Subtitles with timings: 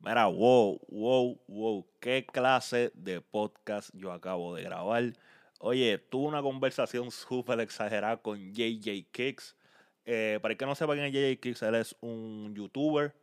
[0.00, 5.12] Mira, wow, wow, wow, qué clase de podcast yo acabo de grabar.
[5.58, 9.56] Oye, tuve una conversación súper exagerada con JJ Kicks.
[10.04, 13.14] Eh, para el que no sepa quién es JJ Kicks, él es un youtuber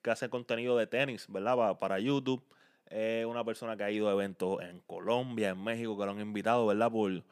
[0.00, 1.78] que hace contenido de tenis, ¿verdad?
[1.78, 2.42] Para, YouTube.
[2.86, 6.20] Es una persona que ha ido a eventos en Colombia, en México, que lo han
[6.20, 6.90] invitado, ¿verdad?
[6.90, 7.24] Por,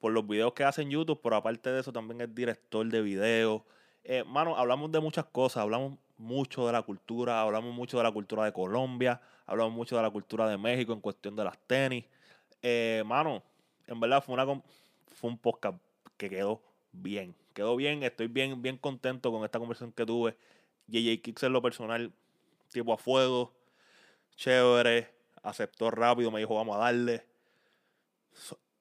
[0.00, 3.02] por los videos que hace en YouTube, pero aparte de eso también es director de
[3.02, 3.62] videos.
[4.04, 8.12] Eh, mano, hablamos de muchas cosas, hablamos mucho de la cultura, hablamos mucho de la
[8.12, 12.04] cultura de Colombia, hablamos mucho de la cultura de México en cuestión de las tenis.
[12.62, 13.42] Eh, mano,
[13.86, 14.44] en verdad fue, una,
[15.14, 15.78] fue un podcast
[16.16, 20.36] que quedó bien, quedó bien, estoy bien, bien contento con esta conversación que tuve.
[20.88, 22.12] JJ Kicks en lo personal,
[22.72, 23.52] tipo a fuego,
[24.36, 25.10] chévere,
[25.42, 27.24] aceptó rápido, me dijo vamos a darle.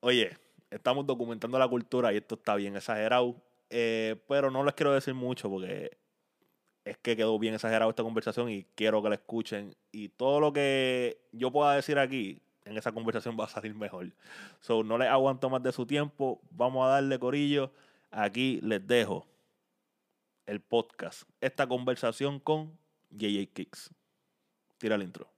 [0.01, 0.37] Oye,
[0.69, 3.35] estamos documentando la cultura y esto está bien exagerado,
[3.69, 5.97] eh, pero no les quiero decir mucho porque
[6.85, 9.75] es que quedó bien exagerado esta conversación y quiero que la escuchen.
[9.91, 14.11] Y todo lo que yo pueda decir aquí en esa conversación va a salir mejor.
[14.61, 16.39] So, no les aguanto más de su tiempo.
[16.51, 17.71] Vamos a darle corillo.
[18.11, 19.27] Aquí les dejo
[20.45, 21.23] el podcast.
[21.41, 22.77] Esta conversación con
[23.09, 23.89] JJ Kicks.
[24.77, 25.34] Tira el intro.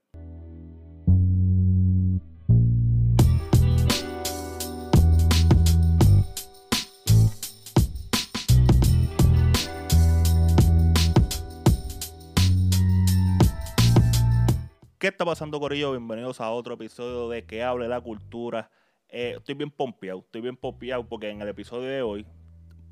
[14.98, 15.92] ¿Qué está pasando, Corillo?
[15.92, 18.68] Bienvenidos a otro episodio de Que Hable la Cultura.
[19.08, 22.26] Eh, estoy bien pompeado, estoy bien pompeado porque en el episodio de hoy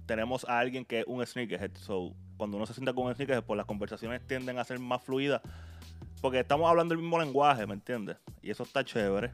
[0.07, 1.73] tenemos a alguien que es un sneakerhead.
[1.75, 5.03] So, cuando uno se sienta con un sneakerhead, pues las conversaciones tienden a ser más
[5.03, 5.43] fluidas
[6.21, 8.19] porque estamos hablando el mismo lenguaje, ¿me entiendes?
[8.41, 9.33] Y eso está chévere.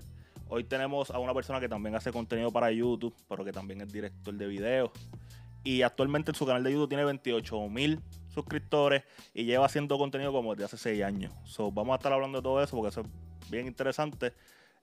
[0.48, 3.92] Hoy tenemos a una persona que también hace contenido para YouTube, pero que también es
[3.92, 4.90] director de videos.
[5.62, 8.00] Y actualmente en su canal de YouTube tiene 28 mil
[8.32, 11.32] suscriptores y lleva haciendo contenido como desde hace 6 años.
[11.44, 14.32] So, vamos a estar hablando de todo eso porque eso es bien interesante.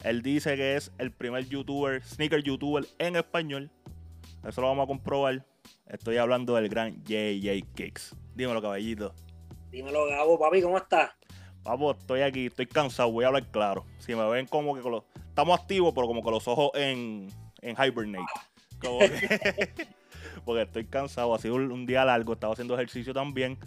[0.03, 3.69] Él dice que es el primer youtuber, sneaker youtuber en español.
[4.47, 5.45] Eso lo vamos a comprobar.
[5.87, 8.15] Estoy hablando del gran JJ Kicks.
[8.35, 9.13] Dímelo, caballito.
[9.71, 11.11] Dímelo, Gabo, papi, ¿cómo estás?
[11.63, 13.85] Papo, estoy aquí, estoy cansado, voy a hablar claro.
[13.99, 15.03] Si me ven como que con los...
[15.27, 17.27] Estamos activos, pero como con los ojos en,
[17.61, 18.25] en hibernate.
[18.81, 19.87] Como que...
[20.43, 21.33] porque estoy cansado.
[21.33, 23.57] Ha sido un día largo, estaba haciendo ejercicio también,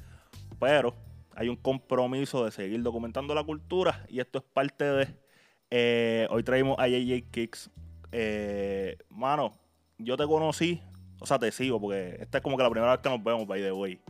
[0.58, 0.94] pero
[1.34, 5.08] hay un compromiso de seguir documentando la cultura y esto es parte de.
[5.70, 7.70] Eh, hoy traemos a JJ Kicks.
[8.12, 9.54] Eh, mano,
[9.98, 10.82] yo te conocí,
[11.18, 13.46] o sea, te sigo, porque esta es como que la primera vez que nos vemos,
[13.46, 14.00] by the way.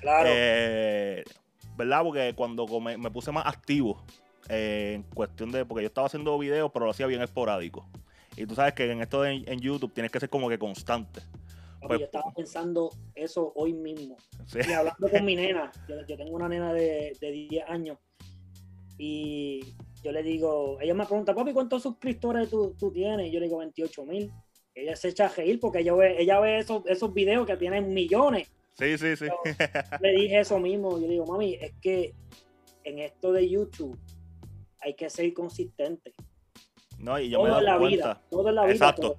[0.00, 0.28] Claro.
[0.32, 1.24] Eh,
[1.76, 2.02] ¿Verdad?
[2.02, 4.02] Porque cuando me, me puse más activo
[4.48, 5.64] en cuestión de.
[5.64, 7.86] Porque yo estaba haciendo videos, pero lo hacía bien esporádico.
[8.36, 11.20] Y tú sabes que en esto de, en YouTube tienes que ser como que constante.
[11.86, 14.16] Pues, yo estaba pensando eso hoy mismo.
[14.54, 17.98] Y hablando con mi nena, yo, tengo una nena de, de, 10 años.
[18.98, 23.28] Y yo le digo, ella me pregunta, papi, ¿cuántos suscriptores tú, tú tienes?
[23.28, 24.32] Y yo le digo, 28 mil.
[24.74, 27.92] Ella se echa a reír porque ella ve, ella ve esos, esos videos que tienen
[27.92, 28.50] millones.
[28.74, 29.26] Sí, sí, sí.
[30.00, 30.98] le dije eso mismo.
[30.98, 32.14] Yo le digo, mami, es que
[32.84, 33.98] en esto de YouTube
[34.80, 36.12] hay que ser consistente.
[36.98, 37.78] No, y yo me he cuenta.
[37.78, 38.72] Vida, todo en la vida.
[38.72, 39.16] Exacto.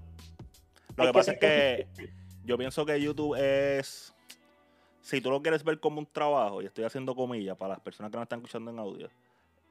[0.95, 1.87] Lo que pasa es que
[2.45, 4.13] yo pienso que YouTube es.
[5.01, 8.11] Si tú lo quieres ver como un trabajo, y estoy haciendo comillas para las personas
[8.11, 9.09] que no están escuchando en audio,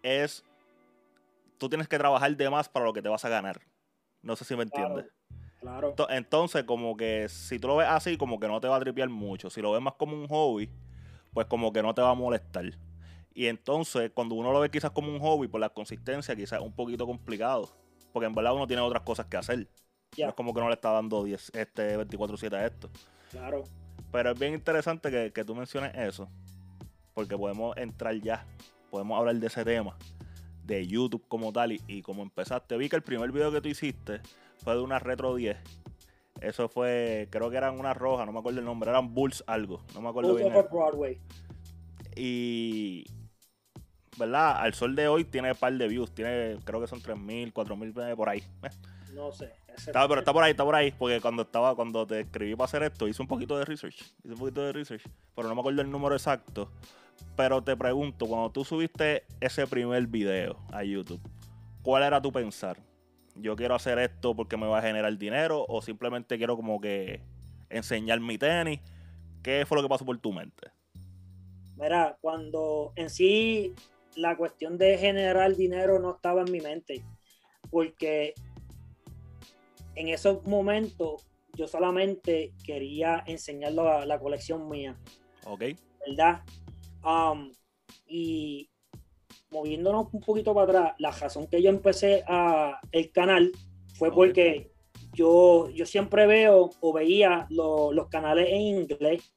[0.03, 0.45] es.
[1.59, 3.61] Tú tienes que trabajar de más para lo que te vas a ganar.
[4.21, 5.07] No sé si me entiendes.
[5.61, 5.95] Claro.
[6.09, 9.09] Entonces, como que si tú lo ves así, como que no te va a tripear
[9.09, 9.49] mucho.
[9.49, 10.69] Si lo ves más como un hobby,
[11.33, 12.65] pues como que no te va a molestar.
[13.33, 16.67] Y entonces, cuando uno lo ve quizás como un hobby, por la consistencia, quizás es
[16.67, 17.71] un poquito complicado.
[18.13, 19.69] Porque en verdad uno tiene otras cosas que hacer.
[20.19, 22.91] No es como que no le está dando 10, este 24-7 a esto.
[23.31, 23.65] Claro.
[24.11, 26.29] Pero es bien interesante que, que, tú menciones eso.
[27.15, 28.47] Porque podemos entrar ya.
[28.91, 29.97] Podemos hablar de ese tema.
[30.65, 31.73] De YouTube como tal.
[31.73, 32.77] Y, y como empezaste.
[32.77, 34.21] Vi que el primer video que tú hiciste
[34.59, 35.57] fue de una Retro 10.
[36.43, 39.81] Eso fue, creo que eran una roja, no me acuerdo el nombre, eran Bulls algo,
[39.95, 40.67] no me acuerdo Bulls bien.
[40.73, 41.21] Broadway.
[42.17, 43.05] Y,
[44.19, 44.57] ¿verdad?
[44.57, 48.17] Al sol de hoy tiene un par de views, tiene, creo que son 3.000, 4.000
[48.17, 48.43] por ahí.
[49.15, 49.53] No sé.
[49.77, 52.67] Está, pero está por ahí, está por ahí, porque cuando estaba, cuando te escribí para
[52.67, 53.97] hacer esto, hice un poquito de research.
[54.23, 55.03] Hice un poquito de research,
[55.35, 56.71] pero no me acuerdo el número exacto.
[57.37, 61.21] Pero te pregunto, cuando tú subiste ese primer video a YouTube,
[61.83, 62.79] ¿cuál era tu pensar?
[63.37, 65.65] ¿Yo quiero hacer esto porque me va a generar dinero?
[65.69, 67.23] ¿O simplemente quiero como que
[67.71, 68.81] enseñar mi tenis?
[69.43, 70.71] ¿Qué fue lo que pasó por tu mente?
[71.77, 73.75] Mira, cuando en sí
[74.17, 77.03] la cuestión de generar dinero no estaba en mi mente,
[77.71, 78.35] porque
[79.95, 84.97] en esos momentos yo solamente quería enseñarlo a la colección mía.
[85.45, 85.65] Ok.
[86.07, 86.43] ¿Verdad?
[87.05, 87.53] Um,
[88.07, 88.71] y
[89.51, 93.53] moviéndonos un poquito para atrás, la razón que yo empecé a el canal
[93.95, 94.73] fue porque
[95.13, 99.35] yo, yo siempre veo o veía los canales en inglés.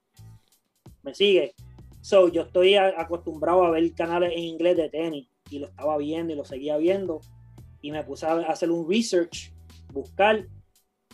[1.03, 1.53] ¿Me sigue?
[2.01, 6.33] So, yo estoy acostumbrado a ver canales en inglés de tenis y lo estaba viendo
[6.33, 7.19] y lo seguía viendo
[7.81, 9.51] y me puse a hacer un research,
[9.95, 10.45] buscar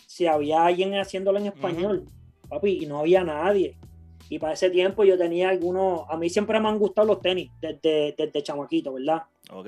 [0.07, 2.05] si había alguien haciéndolo en español,
[2.49, 3.77] papi, y no había nadie.
[4.27, 7.51] Y para ese tiempo yo tenía algunos, a mí siempre me han gustado los tenis
[7.61, 9.23] desde, desde chamaquito, ¿verdad?
[9.51, 9.67] Ok.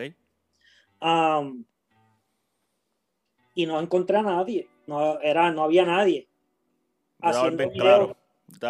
[3.56, 6.28] y no encontré a nadie, no, era, no había nadie.
[7.22, 8.16] Haciendo bien claro,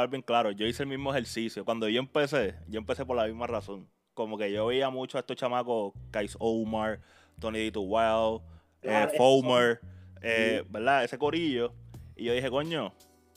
[0.10, 1.64] bien claro, yo hice el mismo ejercicio.
[1.64, 3.88] Cuando yo empecé, yo empecé por la misma razón.
[4.14, 7.00] Como que yo veía mucho a estos chamacos, Kais Omar,
[7.40, 8.42] Tony Dito Wild,
[8.84, 9.80] eh, Fomer,
[10.24, 11.04] eh, ¿verdad?
[11.04, 11.74] Ese corillo.
[12.16, 12.94] Y yo dije, coño,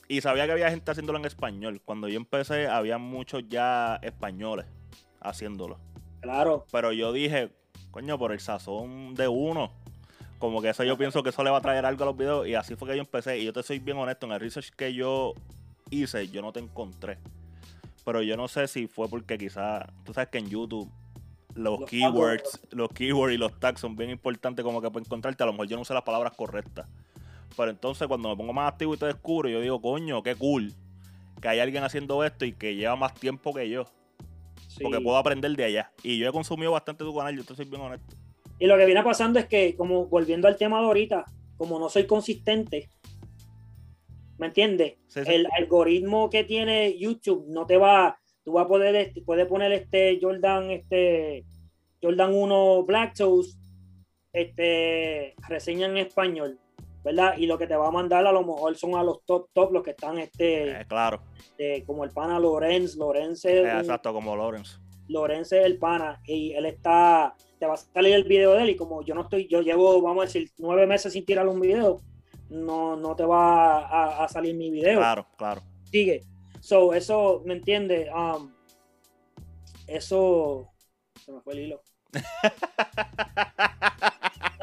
[0.09, 1.81] y sabía que había gente haciéndolo en español.
[1.85, 4.67] Cuando yo empecé, había muchos ya españoles
[5.21, 5.79] haciéndolo.
[6.21, 6.65] Claro.
[6.71, 7.50] Pero yo dije,
[7.91, 9.73] coño, por el sazón de uno.
[10.38, 12.47] Como que eso yo pienso que eso le va a traer algo a los videos.
[12.47, 13.38] Y así fue que yo empecé.
[13.38, 15.35] Y yo te soy bien honesto, en el research que yo
[15.91, 17.19] hice, yo no te encontré.
[18.05, 20.88] Pero yo no sé si fue porque quizás, tú sabes que en YouTube
[21.56, 25.43] los, keywords, los keywords y los tags son bien importantes como que para encontrarte.
[25.43, 26.88] A lo mejor yo no usé las palabras correctas.
[27.56, 30.75] Pero entonces cuando me pongo más activo y te descubro, yo digo, coño, qué cool
[31.41, 33.87] que hay alguien haciendo esto y que lleva más tiempo que yo.
[34.81, 35.91] Porque puedo aprender de allá.
[36.03, 38.14] Y yo he consumido bastante tu canal, yo te soy bien honesto.
[38.59, 41.25] Y lo que viene pasando es que, como volviendo al tema de ahorita,
[41.56, 42.91] como no soy consistente,
[44.38, 44.97] ¿me entiendes?
[45.14, 49.72] El algoritmo que tiene YouTube no te va, tú vas a poder, este, puedes poner
[49.72, 51.44] este Jordan, este
[52.00, 53.58] Jordan 1 Black Toes,
[54.32, 56.58] este, reseña en español
[57.02, 57.34] ¿verdad?
[57.38, 59.72] Y lo que te va a mandar a lo mejor son a los top top
[59.72, 61.22] los que están este eh, claro.
[61.87, 64.81] como el pana Lorenz Lorenz eh, exacto como Lorenz.
[65.06, 68.70] Lorenz es el pana y él está te va a salir el video de él
[68.70, 71.60] y como yo no estoy yo llevo vamos a decir nueve meses sin tirar un
[71.60, 72.00] video
[72.50, 74.99] no no te va a, salir mi video.
[74.99, 75.62] Claro claro.
[75.84, 76.25] Sigue
[76.66, 78.52] so eso me entiende um,
[79.86, 80.68] eso
[81.24, 81.80] se me fue el hilo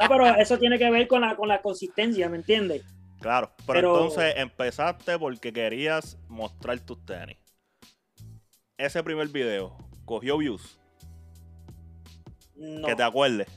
[0.09, 2.83] pero eso tiene que ver con la, con la consistencia, ¿me entiendes?
[3.21, 7.37] Claro, pero, entonces empezaste porque querías mostrar tus tenis.
[8.77, 10.77] Ese primer video, ¿cogió views?
[12.55, 12.87] No.
[12.87, 13.47] Que te acuerdes.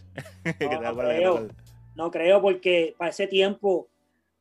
[0.45, 0.55] No,
[0.97, 1.49] creo.
[1.97, 3.89] no creo porque para ese tiempo,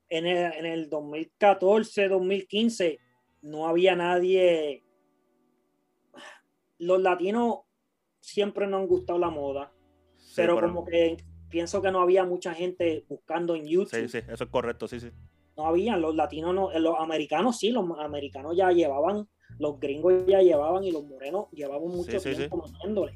[0.10, 3.00] en el, en el 2014, 2015,
[3.46, 4.84] no había nadie.
[6.80, 7.60] Los latinos
[8.20, 9.72] siempre nos han gustado la moda,
[10.36, 13.90] pero, como que pienso que no había mucha gente buscando en YouTube.
[13.90, 15.12] Sí, sí, eso es correcto, sí, sí.
[15.56, 20.26] No había, los latinos no, eh, los americanos sí, los americanos ya llevaban, los gringos
[20.28, 23.16] ya llevaban y los morenos llevaban mucho tiempo sí,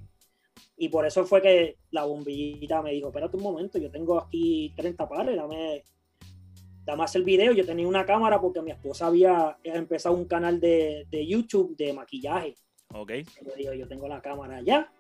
[0.78, 4.74] Y por eso fue que la bombillita me dijo, espérate un momento, yo tengo aquí
[4.78, 5.84] 30 pares, dame,
[6.90, 7.54] dame hacer el video.
[7.54, 11.94] Yo tenía una cámara porque mi esposa había empezado un canal de, de YouTube de
[11.94, 12.56] maquillaje.
[12.94, 13.12] Ok.
[13.46, 14.92] Yo digo, yo tengo la cámara ya.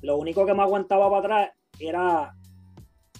[0.00, 2.34] Lo único que me aguantaba para atrás era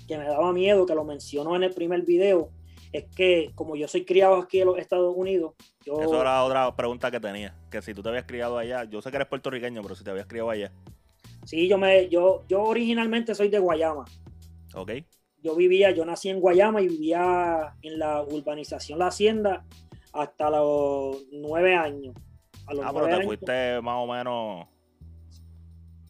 [0.09, 2.51] que me daba miedo, que lo mencionó en el primer video,
[2.93, 5.55] es que como yo soy criado aquí en los Estados Unidos,
[5.85, 6.01] yo...
[6.01, 9.11] Eso era otra pregunta que tenía, que si tú te habías criado allá, yo sé
[9.11, 10.73] que eres puertorriqueño, pero si te habías criado allá.
[11.45, 14.05] Sí, yo me, yo, yo originalmente soy de Guayama.
[14.75, 14.93] Ok.
[15.43, 19.65] Yo vivía, yo nací en Guayama y vivía en la urbanización La Hacienda
[20.13, 22.15] hasta los nueve años.
[22.67, 24.67] ah, pero te fuiste más o menos,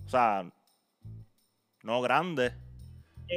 [0.05, 0.45] o sea,
[1.83, 2.53] no grande.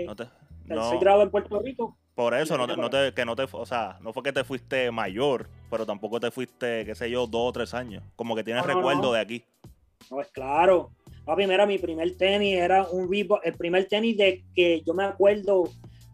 [0.06, 0.26] no te,
[0.68, 1.98] soy grado en Puerto Rico.
[2.14, 5.50] Por eso, no, te, que no te, o sea, no fue que te fuiste mayor,
[5.70, 8.04] pero tampoco te fuiste, qué sé yo, dos o tres años.
[8.16, 9.44] Como que tienes recuerdo de aquí.
[10.10, 10.92] No, es claro.
[11.26, 15.04] Papi, mira, mi primer tenis era un Reebok, el primer tenis de que yo me
[15.04, 15.66] acuerdo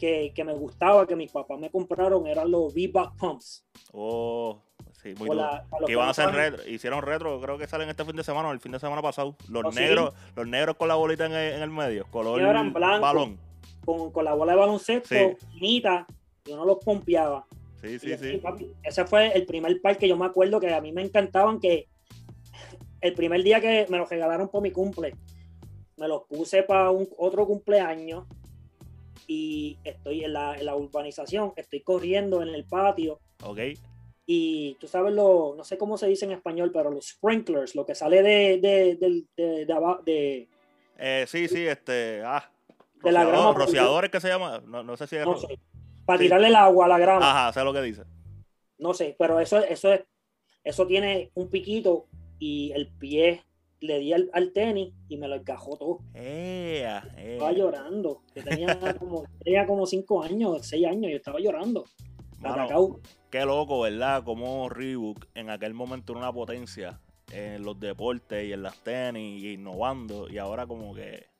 [0.02, 3.64] que, que me gustaba, que mis papás me compraron, eran los Reebok Pumps.
[3.94, 4.60] Oh,
[4.94, 5.48] sí, muy duro.
[5.86, 8.52] Que iban a hacer retro, hicieron retro, creo que salen este fin de semana o
[8.52, 9.36] el fin de semana pasado.
[9.48, 12.42] Los ¿Oh, negros, los negros con la bolita en el, en el medio, color
[12.74, 13.38] balón
[13.86, 15.16] con, con la bola de baloncesto
[15.54, 16.08] finita,
[16.46, 17.46] yo no los pompeaba.
[17.80, 18.42] Sí, sí, sí.
[18.82, 21.88] ese fue el primer par que yo me acuerdo que a mí me encantaban, que
[23.02, 25.16] el primer día que me los regalaron por mi cumple,
[25.98, 28.26] me los puse para un otro cumpleaños
[29.34, 33.22] y estoy en la, en la urbanización, estoy corriendo en el patio.
[33.46, 33.60] Ok.
[34.26, 37.86] Y tú sabes lo, no sé cómo se dice en español, pero los sprinklers, lo
[37.86, 39.66] que sale de, de, de,
[40.06, 40.50] de,
[40.98, 42.52] eh, sí, sí, este, ah,
[43.02, 43.54] de la grama.
[43.54, 45.26] Rociadores que se llama, no, sé si es.
[45.26, 45.58] No sé.
[46.06, 47.32] Para tirarle el agua a la grama.
[47.32, 48.04] Ajá, sé lo que dice.
[48.80, 50.02] No sé, pero eso, eso es,
[50.66, 52.08] eso tiene un piquito
[52.38, 53.46] y el pie
[53.82, 56.00] le di al, tenis y me lo encajó todo.
[57.18, 58.22] Estaba llorando.
[58.34, 61.86] tenía como, tenía como cinco años, seis años, y estaba llorando.
[63.30, 64.24] qué loco, ¿verdad?
[64.24, 67.00] Como Reebok en aquel momento era una potencia
[67.32, 71.32] en los deportes y en las tenis, y innovando, y ahora como que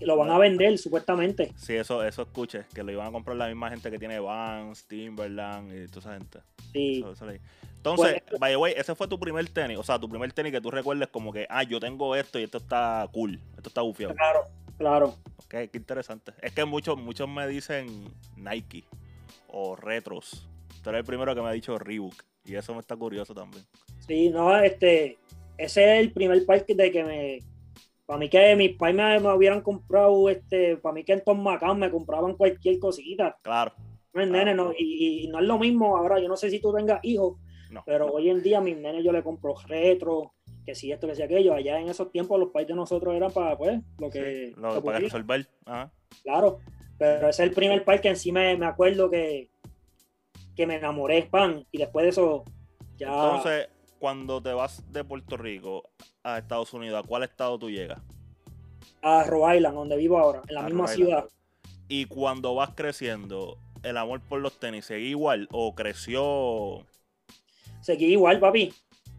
[0.00, 1.52] lo van a vender supuestamente.
[1.56, 4.86] Sí, eso, eso escuché, que lo iban a comprar la misma gente que tiene Vans,
[4.86, 6.38] Timberland y toda esa gente.
[6.72, 7.04] Sí.
[7.82, 10.52] Entonces, pues, by the way, ese fue tu primer tenis, o sea, tu primer tenis
[10.52, 13.80] que tú recuerdes como que, ah, yo tengo esto y esto está cool, esto está
[13.80, 14.14] bufiado.
[14.14, 14.44] Claro,
[14.78, 15.06] claro.
[15.38, 16.32] Ok, qué interesante.
[16.40, 18.04] Es que muchos, muchos me dicen
[18.36, 18.84] Nike
[19.48, 20.48] o Retros.
[20.80, 23.64] Tú eres el primero que me ha dicho Reebok y eso me está curioso también.
[24.06, 25.18] Sí, no, este,
[25.58, 27.38] ese es el primer parque de que me,
[28.06, 31.80] para mí que mis pais me, hubieran comprado, este, para mí que en Tom Macán
[31.80, 33.36] me compraban cualquier cosita.
[33.42, 33.72] Claro.
[34.12, 37.00] No, nene, no, y, no es lo mismo ahora, yo no sé si tú tengas
[37.02, 37.38] hijos,
[37.86, 40.32] pero hoy en día a mis nenes yo le compro retro,
[40.64, 41.54] que si esto, que si aquello.
[41.54, 44.52] Allá en esos tiempos los pais de nosotros eran para, pues, lo que...
[44.56, 45.48] lo, para resolver.
[46.22, 46.58] Claro,
[46.98, 49.50] pero ese es el primer par que en sí me, me acuerdo que,
[50.54, 52.44] que me enamoré, pan, y después de eso
[52.96, 53.08] ya...
[53.08, 55.90] Entonces, cuando te vas de Puerto Rico
[56.22, 58.00] a Estados Unidos, ¿a cuál estado tú llegas?
[59.00, 61.24] A Rhode Island, donde vivo ahora, en la misma ciudad.
[61.88, 66.86] Y cuando vas creciendo, ¿el amor por los tenis sigue igual o creció?
[67.82, 68.72] Seguí igual, papi.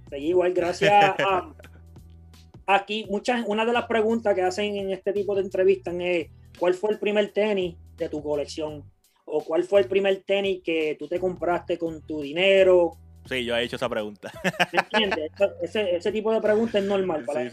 [0.10, 1.54] Seguí igual, gracias a...
[2.66, 6.74] Aquí, muchas, una de las preguntas que hacen en este tipo de entrevistas es, ¿cuál
[6.74, 8.90] fue el primer tenis de tu colección?
[9.26, 12.94] ¿O cuál fue el primer tenis que tú te compraste con tu dinero?
[13.26, 14.32] Sí, yo he hecho esa pregunta.
[14.72, 15.32] ¿Me entiendes?
[15.62, 17.50] Ese, ese, tipo de pregunta es normal para,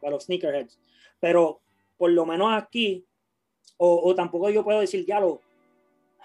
[0.00, 0.78] para los sneakerheads.
[1.20, 1.60] Pero
[1.98, 3.06] por lo menos aquí,
[3.76, 5.40] o, tampoco yo puedo decir, ya lo,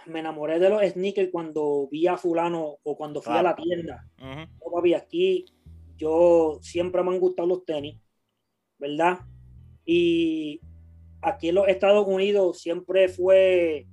[0.05, 4.07] me enamoré de los sneakers cuando vi a fulano o cuando fui a la tienda.
[4.19, 5.45] Uh aquí
[5.97, 7.99] yo siempre me han gustado los tenis,
[8.77, 9.19] ¿verdad?
[9.85, 10.61] Y
[11.21, 13.87] aquí en los Estados Unidos siempre fue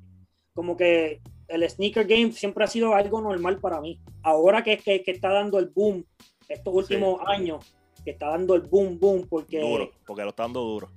[0.52, 4.00] como que el sneaker game siempre ha sido algo normal para mí.
[4.22, 6.04] Ahora que, que, que está dando el boom,
[6.48, 9.60] estos últimos años, que está dando el boom, boom, porque...
[9.60, 10.90] Duro, porque lo está dando duro.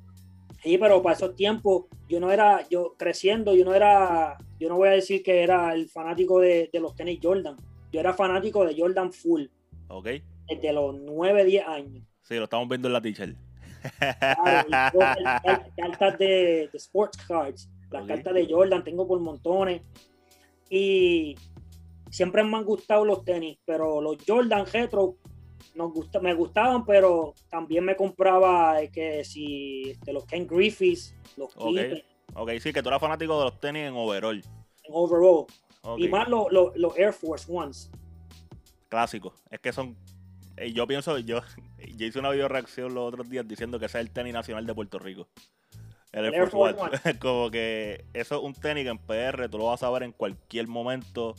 [0.68, 4.76] Sí, pero para esos tiempos, yo no era, yo creciendo, yo no era, yo no
[4.76, 7.56] voy a decir que era el fanático de, los tenis Jordan.
[7.90, 9.46] Yo era fanático de Jordan Full.
[9.88, 10.10] Ok.
[10.50, 12.04] Desde los 9, 10 años.
[12.22, 13.34] Sí, lo estamos viendo en la teacher.
[15.78, 19.84] cartas de, sports cards, las cartas de Jordan, tengo por montones.
[20.70, 21.38] Y
[22.12, 25.16] siempre me han gustado los tenis, pero los Jordan Retro
[25.78, 31.16] nos gusta, me gustaban, pero también me compraba eh, que si este, los Ken Griffiths,
[31.38, 32.04] los okay.
[32.34, 34.44] ok, sí, que tú eras fanático de los tenis en overall.
[34.84, 35.46] En overall.
[35.98, 37.90] Y más los, Air Force Ones.
[38.90, 39.34] Clásicos.
[39.50, 39.96] Es que son.
[40.58, 41.42] Eh, yo pienso, yo,
[41.96, 44.66] yo hice una video reacción los otros días diciendo que ese es el tenis nacional
[44.66, 45.28] de Puerto Rico.
[46.12, 47.20] El Air, Force, One.
[47.20, 50.12] Como que eso es un tenis que en PR tú lo vas a ver en
[50.12, 51.36] cualquier momento.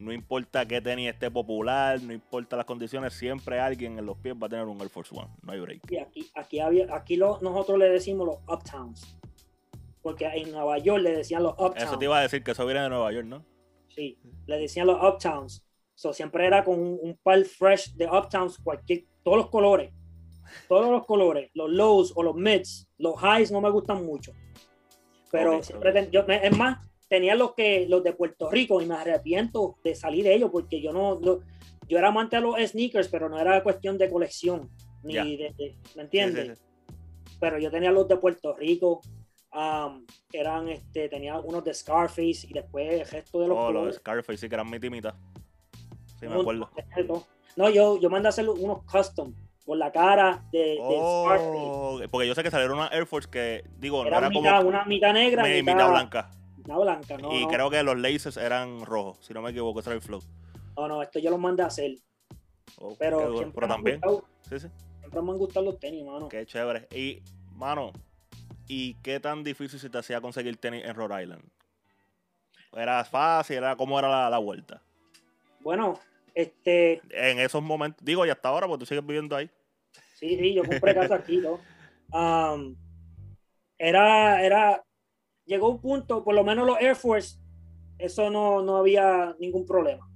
[0.00, 4.34] No importa qué tenis esté popular, no importa las condiciones, siempre alguien en los pies
[4.34, 5.28] va a tener un Air Force One.
[5.42, 5.90] No hay break.
[5.90, 9.18] Y aquí, aquí, había, aquí nosotros le decimos los Uptowns.
[10.02, 11.82] Porque en Nueva York le decían los Uptowns.
[11.82, 13.44] Eso te iba a decir que eso viene de Nueva York, ¿no?
[13.88, 15.66] Sí, le decían los Uptowns.
[15.94, 19.92] So, siempre era con un, par fresh de Uptowns, cualquier, todos los colores
[20.68, 24.32] todos los colores, los lows o los mids, los highs no me gustan mucho.
[25.30, 26.78] Pero siempre yo, es más,
[27.10, 30.80] tenía los que los de Puerto Rico y me arrepiento de salir de ellos porque
[30.80, 34.70] yo no, yo era amante de los sneakers, pero no era cuestión de colección
[35.02, 36.62] ni de, ¿me entiendes?
[37.40, 39.00] Pero yo tenía los de Puerto Rico,
[39.52, 43.86] um, eran este, tenía unos de Scarface y después el resto de los oh, los
[43.86, 45.16] de Scarface sí que eran mi timita.
[46.20, 46.70] Sí, me acuerdo.
[47.56, 49.34] No, yo, yo mandé a hacer unos custom
[49.66, 54.06] con la cara de, oh, Porque yo sé que salieron una Air Force que, digo,
[54.06, 54.68] era, no era mitad, como.
[54.68, 56.30] Una mitad negra y mitad, blanca.
[56.78, 57.32] Blanca, no.
[57.32, 60.22] Y creo que los laces eran rojos, si no me equivoco, ese era el flow.
[60.76, 61.96] No, no, esto yo lo mandé a hacer.
[62.78, 64.00] Oh, pero, pero también.
[64.48, 64.68] sí, sí.
[65.00, 66.28] Siempre me han gustado los tenis, mano.
[66.28, 66.86] Qué chévere.
[66.94, 67.22] Y,
[67.52, 67.92] mano,
[68.68, 71.42] ¿y qué tan difícil se te hacía conseguir tenis en Rhode Island?
[72.72, 73.56] ¿Era fácil?
[73.56, 74.80] ¿Era cómo era la, la vuelta?
[75.60, 75.98] Bueno,
[76.34, 77.00] este...
[77.10, 79.50] En esos momentos, digo, y hasta ahora, porque tú sigues viviendo ahí.
[80.14, 81.58] Sí, sí, yo compré casa aquí, ¿no?
[83.78, 84.84] era, era,
[85.50, 87.36] llegó un punto, por lo menos los Air Force,
[87.98, 90.08] eso no, no había ningún problema.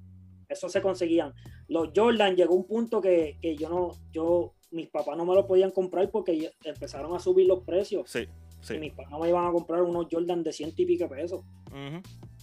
[0.48, 1.34] Eso se conseguían.
[1.66, 5.44] Los Jordan llegó un punto que, que yo no, yo, mis papás no me lo
[5.44, 8.08] podían comprar porque empezaron a subir los precios.
[8.08, 8.28] Sí,
[8.60, 8.74] sí.
[8.74, 11.44] Y mis papás no me iban a comprar unos Jordan de ciento y pico pesos.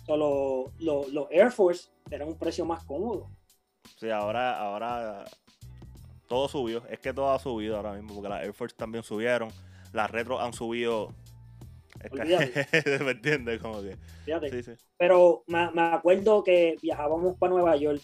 [0.05, 3.29] Solo los Air Force eran un precio más cómodo.
[3.97, 5.23] Sí, ahora, ahora
[6.27, 6.85] todo subió.
[6.89, 9.49] Es que todo ha subido ahora mismo, porque las Air Force también subieron.
[9.93, 11.13] Las retro han subido.
[13.03, 13.61] ¿Me entiendes?
[13.61, 13.97] Como que.
[14.25, 14.71] Sí, sí.
[14.97, 18.01] Pero me, acuerdo que viajábamos para Nueva York.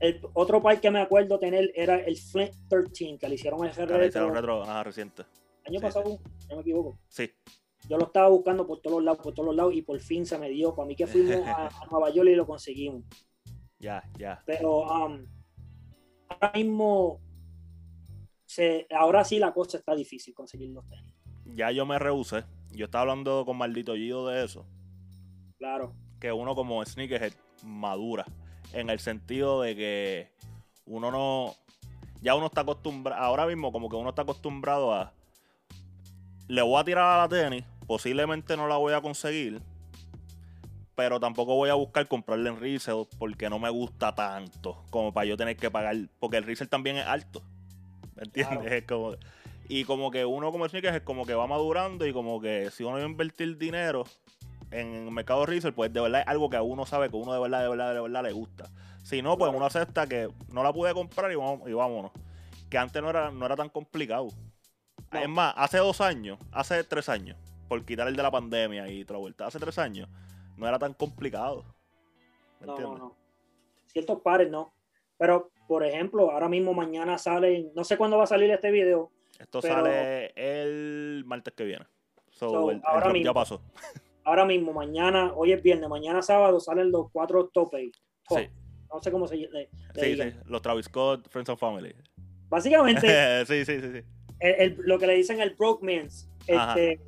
[0.00, 3.74] El otro par que me acuerdo tener era el Flint 13, que le hicieron el
[3.74, 3.98] retro.
[3.98, 5.24] Le hicieron retro reciente.
[5.66, 6.18] Año pasado,
[6.50, 6.98] no me equivoco.
[7.08, 7.30] Sí.
[7.88, 10.48] Yo lo estaba buscando por todos lados, por todos lados, y por fin se me
[10.48, 10.74] dio.
[10.74, 13.04] Para mí que fuimos a, Nueva York y lo conseguimos.
[13.78, 14.42] Ya, ya.
[14.46, 15.26] Pero um,
[16.28, 17.20] ahora mismo,
[18.46, 21.14] se, ahora sí la cosa está difícil conseguir los tenis.
[21.46, 22.44] Ya yo me rehusé.
[22.74, 24.66] Yo estaba hablando con Maldito Gido de eso.
[25.58, 25.94] Claro.
[26.20, 28.24] Que uno como sneakerhead madura.
[28.72, 30.32] En el sentido de que
[30.86, 31.54] uno no.
[32.20, 33.22] Ya uno está acostumbrado.
[33.22, 35.12] Ahora mismo, como que uno está acostumbrado a.
[36.48, 37.64] Le voy a tirar a la tenis.
[37.86, 39.62] Posiblemente no la voy a conseguir.
[40.96, 45.26] Pero tampoco voy a buscar comprarle en resale porque no me gusta tanto como para
[45.26, 45.96] yo tener que pagar.
[46.18, 47.42] Porque el resale también es alto.
[48.16, 48.72] ¿Me entiendes?
[48.72, 49.14] Es como.
[49.68, 52.84] Y como que uno como sneakers es como que va madurando y como que si
[52.84, 54.04] uno va a invertir dinero
[54.70, 57.40] en el mercado resell, pues de verdad es algo que uno sabe que uno de
[57.40, 58.70] verdad, de verdad, de verdad le gusta.
[59.02, 62.12] Si no, pues uno acepta que no la pude comprar y, vamos, y vámonos.
[62.68, 64.28] Que antes no era, no era tan complicado.
[65.12, 67.36] Es más, hace dos años, hace tres años,
[67.68, 70.08] por quitar el de la pandemia y otra vuelta, hace tres años,
[70.56, 71.64] no era tan complicado.
[72.60, 73.16] no, no, no.
[73.86, 74.74] Ciertos pares no.
[75.16, 79.12] Pero, por ejemplo, ahora mismo mañana sale, no sé cuándo va a salir este video,
[79.38, 81.86] esto sale el martes que viene.
[82.84, 83.60] ahora mismo, ya pasó.
[84.26, 87.92] Ahora mismo, mañana, hoy es viernes, mañana sábado salen los cuatro topes.
[88.30, 88.48] Sí.
[88.90, 91.94] No sé cómo se le, Sí, sí, los Travis Scott, Friends and Family.
[92.48, 93.06] Básicamente.
[93.46, 93.90] sí, sí, sí.
[93.92, 94.76] sí.
[94.78, 96.30] lo que le dicen el Broke Mans.
[96.46, 97.00] Este,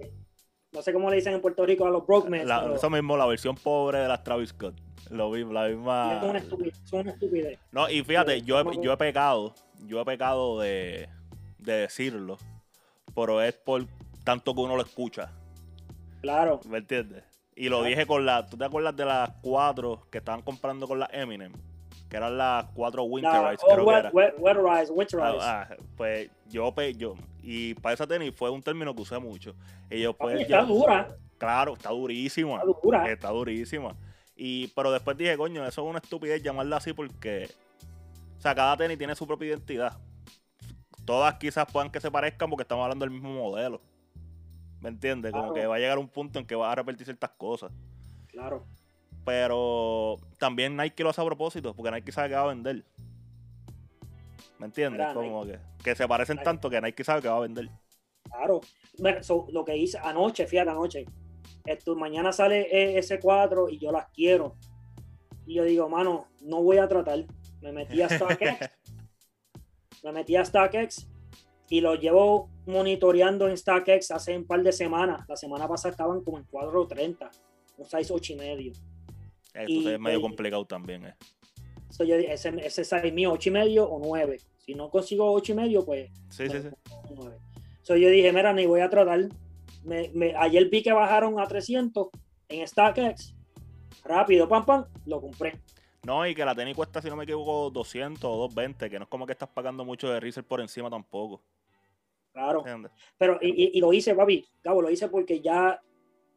[0.72, 2.50] no sé cómo le dicen en Puerto Rico a los Broke Mans.
[2.74, 4.74] Eso mismo, la versión pobre de las Travis Scott.
[5.10, 6.18] Lo mismo, la misma.
[6.18, 6.92] Es una estupidez.
[6.92, 7.58] una estupidez.
[7.72, 9.54] No, y fíjate, yo yo he pecado.
[9.86, 11.08] Yo he pecado de
[11.66, 12.38] de decirlo,
[13.14, 13.84] pero es por
[14.24, 15.30] tanto que uno lo escucha.
[16.22, 16.60] Claro.
[16.68, 17.24] ¿Me entiendes?
[17.54, 18.46] Y lo dije con la.
[18.46, 21.52] ¿Tú te acuerdas de las cuatro que estaban comprando con la Eminem?
[22.08, 25.38] Que eran las cuatro Winterize, oh, creo que Winterize.
[25.42, 27.14] Ah, ah, pues yo, yo.
[27.42, 29.54] Y para esa tenis fue un término que usé mucho.
[29.90, 31.08] Y yo, pues, está dura.
[31.38, 32.58] Claro, está durísima.
[32.58, 33.10] Está dura.
[33.10, 33.96] Está durísima.
[34.36, 37.48] Y, pero después dije, coño, eso es una estupidez llamarla así porque.
[38.38, 39.96] O sea, cada tenis tiene su propia identidad
[41.06, 43.80] todas quizás puedan que se parezcan porque estamos hablando del mismo modelo.
[44.80, 45.32] ¿Me entiendes?
[45.32, 47.72] Como que va a llegar un punto en que va a repetir ciertas cosas.
[48.28, 48.66] Claro.
[49.24, 52.84] Pero también Nike lo hace a propósito, porque Nike sabe que va a vender.
[54.58, 55.06] ¿Me entiendes?
[55.14, 55.44] Como
[55.82, 57.70] que, se parecen tanto que Nike sabe que va a vender.
[58.24, 58.60] Claro.
[59.50, 61.06] lo que hice anoche, fíjate, anoche.
[61.64, 64.54] Esto, mañana sale e, S4 y yo las quiero.
[65.46, 67.24] Y yo digo, mano, no voy a tratar.
[67.60, 68.70] Me metí a StockX
[70.06, 71.08] me metí a StockX
[71.68, 75.24] y lo llevo monitoreando en StockX hace un par de semanas.
[75.28, 77.28] La semana pasada estaban como en 4.30,
[77.78, 78.72] un size 8 y medio.
[79.52, 81.14] Esto es medio complicado también, eh.
[82.28, 84.38] ese, ese size mío, 8 y medio o 9.
[84.58, 86.10] Si no consigo 8 y medio, pues.
[86.30, 86.68] Sí, sí, sí.
[87.14, 87.36] 9.
[87.88, 89.28] yo dije, mira, ni voy a tratar.
[89.82, 92.08] Me, ayer vi que bajaron a 300
[92.48, 93.34] en StockX.
[94.04, 95.60] Rápido, pam, pam, lo compré.
[96.06, 99.02] No, y que la tenis cuesta, si no me equivoco, 200 o 220, que no
[99.02, 101.42] es como que estás pagando mucho de resell por encima tampoco.
[102.32, 102.62] Claro.
[103.18, 105.80] Pero, y, lo hice, papi, Gabo, lo hice porque ya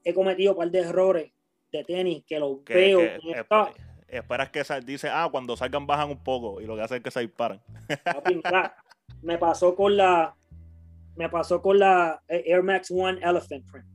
[0.04, 1.32] he cometido un par de errores
[1.72, 3.00] de tenis que lo veo.
[4.08, 7.12] esperas que dice, ah, cuando salgan bajan un poco y lo que hace es que
[7.12, 7.62] se disparan.
[8.04, 8.42] Papi,
[9.22, 10.36] me pasó con la
[11.16, 13.86] me pasó con la Air Max One Elephant Print.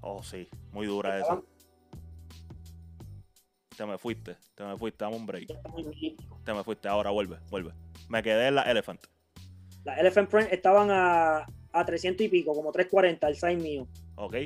[0.00, 1.42] Oh, sí, muy dura esa
[3.80, 5.48] te me fuiste, te me fuiste, dame un break.
[6.44, 7.72] Te me fuiste, ahora vuelve, vuelve.
[8.10, 9.00] Me quedé en la Elephant.
[9.84, 13.88] Las Elephant Print estaban a, a 300 y pico, como 340 el size mío.
[14.16, 14.36] Ok.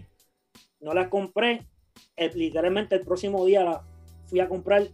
[0.78, 1.66] No las compré.
[2.16, 3.80] literalmente el próximo día las
[4.26, 4.84] fui a comprar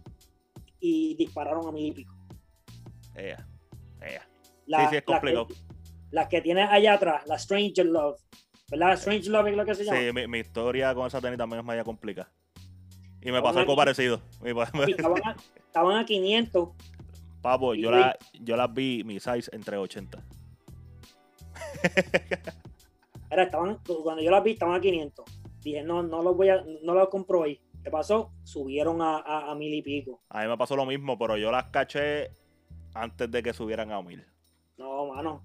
[0.79, 2.15] y dispararon a mil y pico.
[3.13, 3.47] Ella.
[3.99, 5.49] sí, sí, es complicado.
[6.09, 8.19] Las que, tienes allá atrás, la Stranger Love.
[8.71, 8.93] ¿Verdad?
[8.93, 9.99] Strange Love es lo que se llama.
[9.99, 12.31] Sí, mi, mi historia con esa tenis también es media complicada.
[13.21, 14.21] Y me pasó algo parecido.
[14.43, 16.69] Estaban a, 500.
[17.41, 20.23] Papo, yo, la, yo las vi, mi size, entre 80.
[23.29, 25.25] Era, estaban, cuando yo las vi, estaban a 500.
[25.63, 27.59] Dije, no, no los voy a, no los compro hoy.
[27.83, 28.31] ¿Qué pasó?
[28.43, 30.21] Subieron a, a, mil y pico.
[30.29, 32.31] A mí me pasó lo mismo, pero yo las caché
[32.93, 34.23] antes de que subieran a mil.
[34.77, 35.43] No, mano.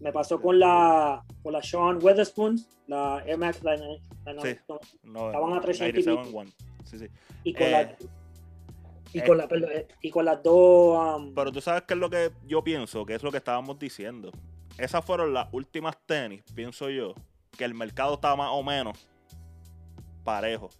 [0.00, 2.58] Me pasó con la, con la Sean Weatherspoon,
[2.88, 6.44] la Air Max, la, sí, estaban a 300 y pico.
[6.98, 7.10] Sí, sí.
[7.44, 7.96] Y con la, eh,
[9.12, 11.18] Y, con, la, eh, y con las dos...
[11.18, 13.78] Um, pero tú sabes qué es lo que yo pienso, que es lo que estábamos
[13.78, 14.30] diciendo.
[14.78, 17.14] Esas fueron las últimas tenis, pienso yo,
[17.56, 18.98] que el mercado estaba más o menos
[20.24, 20.70] parejo.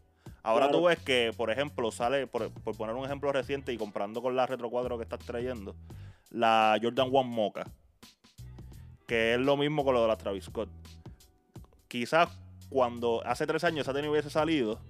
[0.43, 4.37] Ahora tú ves que, por ejemplo, sale, por, poner un ejemplo reciente y comprando con
[4.37, 5.75] la Retro 4 que estás trayendo,
[6.31, 7.65] la Jordan One Mocha,
[9.07, 10.69] que es lo mismo con lo de la Travis Scott.
[11.89, 12.29] Quizás
[12.69, 14.81] cuando hace tres años esa tenis hubiese salido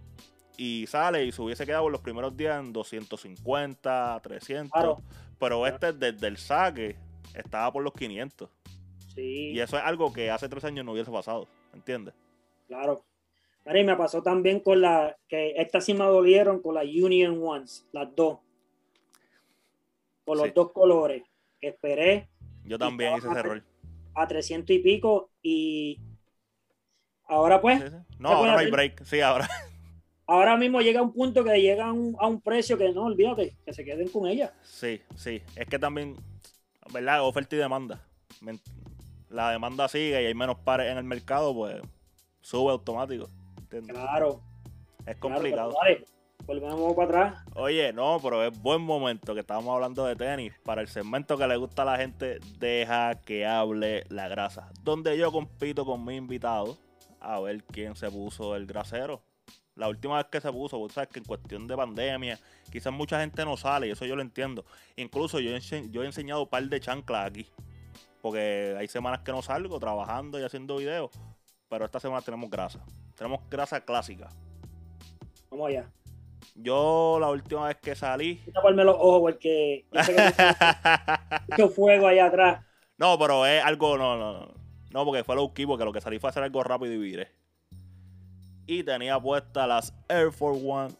[0.57, 4.99] y sale y se hubiese quedado en los primeros días en 250, 300,
[5.39, 6.97] pero este desde el saque
[7.35, 8.49] estaba por los 500.
[9.15, 9.53] Sí.
[9.53, 12.15] Y eso es algo que hace tres años no hubiese pasado, ¿entiendes?
[12.67, 13.05] Claro.
[13.67, 17.87] Y me pasó también con la, que estas sí me dolieron con la Union Ones,
[17.93, 18.39] las dos.
[20.25, 21.23] Con los dos colores.
[21.61, 22.29] Esperé.
[22.65, 23.65] Yo también hice ese error.
[24.15, 26.01] A 300 y pico y
[27.27, 27.93] ahora pues.
[28.19, 29.03] No, ahora no hay break.
[29.05, 29.49] Sí, ahora.
[30.27, 33.85] Ahora mismo llega un punto que llega a un, precio que no, olvídate, que se
[33.85, 34.55] queden con ella.
[34.63, 35.43] Sí, sí.
[35.55, 36.17] Es que también,
[36.93, 37.23] ¿verdad?
[37.27, 38.01] Oferta y demanda.
[39.29, 41.83] La demanda sigue y hay menos pares en el mercado, pues
[42.41, 43.29] sube automático.
[43.87, 44.41] Claro.
[45.07, 45.75] Es complicado.
[46.47, 47.45] volvemos para atrás.
[47.55, 50.55] Oye, no, pero es buen momento que estamos hablando de tenis.
[50.65, 54.71] Para el segmento que le gusta a la gente, deja que hable la grasa.
[54.83, 56.79] Donde yo compito con mi invitado
[57.21, 59.23] a ver quién se puso el grasero.
[59.77, 62.39] La última vez que se puso, vos sabes que en cuestión de pandemia,
[62.71, 64.65] quizás mucha gente no sale y eso yo lo entiendo.
[64.97, 65.51] Incluso yo,
[65.91, 67.47] yo he enseñado un par de chanclas aquí.
[68.23, 71.11] Porque hay semanas que no salgo trabajando y haciendo videos.
[71.69, 72.85] Pero esta semana tenemos grasa.
[73.17, 74.29] Tenemos grasa clásica.
[75.51, 75.91] Vamos allá.
[76.55, 78.37] Yo la última vez que salí.
[78.53, 79.87] Taparme los ojos porque
[81.51, 82.65] mucho fuego allá atrás.
[82.97, 83.99] No, pero es algo.
[83.99, 84.55] No, no, no.
[84.93, 87.44] No, porque fue lo que porque lo que salí fue hacer algo rápido y viré.
[88.67, 90.95] Y tenía puestas las Air Force One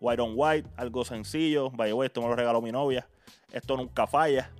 [0.00, 1.70] White on White, algo sencillo.
[1.70, 3.08] Vaya, esto me lo regaló mi novia.
[3.52, 4.50] Esto nunca falla.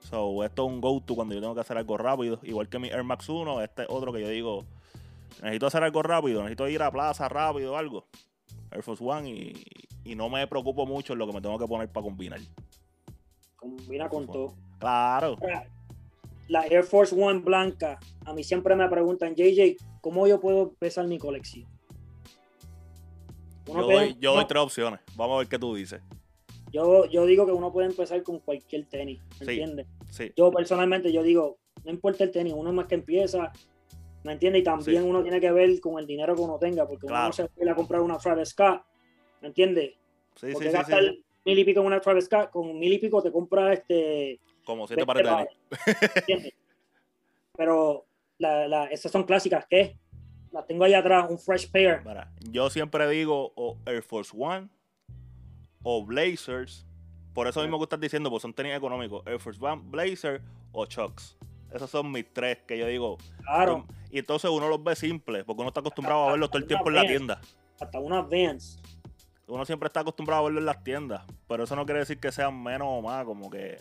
[0.00, 2.38] So, esto es un go-to cuando yo tengo que hacer algo rápido.
[2.42, 4.64] Igual que mi Air Max 1, este es otro que yo digo,
[5.40, 8.06] necesito hacer algo rápido, necesito ir a plaza rápido o algo.
[8.70, 11.88] Air Force One y, no me preocupo mucho en lo que me tengo que poner
[11.88, 12.40] para combinar.
[13.56, 14.54] Combina con todo.
[14.78, 15.38] Claro.
[16.48, 21.06] La Air Force One blanca, a mí siempre me preguntan, JJ, ¿cómo yo puedo empezar
[21.06, 21.71] mi colección?
[23.66, 25.00] Yo doy, tres opciones.
[25.16, 26.00] Vamos a ver qué tú dices.
[26.72, 29.86] Yo, yo digo que uno puede empezar con cualquier tenis, ¿me entiendes?
[30.10, 30.32] Sí.
[30.36, 33.52] Yo personalmente, yo digo, no importa el tenis, uno más que empieza,
[34.24, 34.62] ¿me entiendes?
[34.62, 37.32] Y también uno tiene que ver con el dinero que uno tenga, porque uno no
[37.32, 38.82] se puede a comprar una Travis Scott,
[39.42, 39.94] ¿me entiendes?
[40.36, 41.02] Sí, porque sí, gastar
[41.44, 44.40] mil y pico en una Travis Scott, con mil y pico te compras este...
[44.64, 46.54] Como siete pares de tenis.
[47.54, 48.06] Pero
[48.38, 49.98] la, la, esas son clásicas, ¿qué?
[50.52, 52.02] Las tengo ahí atrás, un fresh pair.
[52.50, 54.68] yo siempre digo o Air Force One
[55.82, 56.86] o Blazers.
[57.32, 59.26] Por eso mismo que estás diciendo, pues son tenis económicos.
[59.26, 61.38] Air Force One, Blazer o Chucks.
[61.72, 63.16] Esos son mis tres que yo digo.
[63.44, 63.86] Claro.
[64.10, 66.90] Y entonces uno los ve simples, porque uno está acostumbrado a verlos todo el tiempo
[66.90, 67.40] en la tienda.
[67.80, 68.78] Hasta una Vans.
[69.46, 72.30] Uno siempre está acostumbrado a verlos en las tiendas, pero eso no quiere decir que
[72.30, 73.80] sean menos o más, como que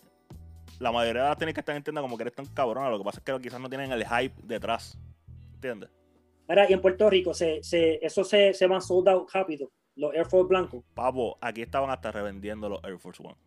[0.79, 2.89] la mayoría de las tiendas que están en tienda como que eres tan cabrona.
[2.89, 4.97] Lo que pasa es que quizás no tienen el hype detrás.
[5.55, 5.89] ¿Entiendes?
[6.52, 10.14] Mira, y en Puerto Rico, se, se, eso se, se van sold out rápido, los
[10.14, 10.84] Air Force blancos.
[10.94, 13.38] Papo, aquí estaban hasta revendiendo los Air Force One.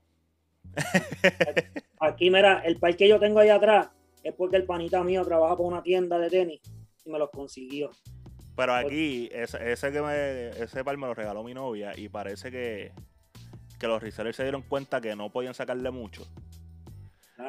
[2.00, 3.90] aquí, mira, el par que yo tengo ahí atrás
[4.22, 6.62] es porque el panita mío trabaja por una tienda de tenis
[7.04, 7.90] y me los consiguió.
[8.56, 12.50] Pero aquí, ese, ese, que me, ese par me lo regaló mi novia y parece
[12.50, 12.92] que,
[13.78, 16.26] que los resellers se dieron cuenta que no podían sacarle mucho.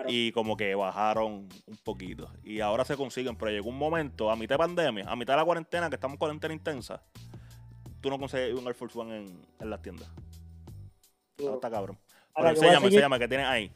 [0.08, 2.30] Y como que bajaron un poquito.
[2.44, 5.38] Y ahora se consiguen, pero llegó un momento, a mitad de pandemia, a mitad de
[5.38, 7.04] la cuarentena, que estamos en cuarentena intensa,
[8.02, 10.10] tú no consigues un Air Force One en, en las tiendas.
[11.38, 11.98] No, está cabrón.
[12.36, 13.72] Pero enséñame, enséñame, ¿qué tienes ahí?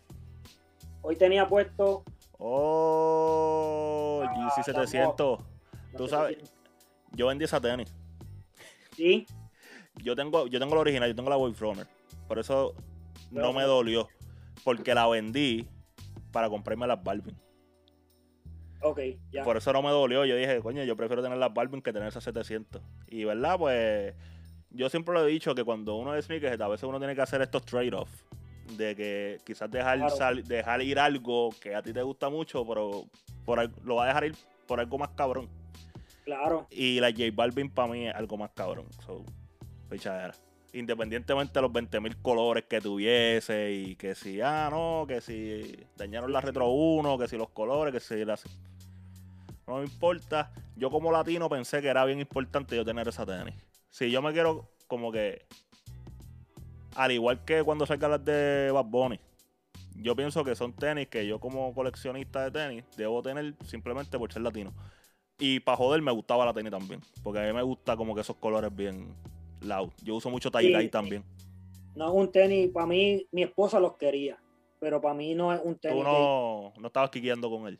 [1.01, 2.03] Hoy tenía puesto.
[2.37, 4.23] Oh,
[4.57, 5.43] GC700.
[5.97, 6.37] Tú sabes,
[7.11, 7.93] yo vendí esa tenis.
[8.95, 9.25] Sí.
[9.95, 11.87] Yo tengo, yo tengo la original, yo tengo la Boyfrunner.
[12.27, 12.73] Por eso
[13.31, 14.07] no me dolió.
[14.63, 15.67] Porque la vendí
[16.31, 17.37] para comprarme las Balvin.
[18.81, 18.99] Ok,
[19.31, 19.43] ya.
[19.43, 20.25] Por eso no me dolió.
[20.25, 22.81] Yo dije, coño, yo prefiero tener las Balvin que tener esas 700.
[23.07, 24.15] Y verdad, pues
[24.69, 27.21] yo siempre lo he dicho que cuando uno es sneakers, a veces uno tiene que
[27.21, 28.25] hacer estos trade-offs.
[28.77, 29.99] De que quizás dejar,
[30.43, 33.05] dejar ir algo que a ti te gusta mucho, pero
[33.43, 34.35] por, lo va a dejar ir
[34.67, 35.49] por algo más cabrón.
[36.23, 36.67] Claro.
[36.69, 38.85] Y la J Balvin para mí es algo más cabrón.
[39.05, 39.25] So,
[39.89, 40.33] pichadera
[40.73, 46.31] independientemente de los 20.000 colores que tuviese y que si, ah, no, que si dañaron
[46.31, 48.43] la Retro 1, que si los colores, que si las...
[49.67, 50.51] No me importa.
[50.75, 53.55] Yo como latino pensé que era bien importante yo tener esa tenis.
[53.89, 55.45] Si yo me quiero como que
[56.95, 59.19] al igual que cuando salgan las de Bad Bunny,
[59.95, 64.31] yo pienso que son tenis que yo como coleccionista de tenis debo tener simplemente por
[64.31, 64.73] ser latino.
[65.37, 68.21] Y para joder me gustaba la tenis también, porque a mí me gusta como que
[68.21, 69.15] esos colores bien
[69.61, 69.89] loud.
[70.03, 71.23] Yo uso mucho tie dye también.
[71.95, 74.37] No es un tenis, para mí mi esposa los quería,
[74.79, 75.97] pero para mí no es un tenis.
[75.97, 77.79] Tú no, no estabas quiqueando con él.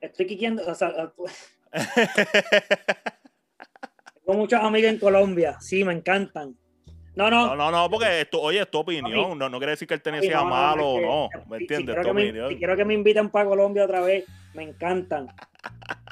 [0.00, 0.92] Estoy quiqueando, o sea,
[4.24, 6.56] tengo muchos amigos en Colombia, sí, me encantan
[7.16, 7.54] no, no.
[7.54, 9.38] No, no, porque esto, oye, es tu opinión.
[9.38, 11.28] No, no quiere decir que el tenis sea malo o no.
[11.48, 11.96] ¿Me entiendes?
[11.96, 15.28] Si, si quiero que me inviten para Colombia otra vez, me encantan.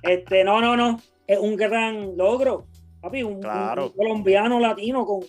[0.03, 1.01] este, no, no, no.
[1.27, 2.67] Es un gran logro.
[3.03, 3.43] Papi, un,
[3.95, 5.21] colombiano latino con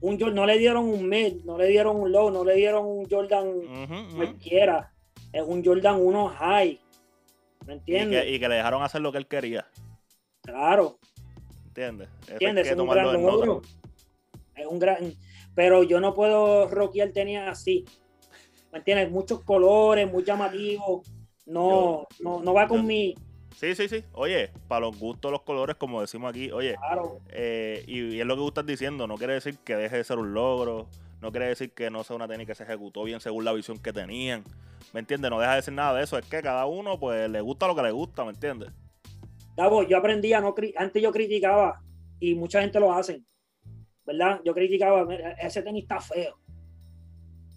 [0.00, 3.08] un no le dieron un mid, no le dieron un low, no le dieron un
[3.10, 3.48] Jordan
[4.14, 4.92] cualquiera.
[5.32, 6.78] Es un Jordan 1 high.
[7.66, 8.26] ¿Me entiendes?
[8.28, 9.66] Y que, le dejaron hacer lo que él quería.
[10.42, 10.98] Claro.
[11.68, 12.08] ¿Entiendes?
[12.28, 12.68] ¿Entiendes?
[12.68, 13.62] Es un gran logro
[14.54, 15.14] es un gran.
[15.54, 17.84] Pero yo no puedo rockear tenía así.
[18.72, 19.10] ¿Me entiendes?
[19.10, 21.06] Muchos colores, muy llamativos.
[21.46, 23.14] No, no, va con mi.
[23.56, 24.04] Sí, sí, sí.
[24.12, 27.20] Oye, para los gustos, los colores, como decimos aquí, oye, claro.
[27.30, 30.18] Eh, y, es lo que tú estás diciendo, no quiere decir que deje de ser
[30.18, 30.88] un logro,
[31.20, 33.78] no quiere decir que no sea una técnica que se ejecutó bien según la visión
[33.78, 34.42] que tenían,
[34.92, 35.30] ¿me entiendes?
[35.30, 37.76] No deja de decir nada de eso, es que cada uno pues le gusta lo
[37.76, 38.70] que le gusta, ¿me entiendes?
[39.88, 41.80] yo aprendí a no, antes yo criticaba
[42.18, 43.22] y mucha gente lo hace,
[44.04, 44.40] ¿verdad?
[44.44, 45.06] Yo criticaba,
[45.40, 46.38] ese tenis está feo,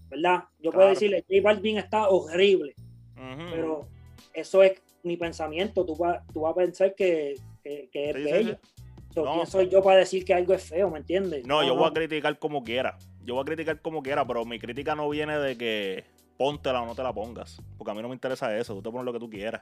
[0.10, 0.43] ¿verdad?
[0.60, 2.75] Yo puedo decirle, J Balvin está horrible,
[3.15, 3.88] pero
[4.34, 8.58] eso es mi pensamiento, tú vas, tú vas a pensar que, que, es bello.
[9.13, 11.48] ¿Quién soy yo para decir que algo es feo, me entiendes?
[11.48, 14.60] No, yo voy a criticar como quiera, yo voy a criticar como quiera, pero mi
[14.60, 16.04] crítica no viene de que
[16.38, 18.91] póntela o no te la pongas, porque a mí no me interesa eso, tú te
[18.91, 19.62] pones lo que tú quieras.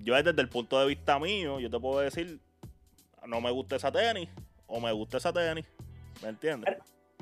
[0.00, 2.38] Yo desde el punto de vista mío, yo te puedo decir,
[3.26, 4.28] no me gusta esa tenis,
[4.66, 5.64] o me gusta esa tenis.
[6.22, 6.76] ¿Me entiendes?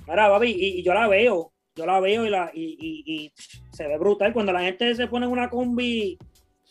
[0.07, 3.33] Ahora, papi, y, yo la veo, yo la veo y, la, y,
[3.73, 4.33] se ve brutal.
[4.33, 6.19] Cuando la gente se pone en una combi.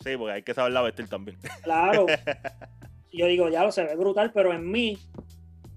[0.02, 1.38] Sí, porque hay que saberla vestir también.
[1.62, 2.06] Claro.
[3.12, 4.98] yo digo, ya lo se ve brutal, pero en mí,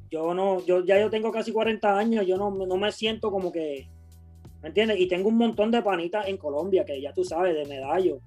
[0.09, 3.51] yo no, yo ya yo tengo casi 40 años, yo no, no me siento como
[3.51, 3.87] que.
[4.61, 4.99] ¿Me entiendes?
[4.99, 8.19] Y tengo un montón de panitas en Colombia, que ya tú sabes, de medallo.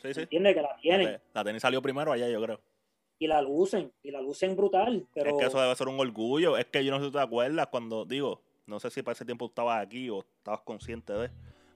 [0.00, 0.20] Sí, sí.
[0.20, 0.54] ¿Me entiendes?
[0.54, 1.20] Que la tienen.
[1.34, 2.60] La tenis salió primero allá, yo creo
[3.22, 5.06] y la lucen, y la lucen brutal.
[5.14, 5.30] Pero...
[5.30, 6.56] Es que eso debe ser un orgullo.
[6.56, 9.24] Es que yo no sé si te acuerdas cuando, digo, no sé si para ese
[9.24, 11.30] tiempo estabas aquí o estabas consciente de,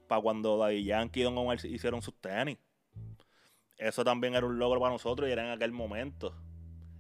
[0.08, 2.58] para cuando Daddy Yankee y Don Omar hicieron sus tenis.
[3.76, 6.34] Eso también era un logro para nosotros y era en aquel momento.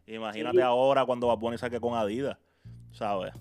[0.06, 2.38] Imagínate ahora cuando Bad Bunny saque con Adidas,
[2.92, 3.32] ¿sabes?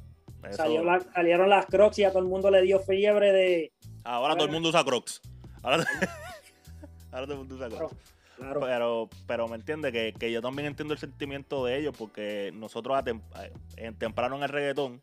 [0.52, 3.74] salieron las Crocs y a todo el mundo le dio fiebre de...
[4.04, 5.22] Ahora todo el mundo usa Crocs.
[5.64, 5.78] Ahora,
[7.12, 7.96] ahora todo el mundo usa Crocs.
[8.38, 13.02] Pero, pero me entiende que, yo también entiendo el sentimiento de ellos porque nosotros
[13.78, 15.02] en temprano en el reggaetón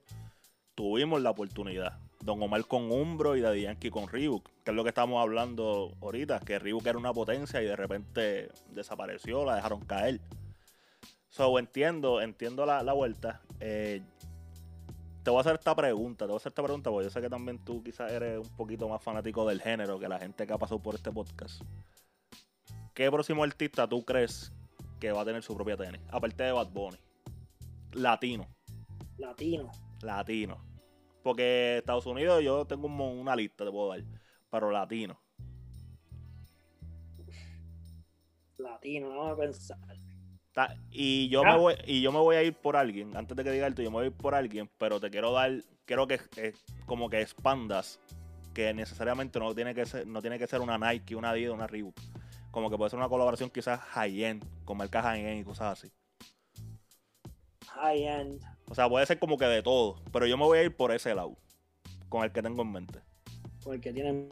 [0.74, 1.98] tuvimos la oportunidad.
[2.22, 5.92] Don Omar con Umbro y Daddy Yankee con Reebok, que es lo que estamos hablando
[6.00, 10.20] ahorita, que Reebok era una potencia y de repente desapareció, la dejaron caer.
[11.28, 13.40] So, entiendo, entiendo la, vuelta.
[13.58, 14.02] Eh,
[15.22, 17.20] te voy a hacer esta pregunta, te voy a hacer esta pregunta porque yo sé
[17.20, 20.52] que también tú quizás eres un poquito más fanático del género que la gente que
[20.52, 21.62] ha pasado por este podcast.
[22.94, 24.52] ¿qué próximo artista tú crees
[25.00, 26.00] que va a tener su propia tenis?
[26.10, 26.98] Aparte de Bad Bunny.
[27.92, 28.46] Latino.
[29.18, 29.70] Latino.
[30.02, 30.71] Latino.
[31.22, 34.02] Porque Estados Unidos yo tengo una lista, te puedo dar.
[34.50, 35.18] Pero latino.
[38.58, 39.78] Latino, vamos a pensar.
[40.90, 41.56] y yo me ah.
[41.56, 43.90] voy y yo me voy a ir por alguien antes de que diga esto yo
[43.90, 45.50] me voy a ir por alguien pero te quiero dar
[45.86, 46.20] quiero que
[46.84, 47.98] como que expandas
[48.52, 51.66] que necesariamente no tiene que ser no tiene que ser una Nike una Adidas una
[51.66, 51.98] Reebok
[52.52, 55.92] como que puede ser una colaboración quizás high-end, con marcas high-end y cosas así.
[57.66, 58.42] High-end.
[58.72, 60.92] O sea, puede ser como que de todo, pero yo me voy a ir por
[60.92, 61.36] ese lado,
[62.08, 63.00] con el que tengo en mente.
[63.62, 64.30] Con el que tienen...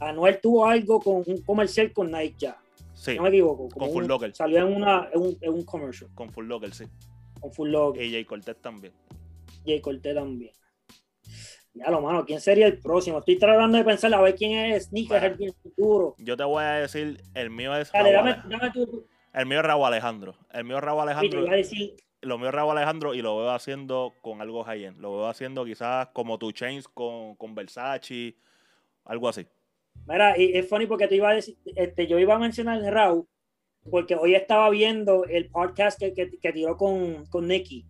[0.00, 2.60] Anuel tuvo algo con un comercial con Nike ya.
[2.94, 3.14] Sí.
[3.14, 3.68] No me equivoco.
[3.68, 4.34] Con Full Locker.
[4.34, 6.10] Salió en, una, en, un, en un commercial.
[6.16, 6.86] Con Full Locker, sí.
[7.40, 8.02] Con Full Locker.
[8.02, 8.92] Y Jay Cortez también.
[9.64, 10.52] Jay Cortez también.
[11.74, 13.20] Ya lo mano, ¿quién sería el próximo?
[13.20, 16.16] Estoy tratando de pensar a ver quién es Sneaker el futuro.
[16.18, 17.92] Yo te voy a decir, el mío es.
[17.92, 19.06] Dale, dame, tú.
[19.32, 20.34] El mío es Raúl Alejandro.
[20.52, 21.44] El mío es Raúl Alejandro.
[22.22, 25.00] Lo mío es Raúl Alejandro y lo veo haciendo con algo high-end.
[25.00, 28.36] Lo veo haciendo quizás como tu Chains con, con Versace,
[29.04, 29.46] algo así.
[30.06, 33.26] Mira, y es funny porque te iba a decir, este, yo iba a mencionar Raúl,
[33.90, 37.86] porque hoy estaba viendo el podcast que, que, tiró con, con Nicky.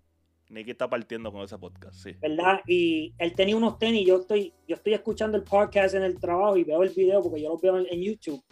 [0.49, 2.13] Nicky está partiendo con ese podcast, sí.
[2.21, 2.61] ¿Verdad?
[2.67, 6.57] Y él tenía unos tenis, yo estoy, yo estoy escuchando el podcast en el trabajo
[6.57, 8.43] y veo el video porque yo lo veo en, YouTube,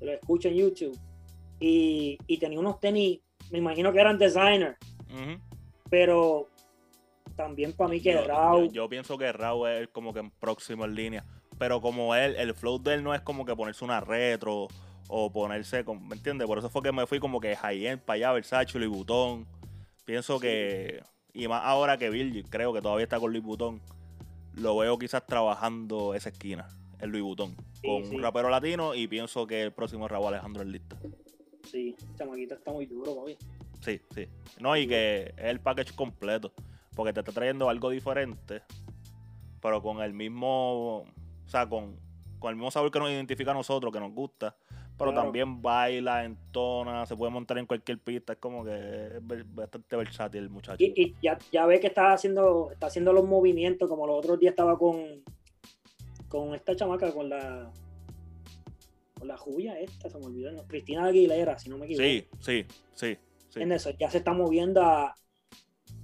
[0.00, 0.98] lo escucho en YouTube.
[1.60, 3.20] Y, y, tenía unos tenis,
[3.50, 4.78] me imagino que eran designer,
[5.90, 6.48] pero
[7.36, 8.26] también para mí que yo.
[8.26, 11.24] Yo, yo, pienso que Raw es como que próximo en línea.
[11.58, 14.68] Pero como él, el flow de él no es como que ponerse una retro
[15.08, 16.46] o ponerse, ¿me entiendes?
[16.46, 19.46] Por eso fue que me fui como que high-end para allá, Versace, Louis Vuitton.
[20.04, 21.02] Pienso que,
[21.34, 23.80] y más ahora que Virgil, creo que todavía está con Louis Vuitton,
[24.54, 26.68] lo veo quizás trabajando esa esquina,
[27.00, 30.62] el Louis Vuitton, con un rapero latino y pienso que el próximo es Raúl Alejandro
[30.62, 30.96] en lista.
[31.70, 33.36] Sí, chamaquita está muy duro, papi.
[33.80, 34.26] Sí, sí.
[34.60, 36.52] No, y que es el package completo,
[36.94, 38.62] porque te está trayendo algo diferente,
[39.60, 41.06] pero con el mismo, o
[41.46, 41.96] sea, con,
[42.38, 44.56] con el mismo sabor que nos identifica a nosotros, que nos gusta,
[44.98, 49.96] pero también baila, entona, se puede montar en cualquier pista, es como que es bastante
[49.96, 50.76] versátil el muchacho.
[50.84, 54.52] Y, ya, ya ve que está haciendo, está haciendo los movimientos, como los otros días
[54.52, 55.22] estaba con,
[56.28, 57.72] con esta chamaca, con la
[59.20, 62.02] con la Julia esta, se me olvidó, Cristina Aguilera, si no me equivoco.
[62.02, 63.18] Sí, sí, sí.
[63.50, 63.60] sí.
[63.60, 65.14] En eso, ya se está moviendo a,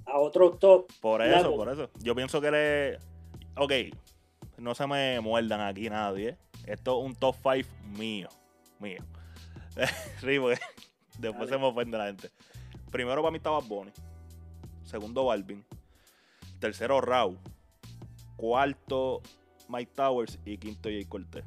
[0.05, 0.93] a otro top.
[1.01, 1.91] Por eso, por eso.
[2.01, 2.99] Yo pienso que le.
[3.57, 3.73] Ok,
[4.59, 6.37] no se me muerdan aquí nadie.
[6.67, 8.29] Esto es un top 5 mío
[8.79, 8.99] mío.
[10.21, 10.39] sí,
[11.19, 12.31] después se me ofende la gente.
[12.91, 13.93] Primero para mí estaba Bonnie.
[14.85, 15.65] Segundo Balvin.
[16.61, 17.37] Tercero Raw.
[18.37, 19.23] Cuarto
[19.69, 20.39] Mike Towers.
[20.45, 21.45] Y quinto Jay Cortez.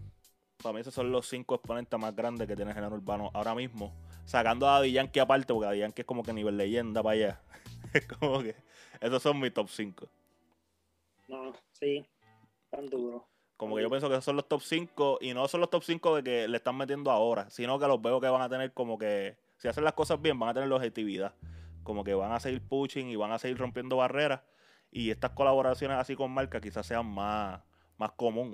[0.61, 3.55] Para mí esos son los cinco exponentes más grandes que tiene el género urbano ahora
[3.55, 3.93] mismo.
[4.25, 7.41] Sacando a Daddy Yankee aparte, porque Daddy Yankee es como que nivel leyenda para allá.
[7.93, 8.55] es como que
[8.99, 10.09] esos son mis top 5.
[11.29, 12.05] No, sí,
[12.69, 13.25] tan duro.
[13.55, 15.83] Como que yo pienso que esos son los top 5 y no son los top
[15.83, 18.73] 5 de que le están metiendo ahora, sino que los veo que van a tener
[18.73, 21.35] como que, si hacen las cosas bien, van a tener la objetividad.
[21.83, 24.41] Como que van a seguir pushing y van a seguir rompiendo barreras.
[24.91, 27.61] Y estas colaboraciones así con marcas quizás sean más,
[27.99, 28.51] más común.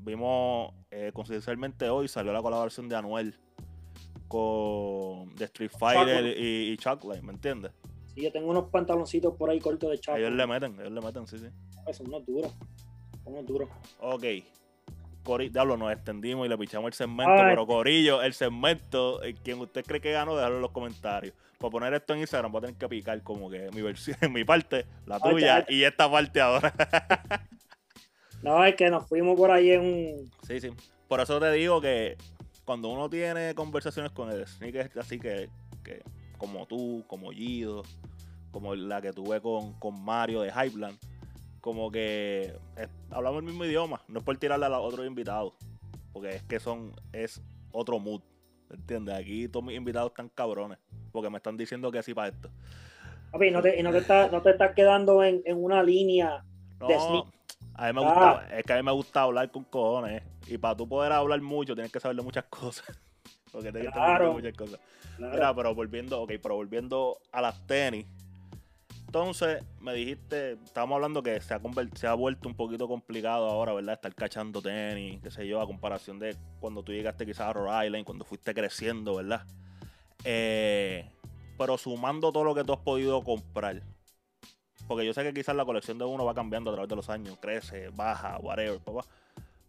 [0.00, 1.12] Vimos, eh,
[1.90, 3.38] hoy salió la colaboración de Anuel
[4.26, 7.72] con de Street Fighter y, y ¿me entiendes?
[8.14, 10.24] Sí, yo tengo unos pantaloncitos por ahí cortos de Chucklight.
[10.24, 11.46] Ellos le meten, ellos le meten, sí, sí.
[11.86, 12.50] Eso no es duro
[13.46, 13.68] duro.
[14.00, 14.24] Ok.
[15.50, 19.84] Diablo, nos extendimos y le pichamos el segmento, pero Corillo, el segmento, eh, quien usted
[19.84, 21.34] cree que ganó, déjalo en los comentarios.
[21.58, 24.44] Para poner esto en Instagram, voy a tener que picar como que mi versión, mi
[24.44, 26.72] parte, la tuya y esta parte ahora.
[28.42, 30.30] no, es que nos fuimos por ahí en un.
[30.46, 30.70] Sí, sí.
[31.08, 32.16] Por eso te digo que
[32.64, 35.48] cuando uno tiene conversaciones con el sneaker así que,
[35.82, 36.02] que
[36.36, 37.82] como tú, como Gido,
[38.50, 40.98] como la que tuve con, con Mario de Hypeland
[41.60, 42.54] como que
[43.10, 45.52] hablamos el mismo idioma, no es por tirarle a los otros invitados,
[46.12, 48.22] porque es que son, es otro mood,
[48.70, 49.14] ¿entiendes?
[49.14, 50.78] Aquí todos mis invitados están cabrones,
[51.12, 52.48] porque me están diciendo que sí para esto.
[53.40, 56.44] y no te, estás quedando en, una línea
[56.80, 57.26] no,
[57.78, 58.58] A mí me gusta, ah.
[58.58, 61.74] es que a mí me gusta hablar con cojones, y para tú poder hablar mucho
[61.74, 62.84] tienes que saber de muchas cosas.
[63.52, 64.80] porque tienes que saber de muchas cosas.
[65.16, 68.04] pero volviendo, ok, pero volviendo a las tenis,
[69.06, 71.60] entonces, me dijiste, estábamos hablando que se ha,
[71.94, 73.94] se ha vuelto un poquito complicado ahora, ¿verdad?
[73.94, 77.86] Estar cachando tenis, qué sé yo, a comparación de cuando tú llegaste quizás a Rhode
[77.86, 79.46] Island, cuando fuiste creciendo, ¿verdad?
[80.24, 81.10] Eh,
[81.56, 83.82] pero sumando todo lo que tú has podido comprar,
[84.88, 87.08] porque yo sé que quizás la colección de uno va cambiando a través de los
[87.08, 89.04] años, crece, baja, whatever, papá.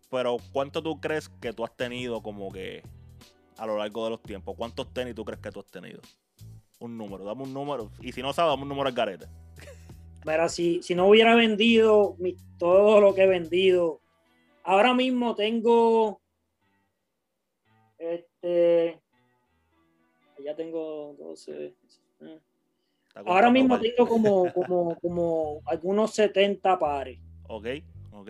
[0.10, 2.82] Pero ¿cuánto tú crees que tú has tenido como que
[3.58, 4.56] a lo largo de los tiempos?
[4.58, 6.00] ¿Cuántos tenis tú crees que tú has tenido?
[6.80, 7.92] un número, dame un número.
[8.02, 9.28] Y si no sabes, dame un número al garete.
[10.26, 12.16] Mira, si, si no hubiera vendido
[12.58, 14.02] todo lo que he vendido,
[14.64, 16.22] ahora mismo tengo.
[17.98, 19.00] Este.
[20.44, 21.76] Ya tengo 12.
[22.22, 22.40] Eh.
[23.26, 27.20] Ahora mismo tengo como, como, como algunos 70 pares.
[27.48, 27.66] Ok,
[28.12, 28.30] ok.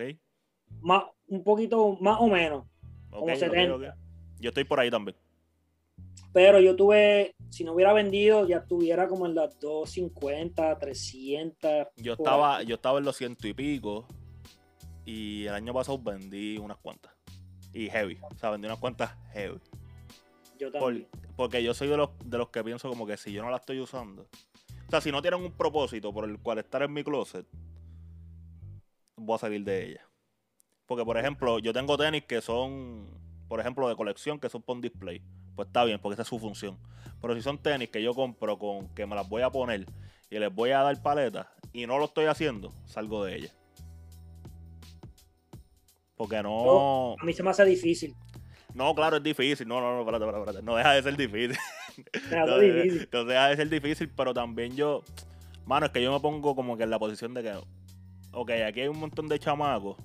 [0.80, 2.66] Más, un poquito más o menos.
[3.10, 3.96] como 70.
[4.38, 5.16] Yo estoy por ahí también.
[6.32, 11.88] Pero yo tuve, si no hubiera vendido, ya tuviera como en las 250, 300.
[11.96, 14.06] Yo estaba, yo estaba en los ciento y pico.
[15.04, 17.12] Y el año pasado vendí unas cuantas.
[17.72, 18.18] Y heavy.
[18.22, 19.58] O sea, vendí unas cuantas heavy.
[20.58, 21.08] Yo también.
[21.36, 23.56] porque yo soy de los, de los que pienso como que si yo no la
[23.56, 24.26] estoy usando.
[24.90, 27.46] O sea, si no tienen un propósito por el cual estar en mi closet,
[29.14, 30.08] voy a salir de ella.
[30.84, 33.06] Porque, por ejemplo, yo tengo tenis que son,
[33.46, 35.22] por ejemplo, de colección, que son por display
[35.54, 36.76] pues está bien, porque esa es su función.
[37.20, 39.86] Pero si son tenis que yo compro con que me las voy a poner
[40.28, 43.50] y les voy a dar paleta y no lo estoy haciendo, salgo de ella.
[46.16, 47.14] Porque no.
[47.16, 48.16] a mí se me hace difícil.
[48.74, 49.68] No, claro, es difícil.
[49.68, 51.56] No, no, no, espérate, espérate, No deja de ser difícil.
[52.60, 53.08] difícil.
[53.12, 55.02] no deja de ser difícil, pero también yo.
[55.66, 57.52] Mano, es que yo me pongo como que en la posición de que.
[58.32, 59.96] Ok, aquí hay un montón de chamacos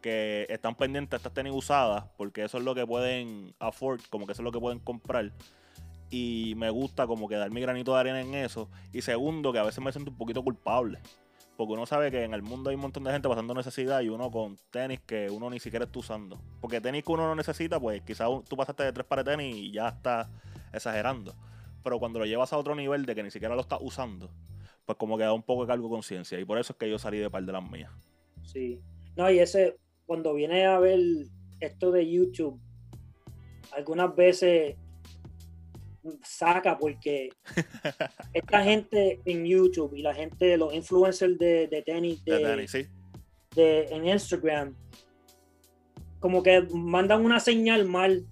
[0.00, 4.26] que están pendientes de estas tenis usadas, porque eso es lo que pueden afford, como
[4.26, 5.32] que eso es lo que pueden comprar.
[6.10, 8.68] Y me gusta como que dar mi granito de arena en eso.
[8.92, 10.98] Y segundo, que a veces me siento un poquito culpable.
[11.56, 14.08] porque uno sabe que en el mundo hay un montón de gente pasando necesidad y
[14.08, 16.40] uno con tenis que uno ni siquiera está usando.
[16.60, 19.56] Porque tenis que uno no necesita, pues quizás tú pasaste de tres pares de tenis
[19.56, 20.26] y ya estás
[20.72, 21.34] exagerando.
[21.82, 24.30] Pero cuando lo llevas a otro nivel de que ni siquiera lo estás usando,
[24.84, 26.38] pues como que da un poco de cargo de conciencia.
[26.38, 27.90] Y por eso es que yo salí de par de las mías.
[28.44, 28.80] Sí.
[29.16, 31.00] No, y ese, cuando viene a ver
[31.60, 32.60] esto de YouTube,
[33.72, 34.76] algunas veces
[36.24, 37.30] saca porque
[38.32, 44.74] esta gente en YouTube y la gente, de los influencers de, tenis, de, en Instagram,
[46.18, 48.26] como que mandan una señal mal,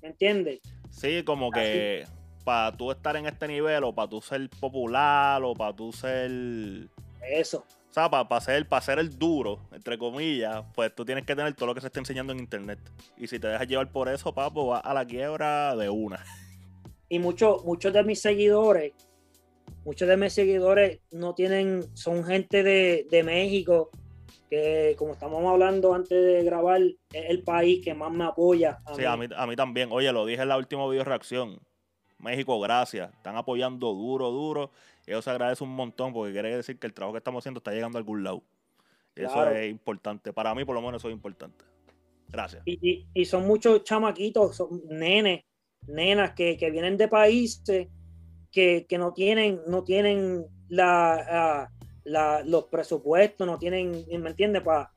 [0.00, 0.60] ¿me entiendes?
[0.92, 2.06] Sí, como que
[2.44, 6.30] para tú estar en este nivel o para tú ser popular o para tú ser...
[7.20, 7.64] Eso.
[7.90, 11.52] O sea, para, ser, para ser el duro, entre comillas, pues tú tienes que tener
[11.54, 12.78] todo lo que se está enseñando en internet.
[13.18, 16.24] Y si te dejas llevar por eso, papo, va a la quiebra de una.
[17.10, 18.94] Y muchos muchos de mis seguidores,
[19.84, 23.90] muchos de mis seguidores no tienen, son gente de, México,
[24.52, 28.80] que como estamos hablando antes de grabar, es el país que más me apoya.
[28.94, 29.88] sí, A, mí, a mí también.
[29.90, 31.58] Oye, lo dije en la última video reacción.
[32.18, 33.10] México, gracias.
[33.14, 34.70] Están apoyando duro, duro.
[35.06, 37.60] Y eso se agradece un montón porque quiere decir que el trabajo que estamos haciendo
[37.60, 38.42] está llegando a algún lado.
[39.14, 40.34] Eso es importante.
[40.34, 41.64] Para mí, por lo menos, eso es importante.
[42.28, 42.62] Gracias.
[42.66, 45.44] Y, y son muchos chamaquitos, son nenes
[45.86, 47.88] nenas que, vienen de países
[48.50, 51.70] que, no tienen, no tienen la,
[52.04, 54.62] los presupuestos, no tienen, ¿me entiendes?
[54.62, 54.92] Pa?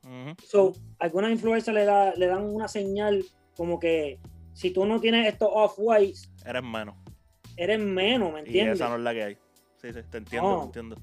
[0.98, 3.24] algunas influencers le, da, le dan una señal
[3.56, 4.18] como que
[4.52, 6.96] si tú no tienes estos off-whites, eres menos.
[7.56, 8.78] Eres menos, ¿me entiendes?
[8.78, 9.34] Y esa no es la que hay.
[9.76, 10.96] Sí, sí, te entiendo, te entiendo.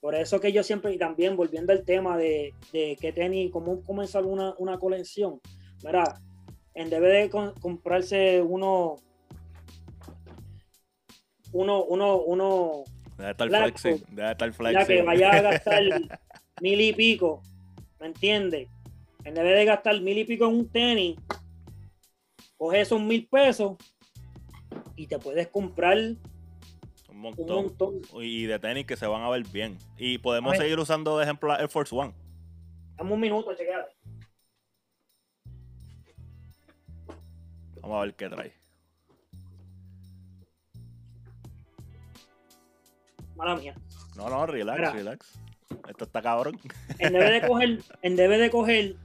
[0.00, 3.82] Por eso que yo siempre, y también volviendo al tema de, de que tenis, cómo
[3.82, 5.40] comenzar una, una colección,
[5.82, 6.20] ¿verdad?
[6.78, 8.96] en vez de comprarse uno,
[11.52, 12.84] uno, uno, uno.
[13.18, 14.80] Debe estar flexing, debe estar flexing.
[14.80, 15.82] Ya que vaya a gastar
[16.60, 17.42] mil y pico,
[17.98, 18.68] ¿me entiendes?
[19.24, 21.16] En vez de gastar mil y pico en un tenis,
[22.56, 23.76] coge esos mil pesos
[24.94, 28.02] y te puedes comprar un montón.
[28.20, 29.76] Y de tenis que se van a ver bien.
[29.96, 32.14] Y podemos seguir usando de ejemplo la Air Force One.
[32.96, 33.88] Dame un minuto, chequear.
[37.82, 38.57] Vamos a ver qué trae.
[43.38, 43.74] Mala mía.
[44.16, 45.40] No, no, relax, relax.
[45.88, 46.58] Esto está cabrón.
[46.98, 48.96] En vez de coger, en vez de coger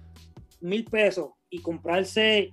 [0.59, 2.51] mil pesos y comprarse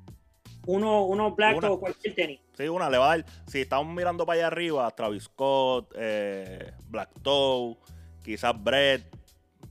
[0.67, 2.41] uno, uno black o cualquier tenis.
[2.57, 3.27] Sí, una le va a dar.
[3.47, 7.79] Si estamos mirando para allá arriba, Travis Scott, eh, Black Toe,
[8.23, 9.03] quizás Brett,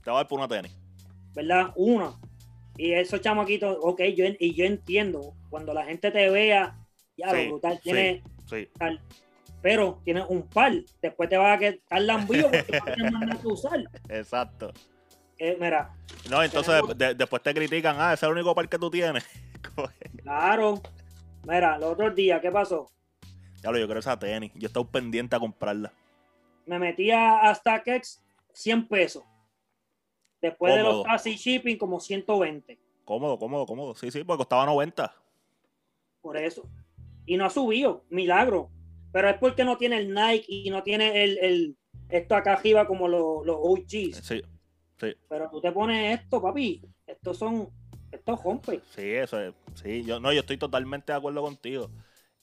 [0.02, 0.76] te va a dar por una tenis.
[1.32, 1.72] ¿Verdad?
[1.76, 2.18] Una.
[2.76, 6.76] Y esos chamaquitos, ok, yo, y yo entiendo, cuando la gente te vea,
[7.16, 8.22] ya lo brutal tiene
[8.78, 9.00] Tal,
[9.62, 13.40] pero tienes un par, después te va a quedar lambido porque no tienes más nada
[13.40, 13.84] que usar.
[14.08, 14.72] Exacto.
[15.38, 15.94] Eh, mira.
[16.30, 16.82] No, entonces
[17.16, 19.24] después te critican, ah, ese es el único par que tú tienes.
[20.22, 20.80] claro.
[21.46, 22.90] Mira, los otros días, ¿qué pasó?
[23.62, 24.52] Lo, yo creo esa tenis.
[24.54, 25.92] Yo estaba pendiente a comprarla.
[26.66, 29.24] Me metía a StackX 100 pesos.
[30.40, 32.78] Después de los taxi shipping, como 120.
[33.04, 33.94] Cómodo, cómodo, cómodo.
[33.94, 35.12] Sí, sí, porque costaba 90.
[36.22, 36.62] Por eso.
[37.26, 38.70] Y no ha subido, milagro.
[39.12, 41.76] Pero es porque no tiene el Nike y no tiene el,
[42.08, 44.16] esto acá arriba como los, los OGs.
[44.22, 44.42] Sí,
[44.98, 45.14] sí.
[45.28, 46.82] Pero tú te pones esto, papi.
[47.06, 47.68] Estos son,
[48.12, 48.82] estos rompes.
[48.94, 49.54] Sí, eso es.
[49.74, 51.90] Sí, yo, no, yo estoy totalmente de acuerdo contigo.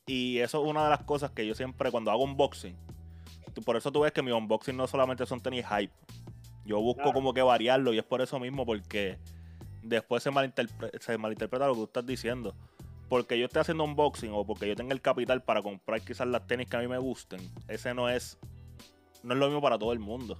[0.06, 2.76] Y eso es una de las cosas que yo siempre, cuando hago unboxing,
[3.62, 5.94] por eso tú ves que mi unboxing no solamente son tenis hype.
[6.66, 9.18] Yo busco como que variarlo y es por eso mismo, porque
[9.82, 10.32] después se,
[11.00, 12.56] se malinterpreta lo que tú estás diciendo.
[13.10, 16.46] Porque yo esté haciendo unboxing o porque yo tenga el capital para comprar quizás las
[16.46, 18.38] tenis que a mí me gusten, ese no es,
[19.24, 20.38] no es lo mismo para todo el mundo.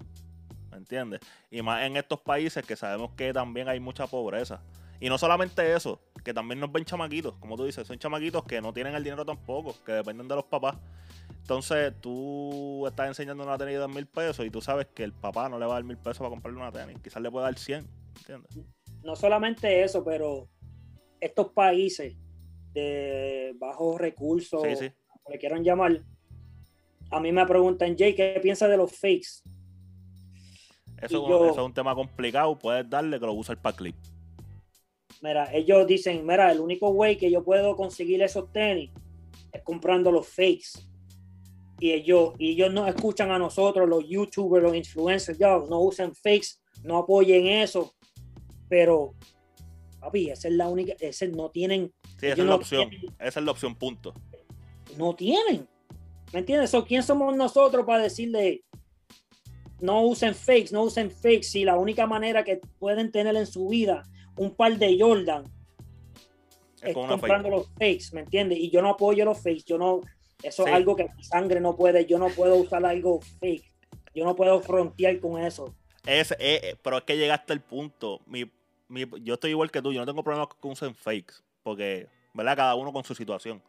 [0.72, 1.22] ¿Me entiendes?
[1.50, 4.62] Y más en estos países que sabemos que también hay mucha pobreza.
[5.00, 8.62] Y no solamente eso, que también nos ven chamaquitos, como tú dices, son chamaquitos que
[8.62, 10.78] no tienen el dinero tampoco, que dependen de los papás.
[11.42, 15.14] Entonces tú estás enseñando una tenis de dos mil pesos y tú sabes que el
[15.14, 16.98] papá no le va a dar mil pesos para comprarle una tenis.
[17.02, 17.88] Quizás le puede dar 100,
[18.18, 18.58] ¿entiendes?
[19.04, 20.50] No solamente eso, pero
[21.22, 22.16] estos países
[22.78, 26.04] de bajos recursos, como le quieran llamar,
[27.10, 29.42] a mí me preguntan, Jay, ¿qué piensas de los fakes?
[31.02, 33.96] Eso, es un tema complicado, puedes darle que lo use el clip.
[35.22, 38.92] Mira, ellos dicen, mira, el único way que yo puedo conseguir esos tenis
[39.52, 40.80] es comprando los fakes
[41.80, 46.14] y ellos, y ellos no escuchan a nosotros, los youtubers, los influencers, ya no usen
[46.16, 47.94] fakes, no apoyen eso,
[48.68, 49.14] pero
[50.00, 51.92] papi, esa es la única, ese no tienen.
[52.20, 52.90] Sí, esa es la opción,
[53.20, 54.14] esa es la opción, punto.
[54.98, 55.68] No tienen,
[56.34, 56.74] ¿me entiendes?
[56.88, 58.64] ¿quién somos nosotros para decirle,
[59.80, 61.44] no usen fakes, no usen fakes.
[61.44, 64.04] Si la única manera que pueden tener en su vida
[64.36, 65.44] un par de Jordan
[66.82, 68.60] es, comprando los fakes, ¿me entiendes?
[68.60, 70.02] Y yo no apoyo los fakes, yo no,
[70.44, 73.66] eso es algo que mi sangre no puede, yo no puedo usar algo fake,
[74.14, 75.76] yo no puedo frontear con eso.
[76.06, 78.50] Es, eh, eh, pero es que llegaste al punto, mi,
[79.22, 81.36] yo estoy igual que tú, yo no tengo problemas con usen fakes,
[81.68, 82.56] porque, ¿verdad?
[82.56, 83.62] Cada uno con su situación.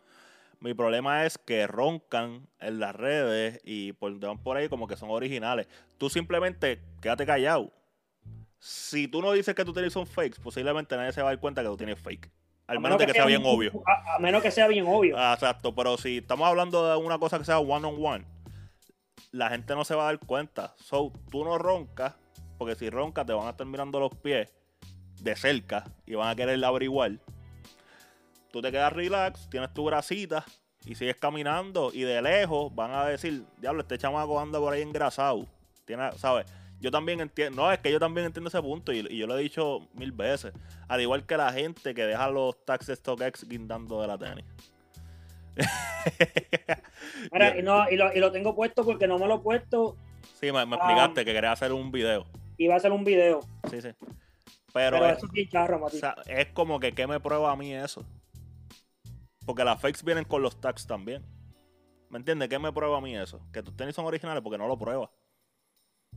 [0.60, 5.10] Mi problema es que roncan en las redes y por, por ahí como que son
[5.10, 5.66] originales.
[5.98, 7.72] Tú simplemente quédate callado.
[8.60, 11.40] Si tú no dices que tú tienes un fakes, posiblemente nadie se va a dar
[11.40, 12.30] cuenta que tú tienes fake.
[12.68, 13.82] Al menos, que, que, sea, bien obvio.
[13.84, 15.18] A, menos que sea bien obvio.
[15.18, 18.24] Ah, exacto, pero si estamos hablando de una cosa que sea one on one,
[19.32, 20.72] la gente no se va a dar cuenta.
[20.76, 22.14] So, tú no roncas,
[22.58, 24.52] porque si roncas te van a estar mirando los pies
[25.20, 27.18] de cerca y van a querer averiguar
[28.50, 30.44] tú te quedas relax, tienes tu grasita
[30.84, 34.82] y sigues caminando y de lejos van a decir, diablo, este chamaco anda por ahí
[34.82, 35.46] engrasado.
[35.84, 36.46] Tiene, ¿sabes?
[36.80, 39.42] Yo también entiendo, no, es que yo también entiendo ese punto y, yo lo he
[39.42, 40.52] dicho mil veces.
[40.86, 44.44] Al igual que la gente que deja los taxes StockX guindando de la tenis.
[47.58, 49.96] y, no, y, lo, tengo puesto porque no me lo he puesto.
[50.40, 52.26] Sí, me, explicaste que quería hacer un video.
[52.58, 53.40] Iba a hacer un video.
[53.68, 53.88] Sí, sí.
[54.72, 55.18] Pero, es,
[56.26, 58.04] es como que, ¿qué me prueba a mí eso?
[59.48, 61.24] Porque las fakes vienen con los tags también.
[62.10, 62.50] ¿Me entiendes?
[62.50, 63.40] ¿Qué me prueba a mí eso?
[63.50, 65.08] Que tus tenis son originales porque no lo pruebas.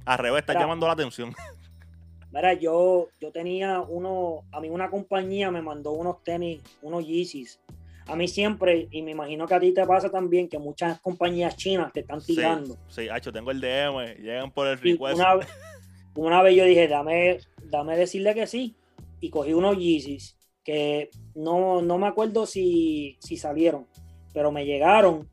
[0.04, 1.34] Al revés, está llamando la atención.
[2.34, 7.62] Mira, yo, yo tenía uno, a mí una compañía me mandó unos tenis, unos Yeezys.
[8.08, 11.56] A mí siempre, y me imagino que a ti te pasa también, que muchas compañías
[11.56, 12.76] chinas te están tirando.
[12.90, 15.16] Sí, sí tengo el DM, llegan por el request.
[15.16, 15.40] Una,
[16.16, 18.76] una, vez yo dije, dame, dame decirle que sí,
[19.22, 23.88] y cogí unos Yeezys que no, me acuerdo si, salieron,
[24.34, 25.30] pero me llegaron,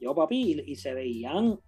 [0.00, 1.58] yo papi, y, se veían.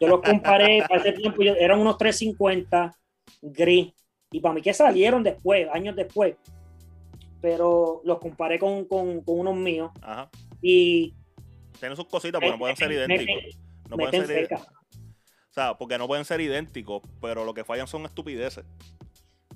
[0.00, 2.96] Yo los comparé, para ese tiempo eran unos 350
[3.42, 3.92] gris,
[4.30, 6.36] y para mí que salieron después, años después,
[7.40, 9.90] pero los comparé con, unos míos.
[10.62, 11.14] Y.
[11.78, 13.58] Tienen sus cositas, pero no pueden ser idénticos.
[13.90, 18.04] no pueden ser O sea, porque no pueden ser idénticos, pero lo que fallan son
[18.06, 18.64] estupideces.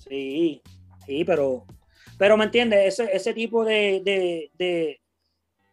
[0.01, 0.61] Sí,
[1.07, 1.65] sí, pero
[2.19, 5.01] pero me entiendes, ese, ese tipo de, de,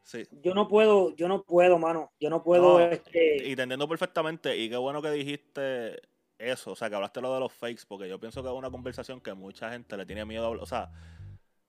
[0.04, 0.28] Sí.
[0.42, 2.12] Yo no puedo, yo no puedo, mano.
[2.20, 2.82] Yo no puedo.
[2.82, 3.48] este...
[3.48, 4.58] Y te entiendo perfectamente.
[4.58, 6.02] Y qué bueno que dijiste
[6.38, 6.74] eso.
[6.74, 7.84] O sea, que hablaste lo de los fakes.
[7.88, 10.64] Porque yo pienso que es una conversación que mucha gente le tiene miedo a hablar.
[10.64, 10.92] O sea,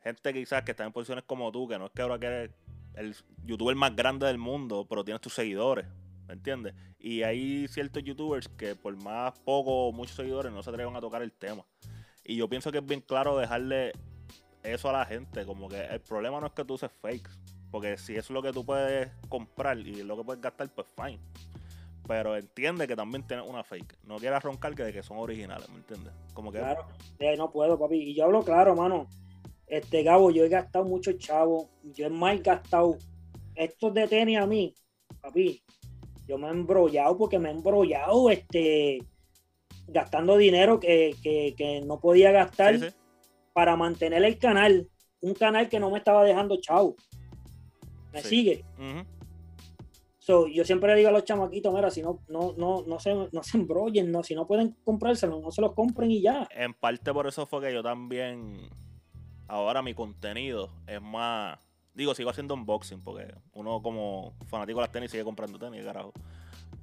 [0.03, 2.51] gente quizás que está en posiciones como tú, que no es que ahora que eres
[2.95, 3.15] el
[3.45, 5.87] youtuber más grande del mundo, pero tienes tus seguidores.
[6.27, 6.75] ¿Me entiendes?
[6.99, 11.01] Y hay ciertos youtubers que por más poco o muchos seguidores no se atreven a
[11.01, 11.65] tocar el tema.
[12.25, 13.93] Y yo pienso que es bien claro dejarle
[14.65, 15.47] eso a la gente.
[15.47, 17.31] Como que el problema no es que tú uses fakes.
[17.71, 21.21] Porque si es lo que tú puedes comprar y lo que puedes gastar, pues fine.
[22.07, 23.99] Pero entiende que también tienes una fake.
[24.05, 26.13] No quieras roncar que de que son originales, ¿me entiendes?
[26.35, 26.59] Como que.
[26.59, 26.87] Claro,
[27.37, 27.97] no puedo, papi.
[27.97, 29.09] Y yo hablo claro, mano.
[29.67, 31.71] Este Gabo, yo he gastado mucho chavo.
[31.83, 32.97] Yo he mal gastado.
[33.55, 34.75] Estos de tenis a mí,
[35.21, 35.63] papi.
[36.27, 38.99] Yo me he embrollado porque me he embrollado este
[39.89, 42.95] gastando dinero que, que, no podía gastar
[43.55, 44.91] para mantener el canal,
[45.21, 46.95] un canal que no me estaba dejando chau.
[48.13, 48.65] ¿Me sigue?
[50.27, 53.43] yo siempre le digo a los chamaquitos, mira, si no, no, no, no se, no
[53.43, 56.49] se embrollen, no, si no pueden comprárselo, no se los compren y ya.
[56.51, 58.69] En parte por eso fue que yo también,
[59.49, 61.59] ahora mi contenido es más,
[61.93, 66.13] digo, sigo haciendo unboxing, porque uno como fanático de las tenis sigue comprando tenis, carajo.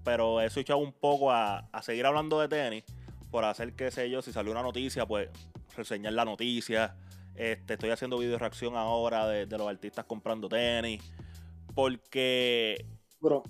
[0.03, 2.83] Pero he switchado un poco a, a seguir hablando de tenis,
[3.31, 5.29] por hacer, qué sé yo, si salió una noticia, pues
[5.75, 6.95] reseñar la noticia.
[7.33, 11.01] Este, estoy haciendo video reacción ahora de, los artistas comprando tenis.
[11.73, 12.85] Porque.
[13.21, 13.43] Bro.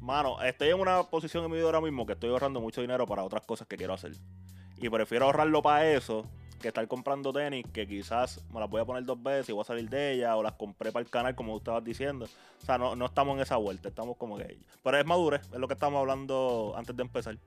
[0.00, 3.06] Mano, estoy en una posición en mi vida ahora mismo que estoy ahorrando mucho dinero
[3.06, 4.12] para otras cosas que quiero hacer.
[4.78, 6.26] Y prefiero ahorrarlo para eso
[6.60, 9.62] que estar comprando tenis que quizás me las voy a poner dos veces y voy
[9.62, 12.26] a salir de ella o las compré para el canal como tú estabas diciendo.
[12.62, 14.58] O sea, no, no estamos en esa vuelta, estamos como que...
[14.82, 17.38] Pero es madurez, es lo que estamos hablando antes de empezar.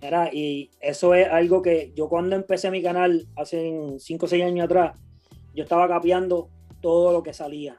[0.00, 4.44] Era, y eso es algo que yo cuando empecé mi canal hace 5 o 6
[4.44, 4.98] años atrás,
[5.54, 7.74] yo estaba capeando todo lo que salía.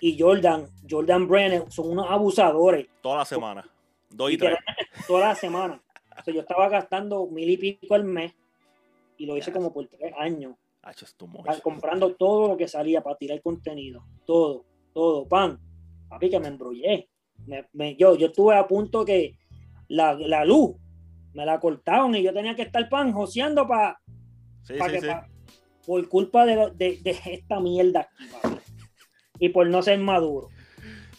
[0.00, 2.88] Y Jordan, Jordan Brenner son unos abusadores.
[3.00, 3.70] Toda la semana.
[4.10, 4.58] Dos y tres.
[5.06, 5.80] Toda la semana.
[6.18, 8.34] O sea, yo estaba gastando mil y pico al mes
[9.16, 10.56] y lo hice como por tres años.
[11.62, 14.04] comprando todo lo que salía para tirar contenido.
[14.26, 15.26] Todo, todo.
[15.26, 15.58] Pan.
[16.08, 17.08] Papi, que me embrollé.
[17.96, 19.38] yo, yo estuve a punto que
[19.88, 20.76] la, la luz
[21.34, 24.00] me la cortaron y yo tenía que estar pan joseando para
[25.86, 28.08] por culpa de, esta mierda
[29.38, 30.48] y por no ser maduro.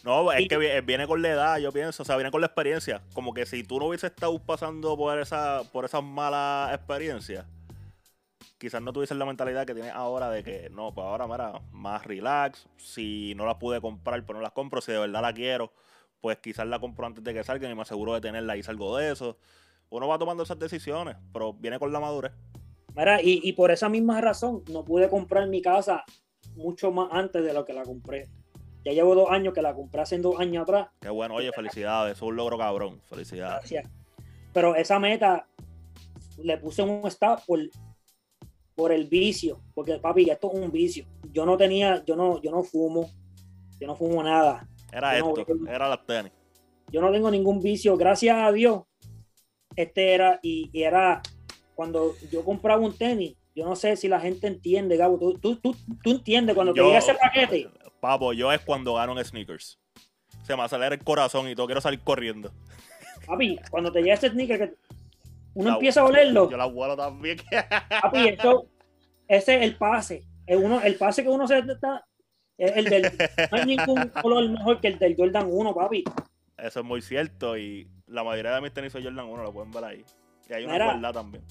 [0.03, 3.01] No, es que viene con la edad, yo pienso, o sea, viene con la experiencia.
[3.13, 7.45] Como que si tú no hubieses estado pasando por esa, por esas malas experiencias,
[8.59, 12.05] quizás no tuvieses la mentalidad que tienes ahora de que no, pues ahora, mira, más
[12.05, 12.67] relax.
[12.77, 14.79] Si no las pude comprar, pues no las compro.
[14.79, 15.73] Si de verdad la quiero,
[16.21, 18.97] pues quizás la compro antes de que salgan y me aseguro de tenerla y salgo
[18.97, 19.39] de eso.
[19.89, 22.31] Uno va tomando esas decisiones, pero viene con la madurez.
[22.95, 26.03] Mira, y, y por esa misma razón no pude comprar mi casa
[26.55, 28.29] mucho más antes de lo que la compré.
[28.83, 30.89] Ya llevo dos años que la compré hace dos años atrás.
[31.01, 33.69] Qué bueno, oye, felicidades, es un logro cabrón, felicidades.
[33.69, 33.91] Gracias.
[34.53, 35.47] Pero esa meta
[36.37, 37.59] le puse un stop por,
[38.75, 41.05] por el vicio, porque papi, esto es un vicio.
[41.31, 43.09] Yo no tenía, yo no, yo no fumo,
[43.79, 44.67] yo no fumo nada.
[44.91, 45.33] Era esto,
[45.67, 46.31] era las tenis.
[46.91, 48.83] Yo no tengo ningún vicio, gracias a Dios.
[49.75, 51.21] Este era, y, era
[51.75, 55.17] cuando yo compraba un tenis, yo no sé si la gente entiende, Gabo.
[55.17, 57.69] Tú, tú, tú, entiendes cuando te llega ese paquete.
[57.99, 59.79] Papo, yo es cuando gano en sneakers.
[60.43, 62.51] Se me acelera el corazón y todo, quiero salir corriendo.
[63.25, 64.75] Papi, cuando te llega ese sneaker, que
[65.53, 66.49] uno empieza a olerlo.
[66.49, 67.37] Yo la vuelo también.
[68.01, 68.67] Papi, eso,
[69.27, 70.23] ese es el pase.
[70.45, 72.05] El, uno, el pase que uno se está.
[72.57, 73.03] El del,
[73.51, 76.03] no hay ningún color mejor que el del Jordan 1, papi.
[76.57, 77.57] Eso es muy cierto.
[77.57, 80.05] Y la mayoría de mis tenis son Jordan 1, lo pueden ver ahí.
[80.49, 81.43] Y hay una verdad también.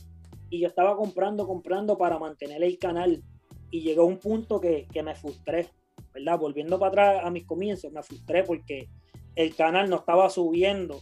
[0.51, 3.23] Y yo estaba comprando, comprando para mantener el canal.
[3.71, 5.69] Y llegó un punto que, que me frustré
[6.15, 6.39] ¿verdad?
[6.39, 8.89] Volviendo para atrás a mis comienzos, me frustré porque
[9.35, 11.01] el canal no estaba subiendo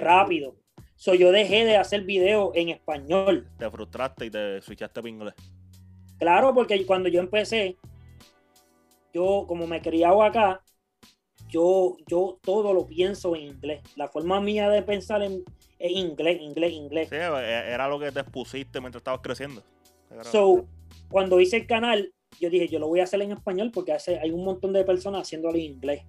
[0.00, 0.56] rápido.
[0.96, 3.48] So, yo dejé de hacer videos en español.
[3.58, 5.34] Te frustraste y te switchaste para inglés.
[6.18, 7.76] Claro, porque cuando yo empecé,
[9.12, 10.62] yo como me criaba acá,
[11.48, 13.82] yo, yo todo lo pienso en inglés.
[13.96, 15.44] La forma mía de pensar en,
[15.78, 17.08] es inglés, inglés, inglés.
[17.08, 19.62] Sí, era lo que te expusiste mientras estabas creciendo.
[20.22, 20.66] So,
[21.08, 24.18] cuando hice el canal, yo dije, yo lo voy a hacer en español porque hace,
[24.18, 26.02] hay un montón de personas haciéndolo en inglés.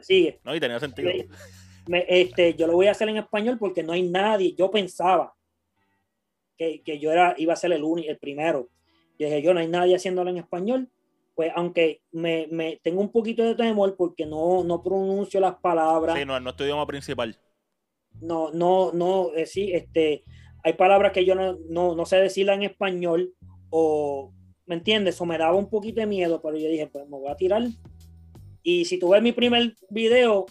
[0.00, 0.40] sigue?
[0.44, 1.10] No, y tenía sentido.
[2.08, 4.54] este, yo lo voy a hacer en español porque no hay nadie.
[4.54, 5.34] Yo pensaba
[6.56, 8.68] que, yo era, iba a ser el único, el primero.
[9.18, 10.90] Yo dije, yo no hay nadie haciéndolo en español.
[11.40, 16.18] Pues aunque me, me tengo un poquito de temor porque no, no pronuncio las palabras.
[16.18, 17.34] Sí, no, no es tu idioma principal.
[18.20, 20.22] No, no, no, eh, sí, este,
[20.62, 23.32] hay palabras que yo no, no, no sé decirla en español
[23.70, 24.34] o
[24.66, 25.14] ¿Me entiendes?
[25.14, 27.62] Eso me daba un poquito de miedo, pero yo dije, pues me voy a tirar.
[28.62, 30.44] Y si tú ves mi primer video,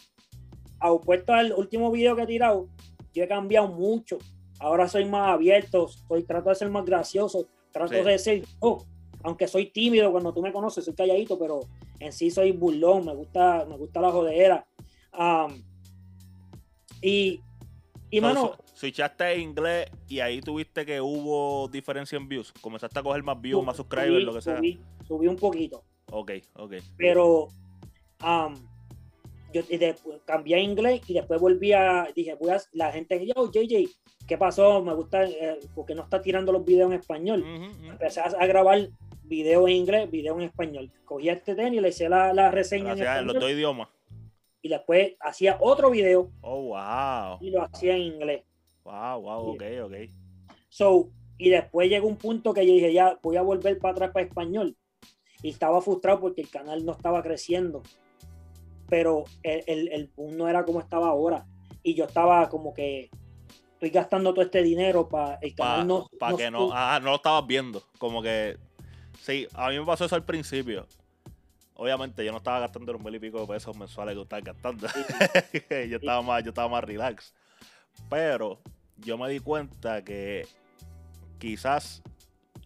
[0.82, 2.68] opuesto al último video que he tirado,
[3.14, 4.18] yo he cambiado mucho.
[4.60, 8.84] Ahora soy más abierto, soy, trato de ser más gracioso, trato de ser, oh,
[9.24, 11.62] aunque soy tímido cuando tú me conoces, soy calladito, pero
[12.00, 14.68] en sí soy burlón, me gusta, me gusta la jodera.
[17.02, 17.42] y,
[18.10, 22.54] y mano, switchaste inglés y ahí tuviste que hubo diferencia en views.
[22.62, 24.62] Comenzaste a coger más views, más subscribers, lo que sea.
[25.08, 25.84] Subí, un poquito.
[26.12, 26.76] Ok, ok.
[26.98, 27.50] Pero
[29.52, 29.62] yo
[30.26, 32.08] cambié a inglés y después volví a.
[32.16, 32.62] Dije, voy a.
[32.74, 33.90] La gente, yo, JJ,
[34.28, 34.82] ¿qué pasó?
[34.82, 35.26] Me gusta.
[35.26, 37.44] Eh, porque no está tirando los videos en español.
[37.84, 38.90] Empecé a, grabar
[39.30, 40.92] videos en inglés, videos en español.
[41.06, 43.88] Cogí este tenis y le hice la, la reseña en, en los dos idiomas.
[44.62, 46.32] Y después hacía otro video.
[46.42, 47.38] Oh, wow.
[47.40, 48.44] Y lo hacía en inglés.
[48.84, 49.94] Wow, wow, ok, ok.
[50.68, 54.12] So, y después llegó un punto que yo dije, ya voy a volver para atrás
[54.12, 54.76] para español.
[55.42, 57.84] Y estaba frustrado porque el canal no estaba creciendo.
[58.90, 61.46] Pero el, el, el boom no era como estaba ahora.
[61.82, 63.10] Y yo estaba como que
[63.74, 66.10] estoy gastando todo este dinero para el canal no.
[66.20, 67.82] Para que no, ah, no lo estabas viendo.
[67.98, 68.58] Como que.
[69.22, 70.88] Sí, a mí me pasó eso al principio.
[71.74, 74.88] Obviamente yo no estaba gastando los mil y pico de pesos mensuales que estabas gastando.
[75.90, 77.34] yo, estaba más, yo estaba más relax.
[78.10, 78.60] Pero
[78.98, 80.46] yo me di cuenta que
[81.38, 82.02] quizás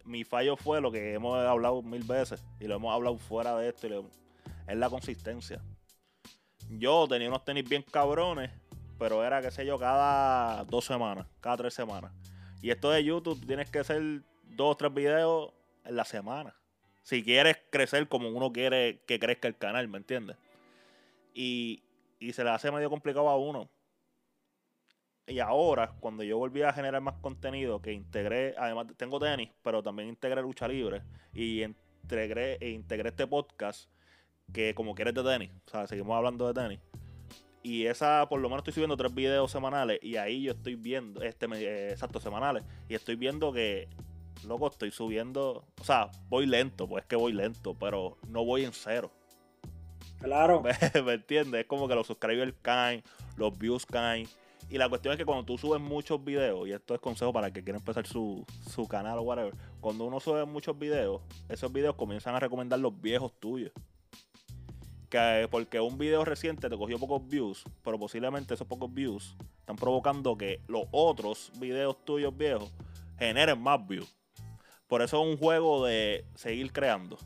[0.03, 3.69] mi fallo fue lo que hemos hablado mil veces y lo hemos hablado fuera de
[3.69, 3.87] esto,
[4.67, 5.61] es la consistencia.
[6.69, 8.51] Yo tenía unos tenis bien cabrones,
[8.97, 12.11] pero era, qué sé yo, cada dos semanas, cada tres semanas.
[12.61, 16.55] Y esto de YouTube tienes que hacer dos o tres videos en la semana.
[17.03, 20.37] Si quieres crecer como uno quiere que crezca el canal, ¿me entiendes?
[21.33, 21.83] Y,
[22.19, 23.69] y se le hace medio complicado a uno.
[25.25, 29.81] Y ahora, cuando yo volví a generar más contenido, que integré, además tengo tenis, pero
[29.81, 31.01] también integré lucha libre
[31.33, 33.89] y e integré este podcast
[34.51, 36.79] que como quieres de tenis, o sea, seguimos hablando de tenis.
[37.63, 41.21] Y esa, por lo menos estoy subiendo tres videos semanales y ahí yo estoy viendo,
[41.21, 43.87] este, eh, exacto, semanales, y estoy viendo que,
[44.45, 48.65] loco, estoy subiendo, o sea, voy lento, pues es que voy lento, pero no voy
[48.65, 49.11] en cero.
[50.19, 50.63] Claro.
[51.05, 51.61] ¿Me entiendes?
[51.61, 53.03] Es como que los subscribers caen,
[53.37, 54.27] los views caen
[54.69, 57.47] y la cuestión es que cuando tú subes muchos videos, y esto es consejo para
[57.47, 58.45] el que quiera empezar su,
[58.89, 63.33] canal o whatever, cuando uno sube muchos videos, esos videos comienzan a recomendar los viejos
[63.39, 63.71] tuyos.
[65.03, 69.75] porque, porque un video reciente te cogió pocos views, pero posiblemente esos pocos views están
[69.75, 72.73] provocando que los otros videos tuyos viejos
[73.19, 74.15] generen más views.
[74.93, 77.17] Por eso es un juego de seguir creando.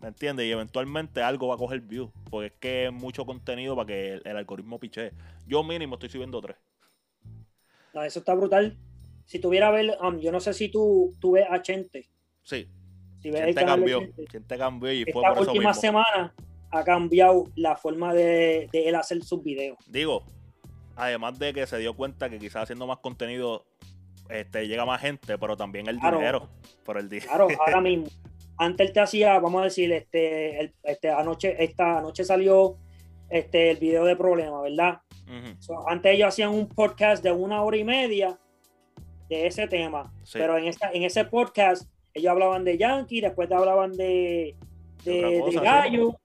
[0.00, 0.46] ¿Me entiendes?
[0.46, 2.10] Y eventualmente algo va a coger views.
[2.28, 5.12] Porque es que es mucho contenido para que el, algoritmo piche.
[5.46, 6.56] Yo mínimo estoy subiendo tres.
[7.94, 8.76] No, eso está brutal.
[9.26, 12.08] Si tuviera ver, um, yo no sé si tú, tú ves a Chente.
[12.42, 12.68] Sí.
[13.20, 14.00] Si ves Chente cambió.
[14.28, 16.34] Chente cambió y fue por eso última semana
[16.72, 19.78] ha cambiado la forma de, de él hacer sus videos.
[19.86, 20.24] Digo,
[20.96, 23.66] además de que se dio cuenta que quizás haciendo más contenido
[24.30, 26.48] este, llega más gente, pero también el dinero.
[26.84, 27.28] Por el dinero.
[27.28, 28.06] Claro, ahora mismo.
[28.56, 32.76] Antes él te hacía, vamos a decir, este, este anoche, esta anoche salió
[33.30, 35.00] este el video de problema, ¿verdad?
[35.86, 38.38] antes ellos hacían un podcast de una hora y media
[39.28, 40.12] de ese tema.
[40.32, 44.56] Pero en esta, en ese podcast ellos hablaban de Yankee, después te hablaban de,
[45.04, 46.18] de, Gallo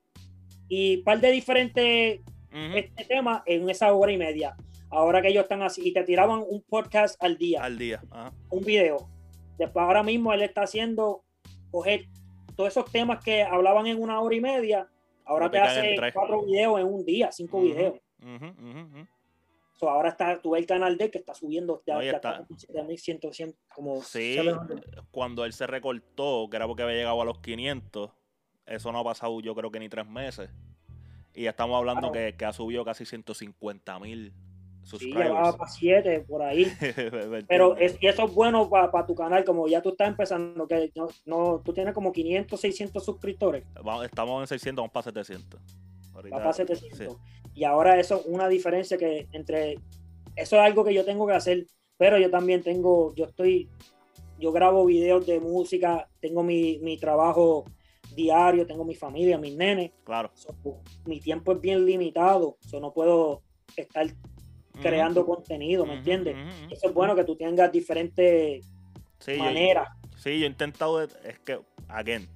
[0.67, 4.55] y un par de diferentes este temas en esa hora y media.
[4.89, 7.63] Ahora que ellos están así y te tiraban un podcast al día.
[7.63, 8.01] Al día.
[8.49, 9.09] Un video.
[9.57, 11.23] Después ahora mismo él está haciendo
[11.71, 12.07] coger
[12.55, 14.87] todos esos temas que hablaban en una hora y media.
[15.25, 17.95] Ahora te hace cuatro videos en un día, cinco videos.
[19.81, 22.45] ahora está, tú ves el canal de que está subiendo ya, está.
[23.73, 24.37] como sí,
[25.11, 28.11] cuando él se recortó, que era porque había llegado a los 500,
[28.65, 30.49] eso no ha pasado yo creo que ni tres meses.
[31.33, 34.33] Y ya estamos hablando que, que, ha subido casi 150 mil
[34.85, 36.71] Sí, llevaba para 7 por ahí.
[37.47, 40.91] Pero es, y eso es bueno para tu canal, como ya tú estás empezando, que
[41.25, 43.65] no, tú tienes como 500, 600 suscriptores.
[44.03, 45.59] Estamos en 600, vamos para 700.
[46.29, 47.17] para 700.
[47.55, 49.79] Y ahora eso es una diferencia que entre...
[50.35, 51.65] Eso es algo que yo tengo que hacer,
[51.97, 53.69] pero yo también tengo, yo estoy,
[54.37, 57.63] yo grabo videos de música, tengo mi, mi trabajo
[58.13, 59.91] diario, tengo mi familia, mis nenes.
[60.03, 60.29] Claro.
[61.05, 63.41] mi tiempo es bien limitado, so no puedo
[63.77, 64.07] estar
[64.81, 66.35] creando contenido, ¿me entiendes?
[66.69, 68.65] Eso es bueno que tú tengas diferentes
[69.37, 69.89] maneras.
[70.17, 72.27] sí, yo he intentado, es que, again,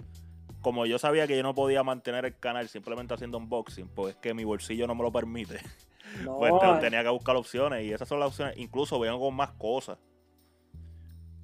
[0.62, 4.22] como yo sabía que yo no podía mantener el canal simplemente haciendo unboxing, pues es
[4.22, 5.60] que mi bolsillo no me lo permite.
[6.26, 8.58] pues tenía que buscar opciones y esas son las opciones.
[8.58, 9.98] Incluso vengo con más cosas.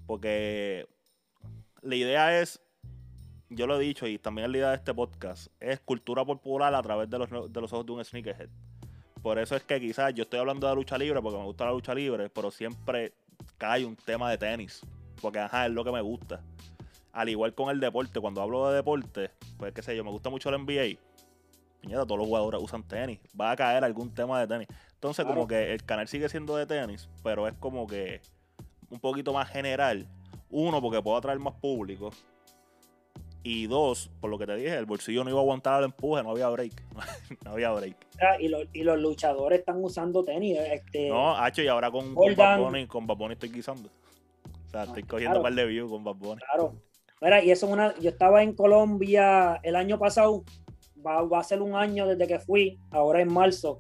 [0.05, 0.87] Porque
[1.81, 2.61] la idea es,
[3.49, 6.81] yo lo he dicho y también la idea de este podcast, es cultura popular a
[6.81, 8.49] través de los, de los ojos de un sneakerhead.
[9.25, 11.71] Por eso es que quizás yo estoy hablando de lucha libre porque me gusta la
[11.71, 13.11] lucha libre, pero siempre
[13.57, 14.81] cae un tema de tenis.
[15.19, 16.43] Porque ajá, es lo que me gusta.
[17.11, 20.29] Al igual con el deporte, cuando hablo de deporte, pues qué sé yo, me gusta
[20.29, 20.99] mucho el NBA.
[21.81, 23.19] Piñata, todos los jugadores usan tenis.
[23.41, 24.67] Va a caer algún tema de tenis.
[24.93, 28.21] Entonces, como que el canal sigue siendo de tenis, pero es como que
[28.91, 30.07] un poquito más general.
[30.51, 32.11] Uno, porque puedo atraer más público.
[33.47, 36.23] Y dos, por lo que te dije, el bolsillo no iba a aguantar el empuje,
[36.23, 36.73] no había break.
[37.45, 37.95] no había break.
[38.39, 40.57] Y, y, los luchadores están usando tenis.
[40.57, 43.87] Este, no, Hacho, y ahora con, con Bad con Bad estoy guisando.
[44.65, 46.73] O sea, estoy cogiendo un par de views con Bad Claro.
[47.21, 47.95] Mira, y eso es una.
[47.99, 50.43] Yo estaba en Colombia el año pasado.
[51.05, 53.79] Va, va, a ser un año desde que fui, ahora en marzo.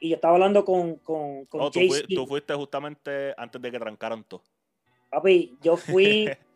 [0.00, 1.78] Y yo estaba hablando con, con, con oh, tú,
[2.12, 4.42] tú, fuiste justamente antes de que trancaran todo.
[5.08, 6.28] Papi, yo fui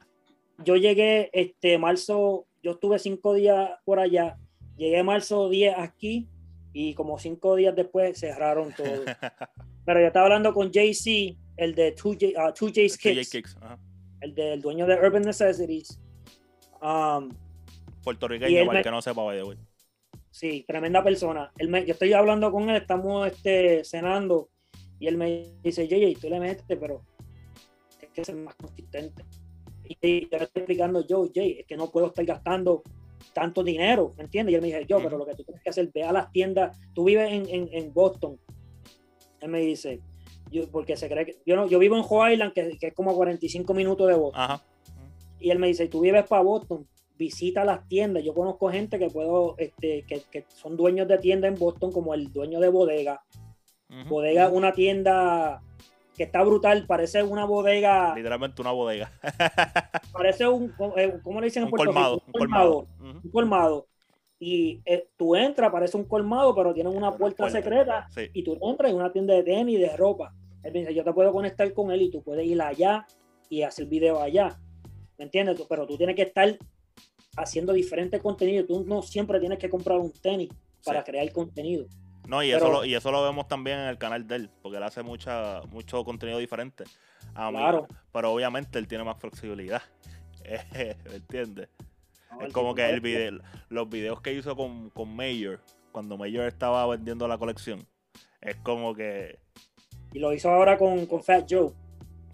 [0.64, 4.38] yo llegué, este, marzo, yo estuve cinco días por allá,
[4.76, 6.28] llegué marzo 10 aquí
[6.72, 9.04] y como cinco días después cerraron todo.
[9.84, 13.56] Pero yo estaba hablando con JC, el de 2J, uh, Kicks,
[14.20, 15.98] el del dueño de Urban Necessities.
[16.80, 17.30] Um,
[18.02, 19.58] Puertorriqueño, igual que no sepa, vaya, güey.
[20.30, 21.52] Sí, tremenda persona.
[21.58, 24.48] Él me, yo estoy hablando con él, estamos este, cenando
[24.98, 27.02] y él me dice, JJ, tú le metes, pero
[28.00, 29.24] es que ser más consistente.
[29.84, 32.82] Y yo le estoy explicando, yo, Jay, es que no puedo estar gastando
[33.32, 34.52] tanto dinero, ¿me entiendes?
[34.52, 36.30] Y él me dice, yo, pero lo que tú tienes que hacer, ve a las
[36.32, 38.38] tiendas, tú vives en, Boston.
[39.40, 40.00] Él me dice,
[40.50, 43.14] yo, porque se cree que, yo, no, yo vivo en Hoa Island, que, es como
[43.14, 44.58] 45 minutos de Boston.
[45.40, 48.22] Y él me dice, tú vives para Boston, visita las tiendas.
[48.22, 52.14] Yo conozco gente que puedo, este, que, que son dueños de tienda en Boston, como
[52.14, 53.22] el dueño de Bodega.
[54.08, 55.62] Bodega es una tienda
[56.16, 58.14] que está brutal, parece una bodega.
[58.14, 59.10] Literalmente una bodega.
[60.12, 62.86] parece un, eh, ¿cómo le dicen en Puerto colmado, Un colmado.
[63.00, 63.86] Un colmado.
[64.38, 68.08] Y eh, tú entras, parece un colmado, pero tiene una puerta, secreta.
[68.32, 70.34] Y tú entras en una tienda de tenis, de ropa.
[70.64, 73.06] Él dice, yo te puedo conectar con él y tú puedes ir allá
[73.48, 74.58] y hacer video allá.
[75.16, 75.62] ¿Me entiendes?
[75.68, 76.58] Pero tú tienes que estar
[77.36, 78.66] haciendo diferentes contenidos.
[78.66, 80.48] Tú no siempre tienes que comprar un tenis
[80.84, 81.86] para crear contenido.
[82.26, 84.78] No, y, eso lo, y eso lo vemos también en el canal de él, porque
[84.78, 86.84] él hace mucha, mucho contenido diferente.
[87.34, 87.86] A claro.
[88.12, 89.82] pero obviamente él tiene más flexibilidad.
[90.74, 91.68] ¿Me entiendes?
[92.40, 95.60] es como que el video, los videos que hizo con, con Mayor,
[95.92, 97.86] cuando Mayor estaba vendiendo la colección,
[98.40, 99.38] es como que...
[100.12, 101.72] Y lo hizo ahora con, con Fat Joe.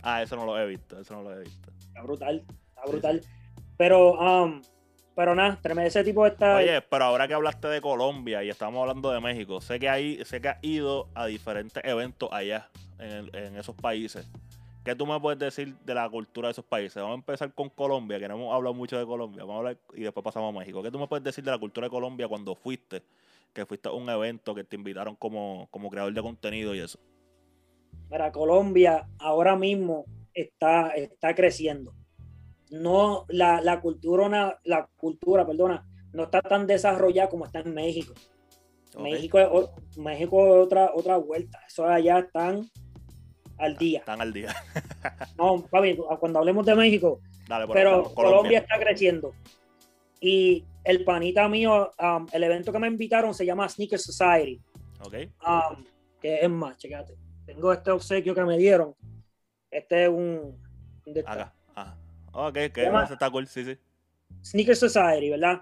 [0.02, 1.70] Ah, eso no lo he visto, eso no lo he visto.
[1.78, 3.20] Está brutal, está brutal.
[3.76, 4.62] Pero, um,
[5.18, 6.58] pero nada, ese tipo está.
[6.58, 10.24] Oye, pero ahora que hablaste de Colombia y estamos hablando de México, sé que hay,
[10.24, 14.30] sé que has ido a diferentes eventos allá, en, esos países.
[14.84, 17.02] ¿Qué tú me puedes decir de la cultura de esos países?
[17.02, 19.42] Vamos a empezar con Colombia, que no hemos hablado mucho de Colombia.
[19.42, 20.84] Vamos a hablar y después pasamos a México.
[20.84, 23.02] ¿Qué tú me puedes decir de la cultura de Colombia cuando fuiste?
[23.52, 27.00] Que fuiste a un evento, que te invitaron como, como creador de contenido y eso.
[28.08, 31.92] Mira, Colombia ahora mismo está, está creciendo
[32.70, 38.14] no, la, la cultura, la cultura, perdona, no está tan desarrollada como está en México.
[38.98, 41.60] México es, México otra, otra vuelta.
[41.66, 42.68] Eso allá están
[43.58, 44.00] al día.
[44.00, 44.54] Están al día.
[45.38, 47.20] no, papi, cuando hablemos de México.
[47.72, 48.60] pero Colombia.
[48.60, 49.32] está creciendo.
[50.20, 54.60] Y el panita mío, um, el evento que me invitaron se llama Sneaker Society.
[55.00, 55.14] Ok.
[55.46, 55.84] Um,
[56.20, 57.14] que es más, checate.
[57.46, 58.94] Tengo este obsequio que me dieron.
[59.70, 60.60] Este es un.
[62.40, 63.76] Ok, que está cool, sí, sí.
[64.44, 65.60] Sneaker Society, ¿verdad?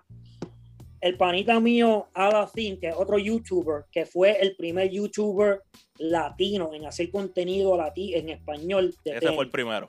[1.00, 5.62] El panita mío, Alafin, que es otro youtuber, que fue el primer youtuber
[5.96, 8.94] latino en hacer contenido latino en español.
[9.04, 9.88] Ese fue el primero.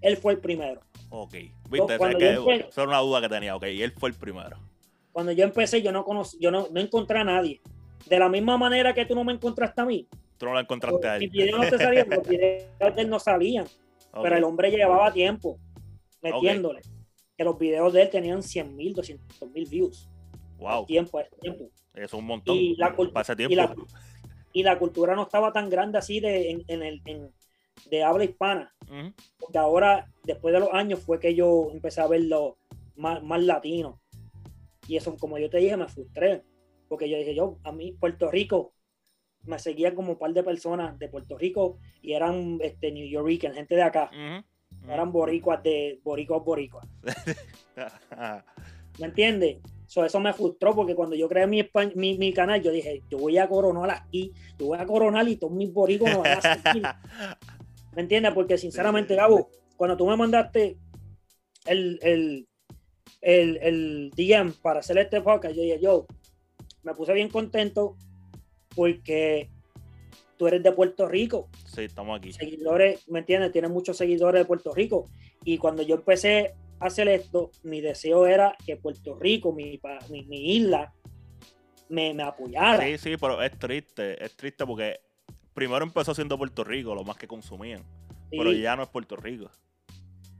[0.00, 0.80] Él fue el primero.
[1.10, 1.34] Ok,
[1.68, 4.56] viste, es que, esa era una duda que tenía, ok, él fue el primero.
[5.12, 7.60] Cuando yo empecé, yo no conocí, yo no, no encontré a nadie.
[8.08, 10.08] De la misma manera que tú no me encontraste a mí.
[10.38, 11.20] Tú no lo encontraste a él.
[11.20, 13.66] Mis videos no te salían, los videos de él no salían.
[14.22, 15.58] Pero el hombre llevaba tiempo
[16.22, 16.82] metiéndole.
[17.36, 20.08] Que los videos de él tenían 100 mil, 200 mil views.
[20.58, 20.86] Wow.
[20.86, 21.64] tiempo, tiempo.
[21.94, 22.56] Eso es un montón.
[22.56, 23.86] Y la, tiempo.
[24.52, 27.02] Y la, cultura no estaba tan grande así de, en, el,
[27.90, 28.74] de habla hispana.
[29.38, 32.58] Porque ahora, después de los años, fue que yo empecé a verlo
[32.94, 34.00] más, más latino.
[34.86, 36.44] Y eso, como yo te dije, me frustré.
[36.88, 38.74] Porque yo dije, yo, a mí, Puerto Rico,
[39.44, 43.40] me seguían como un par de personas de Puerto Rico y eran este, New York,
[43.40, 44.10] gente de acá
[44.88, 46.86] eran boricuas de boricuas boricuas.
[48.98, 49.58] ¿Me entiendes?
[50.00, 53.46] eso me frustró porque cuando yo creé mi, mi, canal, yo dije, yo voy a
[53.46, 56.82] coronar aquí, yo voy a coronar y todos mis boricuas me van a seguir.
[57.94, 58.32] ¿Me entiendes?
[58.32, 60.78] Porque sinceramente, Gabo, cuando tú me mandaste
[61.66, 62.48] el, el,
[63.20, 66.06] el, el DM para hacer este podcast, yo dije, yo
[66.82, 67.96] me puse bien contento
[68.74, 69.50] porque
[70.42, 71.48] tú eres de Puerto Rico.
[71.66, 72.32] Sí, estamos aquí.
[72.32, 73.52] Seguidores, ¿me entiendes?
[73.52, 75.08] Tienes muchos seguidores de Puerto Rico.
[75.44, 79.80] Y cuando yo empecé a hacer esto, mi deseo era que Puerto Rico, mi,
[80.10, 80.92] mi, isla,
[81.88, 82.84] me, apoyara.
[82.84, 84.98] Sí, sí, pero es triste, es triste porque
[85.54, 87.84] primero empezó siendo Puerto Rico, lo más que consumían.
[88.28, 89.48] Pero ya no es Puerto Rico.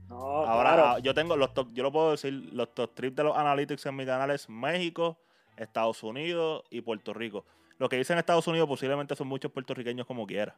[0.09, 3.37] No, Ahora yo tengo los top, yo lo puedo decir, los top trips de los
[3.37, 5.17] analytics en mi canal es México,
[5.55, 7.45] Estados Unidos y Puerto Rico.
[7.83, 10.55] Lo que dicen Estados Unidos posiblemente son muchos puertorriqueños como quiera.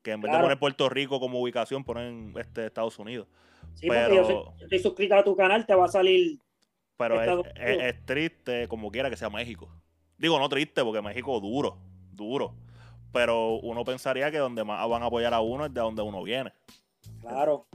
[0.00, 3.26] Que en vez de poner Puerto Rico como ubicación, ponen este Estados Unidos.
[3.74, 6.38] Sí, pero, yo, estoy suscrito a tu canal, te va a salir.
[6.96, 9.68] Pero es, triste como quiera que sea México.
[10.18, 11.78] Digo, no triste, porque México duro,
[12.12, 12.54] duro.
[13.12, 16.22] Pero uno pensaría que donde más van a apoyar a uno es de donde uno
[16.22, 16.52] viene.
[17.20, 17.66] Claro.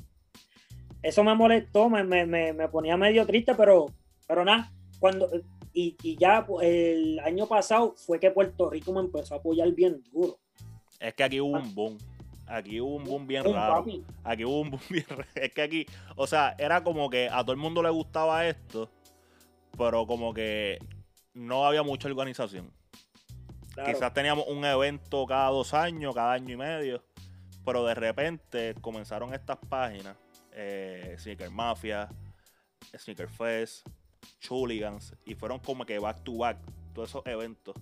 [1.02, 3.88] Eso me molestó, me, me, me ponía medio triste, pero,
[4.26, 4.72] pero nada.
[5.02, 5.30] Cuando,
[5.74, 10.04] y, ya pues, el año pasado fue que Puerto Rico me empezó a apoyar bien
[10.12, 10.40] duro.
[11.00, 11.98] Es que aquí hubo un boom.
[12.46, 13.84] Aquí hubo un boom bien raro.
[14.24, 15.26] Aquí hubo un boom bien raro.
[15.36, 18.90] Es que aquí, o sea, era como que a todo el mundo le gustaba esto,
[19.78, 20.80] pero como que
[21.34, 22.72] no había mucha organización.
[23.86, 27.04] Quizás teníamos un evento cada dos años, cada año y medio,
[27.66, 30.16] pero de repente comenzaron estas páginas,
[30.52, 32.08] eh, Sneaker Mafia,
[32.96, 33.88] Sneaker Fest,
[34.40, 36.58] Chuligans y fueron como que back to back
[36.94, 37.76] todos esos eventos.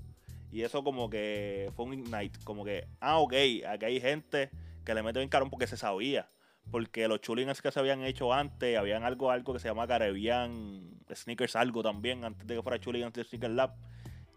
[0.52, 3.34] Y eso como que fue un ignite, como que, ah, ok,
[3.68, 4.50] aquí hay gente
[4.84, 6.30] que le mete bien caro porque se sabía.
[6.70, 11.00] Porque los chuligans que se habían hecho antes, habían algo, algo que se llama Caribbean
[11.14, 13.76] Sneakers, algo también, antes de que fuera Chuligans de Sneaker Lab.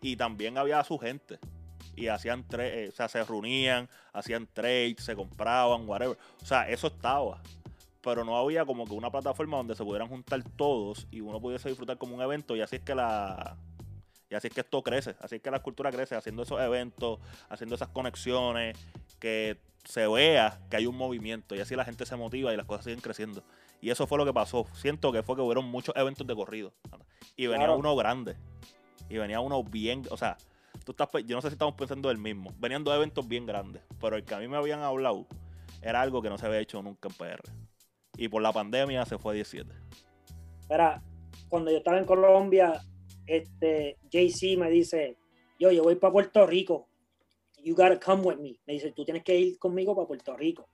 [0.00, 1.38] Y también había su gente.
[1.96, 6.16] Y hacían, eh, o sea, se reunían, hacían trades, se compraban, whatever.
[6.42, 7.40] O sea, eso estaba
[8.04, 11.70] pero no había como que una plataforma donde se pudieran juntar todos y uno pudiese
[11.70, 13.56] disfrutar como un evento y así es que la
[14.28, 17.18] y así es que esto crece, así es que la cultura crece haciendo esos eventos,
[17.48, 18.76] haciendo esas conexiones,
[19.18, 22.66] que se vea que hay un movimiento y así la gente se motiva y las
[22.66, 23.42] cosas siguen creciendo.
[23.80, 24.66] Y eso fue lo que pasó.
[24.72, 26.72] Siento que fue que hubieron muchos eventos de corrido
[27.36, 28.36] y venía uno grande
[29.08, 30.36] y venía uno bien, o sea,
[30.84, 32.52] tú estás, yo no sé si estamos pensando del mismo.
[32.58, 35.26] Venían dos eventos bien grandes, pero el que a mí me habían hablado
[35.80, 37.42] era algo que no se había hecho nunca en PR
[38.16, 39.70] y por la pandemia se fue a 17.
[40.60, 41.02] Espera,
[41.48, 42.80] cuando yo estaba en Colombia,
[43.26, 45.16] este, JC me dice,
[45.58, 46.88] yo, yo voy para Puerto Rico,
[47.62, 48.58] you gotta come with me.
[48.66, 50.68] Me dice, tú tienes que ir conmigo para Puerto Rico.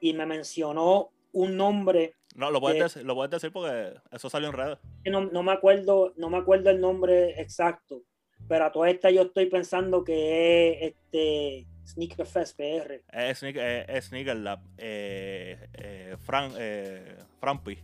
[0.00, 2.14] Y me mencionó un nombre.
[2.34, 4.78] No, lo puedes, decir, lo puedes decir porque eso salió en redes.
[5.04, 8.02] No, no, me acuerdo, no me acuerdo el nombre exacto,
[8.46, 13.02] pero a toda esta yo estoy pensando que es este Sneaker Fest PR.
[13.12, 14.60] Es, Sneaker Lab.
[14.76, 17.78] Eh, eh, Fran, eh, Frampi,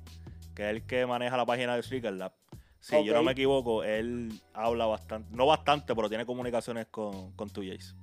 [0.54, 2.32] que es el que maneja la página de Sneaker Lab.
[2.80, 7.48] Si yo no me equivoco, él habla bastante, no bastante, pero tiene comunicaciones con, con
[7.48, 7.94] tu Jace.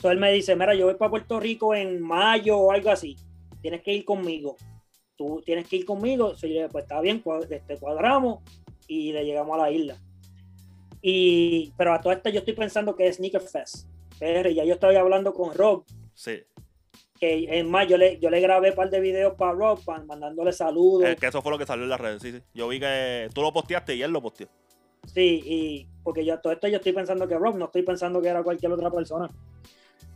[0.00, 3.16] Entonces él me dice, mira, yo voy para Puerto Rico en mayo o algo así.
[3.60, 4.56] Tienes que ir conmigo.
[5.16, 6.26] Tú tienes que ir conmigo.
[6.26, 8.38] Entonces yo le pues está bien, este, cuadramos
[8.86, 9.96] y le llegamos a la isla.
[11.02, 13.89] Y, pero a todo esto yo estoy pensando que es Sneaker Fest.
[14.20, 15.84] Pero ya yo estoy hablando con Rob.
[16.14, 16.44] Sí
[17.20, 20.52] que en más yo le, yo le grabé un par de videos para Rob, mandándole
[20.52, 21.06] saludos.
[21.06, 22.40] Es que eso fue lo que salió en las redes, sí, sí.
[22.54, 24.48] Yo vi que tú lo posteaste y él lo posteó.
[25.04, 28.28] Sí, y porque yo todo esto yo estoy pensando que Rob, no estoy pensando que
[28.28, 29.28] era cualquier otra persona.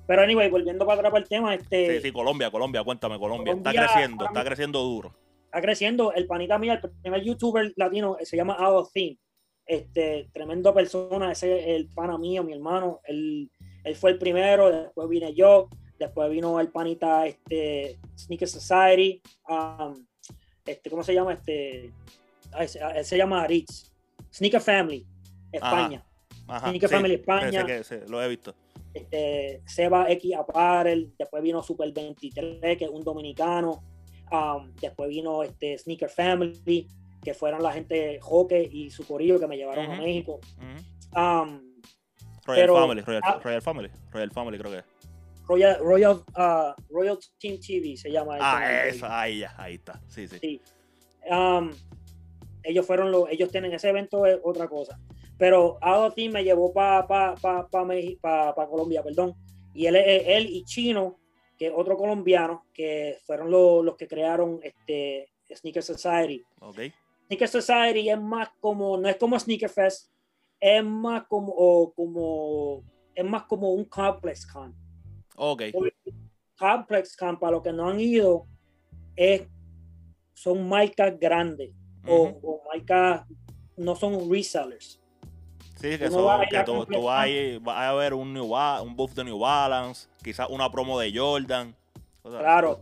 [0.06, 1.96] Pero anyway, volviendo para atrás para el tema, este.
[1.96, 3.52] Sí, sí, Colombia, Colombia, cuéntame, Colombia.
[3.52, 5.14] está creciendo, está creciendo duro.
[5.44, 6.12] Está creciendo.
[6.14, 8.56] El panita mío, el primer youtuber latino, se llama
[8.92, 9.18] Theme.
[9.66, 13.00] Este, tremendo persona, ese es el pana mío, mi hermano.
[13.04, 13.50] Él,
[13.84, 15.68] él fue el primero, después vine yo.
[15.98, 19.22] Después vino el panita este, Sneaker Society.
[19.48, 20.04] Um,
[20.64, 21.34] este, ¿Cómo se llama?
[21.34, 21.92] Este,
[23.04, 23.92] se, llama Ritz.
[24.32, 25.06] Sneaker Family,
[25.52, 26.04] España.
[26.60, 27.64] Sneaker Family, España.
[28.08, 28.54] lo he visto.
[28.92, 31.12] Este, Seba X Apparel.
[31.18, 33.84] Después vino Super 23, que es un dominicano.
[34.32, 36.88] Um, después vino este, Sneaker Family,
[37.22, 40.40] que fueron la gente Joque y su corillo que me llevaron a México.
[41.14, 41.73] Um,
[42.46, 44.84] Royal Family, Royal, ah, Royal Family, Royal Family creo que es.
[45.46, 48.38] Royal, Royal, uh, Royal Team TV se llama.
[48.40, 50.00] Ah, eso, ahí ya, ahí está.
[50.08, 50.60] Sí, sí.
[51.30, 51.70] Um,
[52.62, 54.98] ellos fueron los, ellos tienen ese evento es otra cosa.
[55.36, 59.34] Pero Ado Team me llevó para pa, pa, pa, Colombia, perdón.
[59.74, 61.18] Y él, él y Chino,
[61.58, 66.42] que es otro colombiano, que fueron los, los que crearon este Sneaker Society.
[66.60, 66.92] Okay.
[67.26, 70.10] Sneaker Society es más como, no es como Sneaker Fest,
[70.64, 72.82] es más como, o como,
[73.14, 74.74] es más como un complex con.
[75.36, 75.64] Ok.
[76.56, 78.46] Complex Camp, para los que no han ido,
[79.14, 79.46] es,
[80.32, 81.70] son marcas grandes
[82.06, 83.26] o, marcas,
[83.76, 85.02] no son resellers.
[85.76, 87.28] Sí, que, son, que tú, tú vas,
[87.66, 91.76] a, ver un, New, un buff de New Balance, quizás una promo de Jordan.
[92.22, 92.80] claro.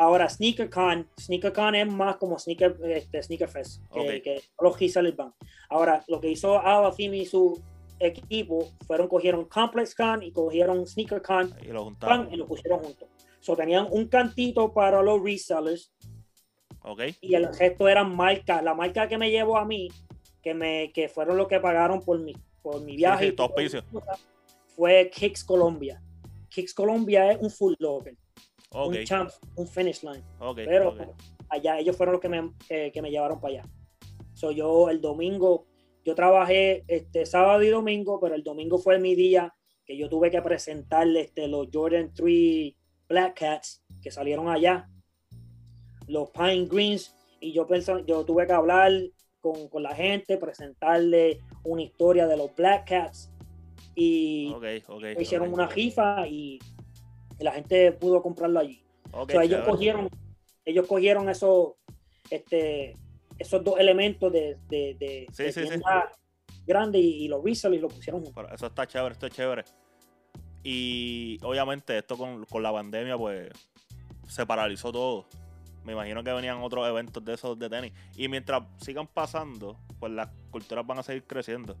[0.00, 5.34] Ahora, SneakerCon, SneakerCon es más como Sneaker, este, Sneaker Fest, que, los resellers van.
[5.68, 7.62] Ahora, lo que hizo Ava y su
[7.98, 11.94] equipo fueron, cogieron Complex Con y cogieron Sneaker Con y lo,
[12.30, 13.10] y lo pusieron juntos.
[13.40, 15.92] So, tenían un cantito para los resellers.
[16.80, 17.14] Okay.
[17.20, 18.62] Y el resto eran marcas.
[18.62, 19.90] La marca que me llevó a mí,
[20.42, 23.36] que me que fueron los que pagaron por mi, por mi viaje,
[24.74, 26.02] fue Kicks Colombia.
[26.48, 28.16] Kicks Colombia es un full locker.
[28.72, 30.22] Un champ, un finish line.
[30.54, 30.96] Pero
[31.48, 33.68] allá ellos fueron los que me, que me llevaron para allá.
[34.34, 35.66] So, yo el domingo
[36.04, 39.54] yo trabajé este sábado y domingo, pero el domingo fue mi día
[39.84, 42.74] que yo tuve que presentarle este, los Jordan 3
[43.08, 44.88] Black Cats que salieron allá,
[46.06, 48.92] los Pine Greens, y yo, pensé, yo tuve que hablar
[49.40, 53.30] con, la gente, presentarle una historia de los Black Cats,
[53.94, 54.54] y
[55.18, 56.58] hicieron una rifa y
[57.44, 58.82] la gente pudo comprarlo allí.
[59.28, 60.08] ellos cogieron,
[60.64, 61.76] ellos cogieron eso,
[62.30, 62.94] este,
[63.38, 65.26] esos dos elementos de, de, de,
[66.66, 68.22] grande y, los resell y lo pusieron
[68.52, 69.64] Eso está chévere, esto es chévere.
[70.62, 73.48] Y obviamente esto con, la pandemia pues
[74.28, 75.26] se paralizó todo.
[75.84, 77.92] Me imagino que venían otros eventos de esos de tenis.
[78.16, 81.76] Y mientras sigan pasando, pues las culturas van a seguir creciendo.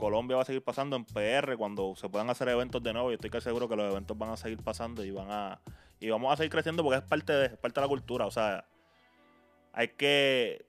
[0.00, 3.10] Colombia va a seguir pasando en PR cuando se puedan hacer eventos de nuevo.
[3.10, 5.60] Y estoy que seguro que los eventos van a seguir pasando y van a
[6.00, 8.24] y vamos a seguir creciendo porque es parte de, es parte de la cultura.
[8.24, 8.64] O sea,
[9.74, 10.64] hay que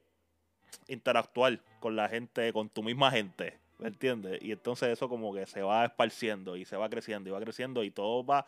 [0.90, 4.42] interactuar con la gente, con tu misma gente, ¿me entiendes?
[4.42, 7.86] Y entonces eso como que se va esparciendo y se va creciendo y va creciendo
[7.86, 8.46] y todo va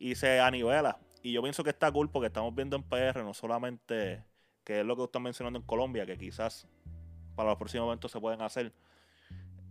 [0.00, 0.98] y se anivela.
[1.22, 4.24] Y yo pienso que está cool porque estamos viendo en PR no solamente
[4.64, 6.66] que es lo que están mencionando en Colombia, que quizás
[7.36, 8.72] para los próximos eventos se pueden hacer.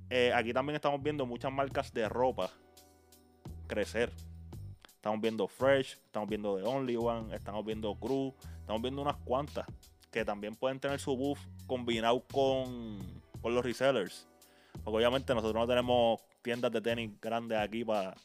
[0.10, 2.50] Eh, aquí también estamos viendo muchas marcas de ropa
[3.68, 4.12] crecer.
[4.96, 9.66] Estamos viendo Fresh, estamos viendo The Only One, estamos viendo Crew, estamos viendo unas cuantas
[10.12, 13.00] que también pueden tener su buff combinado con,
[13.44, 14.28] los resellers.
[14.84, 18.16] Porque obviamente nosotros no tenemos tiendas de tenis grandes aquí para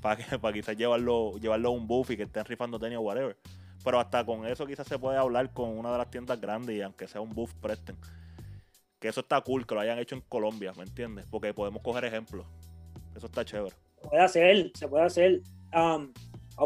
[0.00, 3.36] para quizás llevarlo, llevarlo a un buff y que estén rifando tenis o whatever.
[3.82, 6.82] Pero hasta con eso quizás se puede hablar con una de las tiendas grandes y
[6.82, 7.96] aunque sea un buff presten.
[9.00, 11.26] Que eso está cool, que lo hayan hecho en Colombia, ¿me entiendes?
[11.30, 12.46] Porque podemos coger ejemplos.
[13.16, 13.74] Eso está chévere.
[14.00, 15.42] Se puede hacer, se puede hacer.
[15.74, 16.12] Um,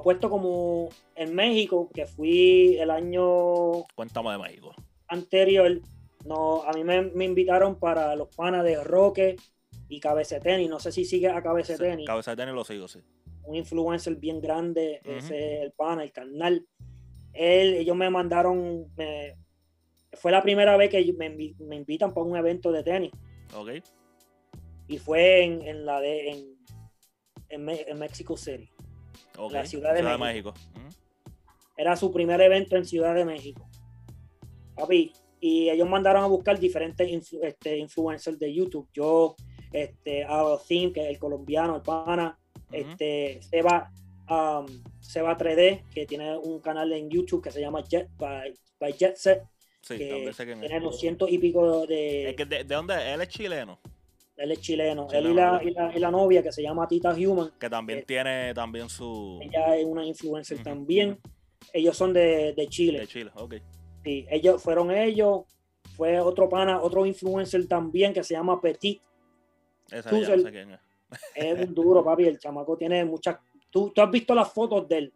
[0.03, 3.85] puesto como en México, que fui el año.
[3.95, 4.74] Cuéntame de México.
[5.09, 5.80] Anterior,
[6.24, 9.37] no, a mí me, invitaron para los panas de Roque
[9.89, 10.68] y Cabecetenis.
[10.68, 12.07] No sé si sigue a Cabecetenis.
[12.07, 13.01] Sí, lo sigo, sí.
[13.45, 16.66] Un influencer bien grande, ese el pana, el canal.
[17.35, 18.87] Él, ellos me mandaron,
[20.17, 23.12] fue la primera vez que me, me, invitan para un evento de tenis.
[23.55, 23.71] Ok.
[24.89, 26.31] Y fue en, la de
[27.49, 28.71] en, en, Mexico City.
[29.51, 30.55] La ciudad de México.
[31.77, 33.69] Era su primer evento en Ciudad de México.
[34.77, 38.89] Papi, y ellos mandaron a buscar diferentes este, influencers de YouTube.
[38.93, 39.37] Yo,
[39.73, 40.27] este,
[40.69, 42.39] Theme, que es el colombiano, el pana,
[42.71, 43.91] este, Seba,
[44.31, 44.67] um,
[45.01, 49.17] Seba 3D, que tiene un canal en YouTube que se llama Jet by, by Jet
[49.17, 49.43] Set.
[49.85, 52.35] Sí, que tiene 200 y pico de...
[52.37, 52.95] ¿De, de dónde?
[53.12, 53.78] ¿Él es chileno?
[54.35, 55.09] Él es chileno.
[55.12, 57.53] él y la, y, la, novia que se llama Tita Human.
[57.61, 59.39] Que también tiene también su...
[59.43, 61.20] Ella es una influencer también.
[61.70, 63.01] Ellos son de, de Chile.
[63.01, 63.57] De Chile, ok.
[64.03, 65.43] Sí, ellos fueron ellos.
[65.97, 69.03] Fue otro pana, otro influencer también que se llama Petit.
[69.91, 70.80] Esa no sé quién es.
[71.35, 72.24] es un duro, papi.
[72.24, 73.39] El chamaco tiene muchas.
[73.68, 75.12] ¿Tú, tú has visto las fotos de él.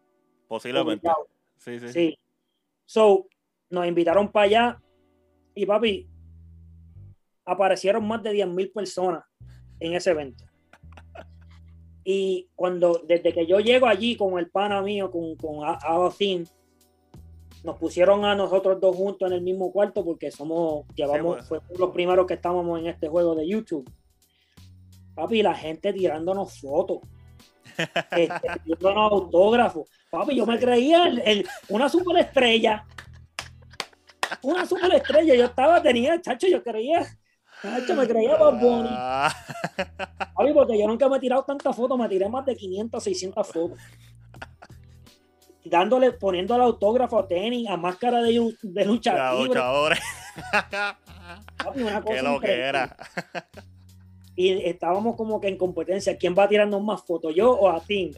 [0.46, 1.08] Posiblemente.
[1.56, 1.88] Sí, sí.
[1.88, 2.18] Sí.
[2.84, 3.26] So,
[3.70, 4.82] nos invitaron para allá.
[5.54, 6.08] Y papi,
[7.44, 9.24] aparecieron más de 10.000 personas
[9.80, 10.44] en ese evento.
[12.04, 15.60] Y cuando, desde que yo llego allí con el pana mío, con, con
[17.64, 21.90] nos pusieron a nosotros dos juntos en el mismo cuarto porque somos, llevamos, fue los
[21.90, 23.90] primeros que estábamos en este juego de YouTube.
[25.14, 27.00] Papi, la gente tirándonos fotos,
[28.12, 29.90] este, tirándonos autógrafos.
[30.10, 32.86] Papi, yo me creía el, una superestrella.
[34.42, 35.34] Una superestrella.
[35.34, 37.06] Yo estaba, tenía, chacho, yo creía.
[37.62, 38.94] Chacho, me creía más bonito.
[38.94, 43.46] Papi, porque yo nunca me he tirado tantas fotos, me tiré más de 500, 600
[43.46, 43.78] fotos
[45.68, 49.14] dándole, poniendo el autógrafo a tenis, a máscara de, de lucha
[52.06, 52.96] Qué lo que era.
[54.36, 56.16] y estábamos como que en competencia.
[56.16, 58.12] ¿Quién va a tirarnos más fotos, yo o a ti?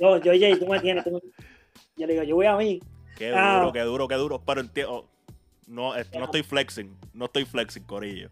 [0.00, 1.04] Yo, yo, Jay, tú me tienes.
[1.04, 2.80] Yo le digo, yo voy a mí.
[3.16, 3.58] Qué ah.
[3.60, 4.42] duro, qué duro, qué duro.
[4.44, 5.08] Pero entiendo.
[5.66, 6.96] No, no estoy flexing.
[7.12, 8.30] No estoy flexing, Corillo.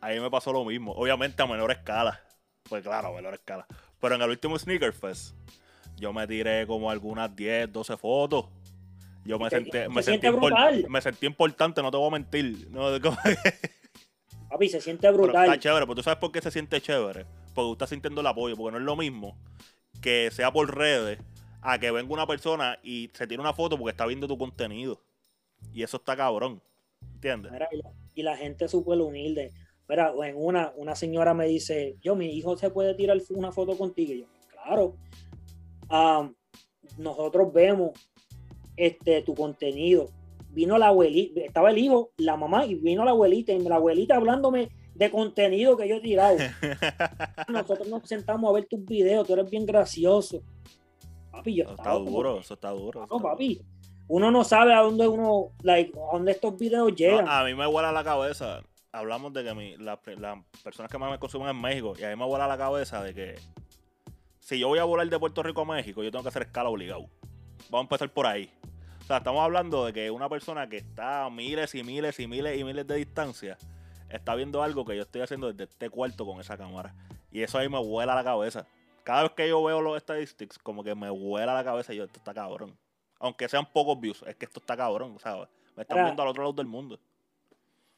[0.00, 0.92] Ahí me pasó lo mismo.
[0.92, 2.20] Obviamente a menor escala.
[2.68, 3.66] Pues claro, a menor escala.
[4.00, 5.34] Pero en el último Sneaker Fest
[5.96, 8.46] yo me tiré como algunas 10, 12 fotos.
[9.24, 10.28] Yo me, sentí, me, sentí
[10.88, 12.68] me sentí importante, no te voy a mentir.
[12.70, 12.86] No,
[14.48, 15.46] Papi, se siente brutal.
[15.46, 17.26] está chévere, pero tú sabes por qué se siente chévere.
[17.52, 19.36] Porque tú estás sintiendo el apoyo, porque no es lo mismo
[20.00, 21.18] que sea por redes
[21.60, 25.02] a que venga una persona y se tire una foto porque está viendo tu contenido.
[25.72, 26.62] Y eso está cabrón.
[27.14, 27.52] ¿Entiendes?
[28.14, 29.52] y, la, gente es súper humilde.
[29.88, 33.76] Mira, en una, una señora me dice, yo, mi hijo se puede tirar una foto
[33.76, 34.12] contigo.
[34.12, 34.96] Y yo, claro
[36.98, 37.92] nosotros vemos
[38.76, 40.08] este, tu contenido.
[40.50, 44.16] Vino la abuelita, estaba el hijo, la mamá, y vino la abuelita, y la abuelita
[44.16, 46.38] hablándome de contenido que yo he tirado.
[47.48, 50.42] nosotros nos sentamos a ver tus videos, tú eres bien gracioso.
[51.30, 53.06] Papi, yo está duro, eso está duro.
[53.10, 53.60] No, papi.
[54.08, 57.28] Uno no sabe a dónde uno, like, a dónde estos videos llegan.
[57.28, 58.62] a mí me vuela la cabeza.
[58.92, 62.24] Hablamos de que las personas que más me consumen en México, y a mí me
[62.24, 63.34] vuela la cabeza de que
[64.38, 66.68] si yo voy a volar de Puerto Rico a México, yo tengo que hacer escala
[66.68, 67.06] obligado.
[67.68, 68.48] Vamos a empezar por ahí.
[69.00, 72.26] O sea, estamos hablando de que una persona que está a miles y miles y
[72.26, 73.58] miles y miles de distancia
[74.08, 76.94] está viendo algo que yo estoy haciendo desde este cuarto con esa cámara.
[77.32, 78.66] Y eso ahí me vuela la cabeza.
[79.02, 82.04] Cada vez que yo veo los statistics, como que me vuela la cabeza y yo,
[82.04, 82.76] esto está cabrón.
[83.18, 85.48] Aunque sean pocos views, es que esto está cabrón, ¿sabes?
[85.76, 86.98] Me están viendo al otro lado del mundo.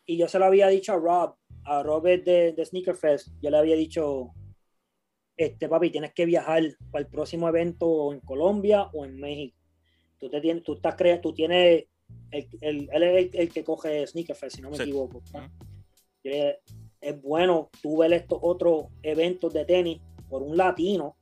[0.06, 1.34] Y yo se lo había dicho a Rob,
[1.64, 4.32] a Robert de, de Sneaker Fest, yo le había dicho,
[5.36, 9.56] este, papi, tienes que viajar para el próximo evento en Colombia o en México.
[10.18, 11.84] Tú, te tienes, tú estás tú tienes,
[12.30, 15.22] el, el, él es el, que coge Sneaker Fest, si no me equivoco.
[16.24, 21.16] Es bueno tú ver estos otros eventos de tenis por un latino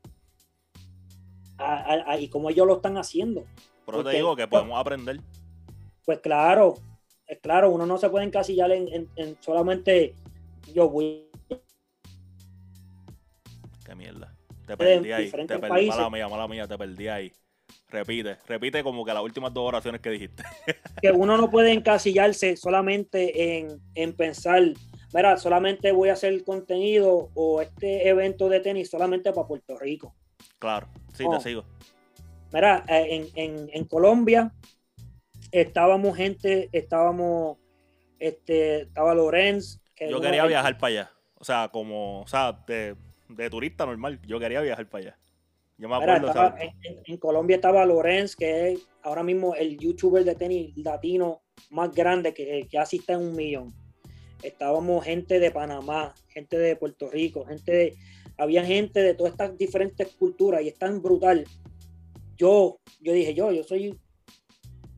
[2.19, 3.45] y como ellos lo están haciendo.
[3.87, 5.21] Pero te digo que podemos aprender.
[6.05, 6.75] Pues claro,
[7.27, 10.15] es claro, uno no se puede encasillar en, en solamente
[10.75, 11.27] yo voy
[13.97, 14.35] mierda.
[14.67, 15.31] Te perdí ahí.
[15.31, 17.33] Te perdí, mala mía, mala mía, te perdí ahí.
[17.89, 20.43] Repite, repite como que las últimas dos oraciones que dijiste.
[21.03, 24.63] que uno no puede encasillarse solamente en, en pensar,
[25.13, 30.15] mira, solamente voy a hacer contenido o este evento de tenis solamente para Puerto Rico.
[30.59, 31.65] Claro, sí, te sigo.
[32.53, 34.53] Mira, eh, en, en, en, Colombia
[35.51, 37.59] estábamos gente, estábamos,
[38.19, 41.11] este, estaba Lorenz, yo quería viajar para allá.
[41.39, 42.97] O sea, como, o sea, de,
[43.51, 45.19] turista normal, yo quería viajar para allá.
[45.79, 46.33] Yo me acuerdo,
[47.05, 52.33] en, Colombia estaba Lorenz, que es ahora mismo el youtuber de tenis latino más grande
[52.33, 53.75] que, que asiste en un millón.
[54.43, 57.97] Estábamos gente de Panamá, gente de Puerto Rico, gente de,
[58.39, 61.45] había gente de todas estas diferentes culturas y es tan brutal.
[62.37, 63.99] Yo, yo dije, yo, yo soy,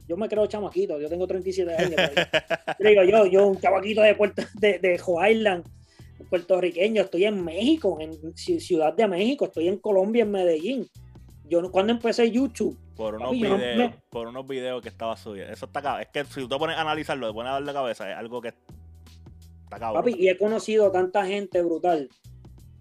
[0.06, 1.94] yo me creo chamaquito, yo tengo 37 años.
[2.78, 5.00] digo, yo, yo, un chamaquito de Puerto, de, de
[5.30, 5.64] Island,
[6.28, 10.88] puertorriqueño, estoy en México, en Ciudad de México, estoy en Colombia, en Medellín.
[11.48, 12.78] Yo cuando empecé YouTube.
[12.94, 15.52] Por unos, videos, por unos videos que estaba subiendo.
[15.52, 18.10] Eso está Es que si tú te pones a analizarlo, te pones a darle cabeza,
[18.10, 20.02] es algo que está cabrón.
[20.02, 22.08] Papi, y he conocido tanta gente brutal.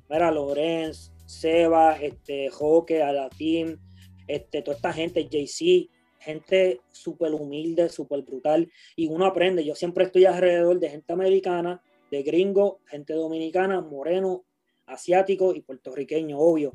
[0.10, 3.80] Mira, Lorenz, Seba, este, Joque, Alatín,
[4.28, 5.90] este, toda esta gente, JC,
[6.20, 8.72] gente súper humilde, súper brutal.
[8.96, 9.64] Y uno aprende.
[9.64, 11.82] Yo siempre estoy alrededor de gente americana
[12.12, 14.46] de gringo, gente dominicana, moreno,
[14.86, 16.74] asiático y puertorriqueño, obvio.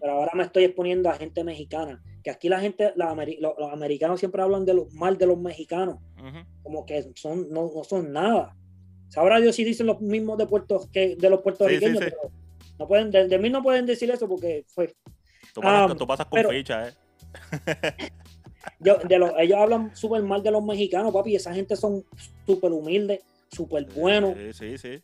[0.00, 4.42] Pero ahora me estoy exponiendo a gente mexicana, que aquí la gente, los, americanos siempre
[4.42, 5.98] hablan de mal de los mexicanos,
[6.64, 8.56] como que son, no, son nada.
[9.08, 12.32] Sabrá Dios si dicen los mismos de Puerto que de los puertorriqueños, pero
[12.80, 14.92] no pueden, de, mí no pueden decir eso porque fue.
[15.54, 16.94] Tú pasas, con ficha, eh.
[19.38, 22.04] ellos hablan súper mal de los mexicanos, papi, esa gente son
[22.46, 23.20] súper humildes
[23.54, 24.34] súper bueno,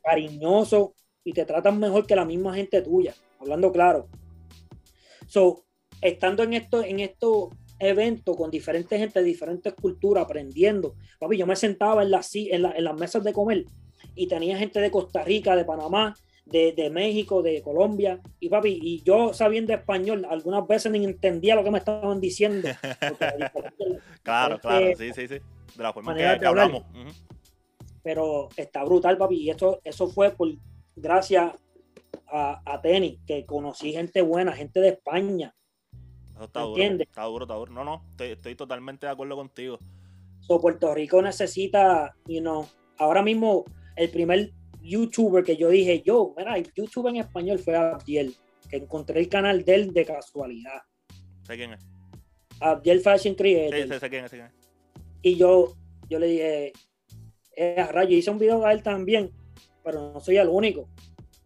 [0.02, 0.94] cariñoso
[1.24, 4.09] y te tratan mejor que la misma gente tuya, hablando claro.
[5.27, 5.64] So,
[6.01, 11.47] estando en esto, en estos eventos con diferentes gente de diferentes culturas, aprendiendo, papi, yo
[11.47, 13.64] me sentaba en, las, en, en las mesas de comer
[14.14, 16.14] y tenía gente de Costa Rica, de Panamá,
[16.47, 21.62] de, México, de Colombia, y papi, y yo sabiendo español, algunas veces ni entendía lo
[21.62, 22.69] que me estaban diciendo.
[24.23, 25.39] claro, claro, sí, sí, sí.
[25.77, 26.85] De la forma que, hablamos
[28.03, 29.37] pero está brutal, papi.
[29.37, 30.49] Y esto, eso fue por
[30.97, 31.53] gracias
[32.29, 35.55] a, a Tenis, que conocí gente buena, gente de España.
[36.35, 37.73] Eso está duro, está duro, está duro.
[37.73, 39.79] No, no, estoy, totalmente de acuerdo contigo.
[40.41, 42.67] So, Puerto Rico necesita, you know,
[42.99, 43.65] ahora mismo
[43.97, 48.35] el primer youtuber que yo dije, yo, mira, el YouTube en español fue Abdiel,
[48.69, 50.82] que encontré el canal de él de casualidad.
[51.43, 51.86] ¿Sé quién es?
[52.61, 53.74] Abdiel Fashion Creator.
[53.74, 54.55] Sí, sé, quién es, sé quién es.
[55.23, 55.74] Y yo,
[56.09, 56.73] yo le dije,
[57.77, 58.16] a rayo.
[58.16, 59.31] Hice un video a él también,
[59.82, 60.89] pero no soy el único.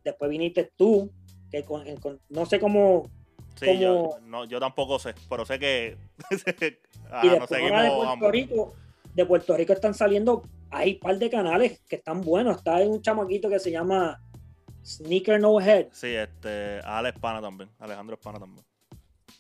[0.05, 1.11] Después viniste tú,
[1.51, 1.65] que
[2.29, 3.11] no sé cómo.
[3.57, 5.97] Sí, Yo, no, yo tampoco sé, pero sé que.
[7.23, 8.75] y de Puerto Rico,
[9.15, 10.43] de Puerto Rico están saliendo.
[10.75, 12.59] Hay un par de canales que están buenos.
[12.59, 14.21] Está un chamaquito que se llama
[14.85, 15.89] Sneaker No Head.
[15.93, 17.71] Sí, este, Alex Pana también.
[17.79, 18.65] Alejandro Espana también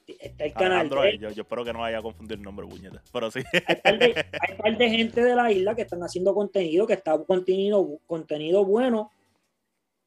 [0.06, 0.90] está el canal.
[1.18, 3.02] yo, espero que no vaya a confundir el nombre, puñeta.
[3.12, 3.40] Pero sí.
[3.66, 4.26] Hay par, de,
[4.62, 9.10] hay de gente de la isla que están haciendo contenido, que está contenido, contenido bueno,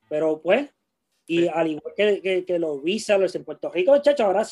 [0.10, 0.70] pero pues,
[1.26, 4.46] y al igual que, que, los resellers en Puerto Rico, chacho, ahora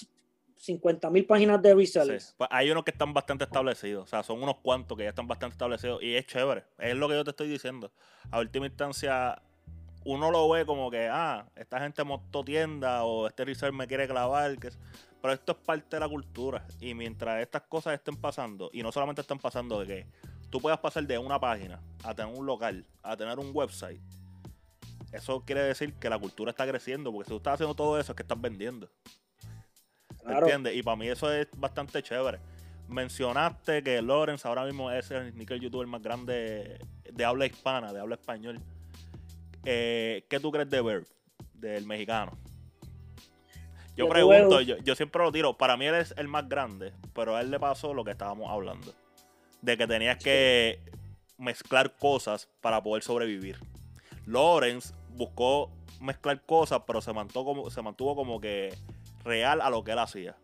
[0.57, 2.34] 50 mil páginas de resellers.
[2.38, 5.27] Pues hay unos que están bastante establecidos, o sea, son unos cuantos que ya están
[5.27, 7.91] bastante establecidos y es chévere, es lo que yo te estoy diciendo.
[8.32, 9.41] A última instancia,
[10.06, 14.07] uno lo ve como que, ah, esta gente montó tienda o este reseller me quiere
[14.07, 14.69] clavar, que
[15.26, 16.68] pero esto es parte de la cultura.
[16.80, 20.07] Y mientras estas cosas estén pasando, y no solamente están pasando de que
[20.52, 23.99] tú puedas pasar de una página a tener un local, a tener un website,
[25.11, 27.11] eso quiere decir que la cultura está creciendo.
[27.11, 28.88] Porque si tú estás haciendo todo eso, es que estás vendiendo.
[30.26, 30.76] ¿Me entiendes?
[30.76, 32.39] Y para mí eso es bastante chévere.
[32.88, 36.80] Mencionaste que Lawrence ahora mismo es el sneaker youtuber más grande
[37.11, 38.60] de habla hispana, de habla español.
[39.64, 41.07] Eh, ¿Qué tú crees de Verb,
[41.53, 42.38] del mexicano?
[43.95, 45.57] Yo pregunto, yo, siempre lo tiro.
[45.57, 48.52] Para mí él es el más grande, pero a él le pasó lo que estábamos
[48.52, 48.93] hablando.
[49.61, 50.80] De que tenías que
[51.38, 53.57] mezclar cosas para poder sobrevivir.
[54.26, 55.72] Lawrence buscó
[56.02, 58.76] mezclar cosas, pero se mantuvo como, se mantuvo como que
[59.26, 60.38] real a lo que él hacía.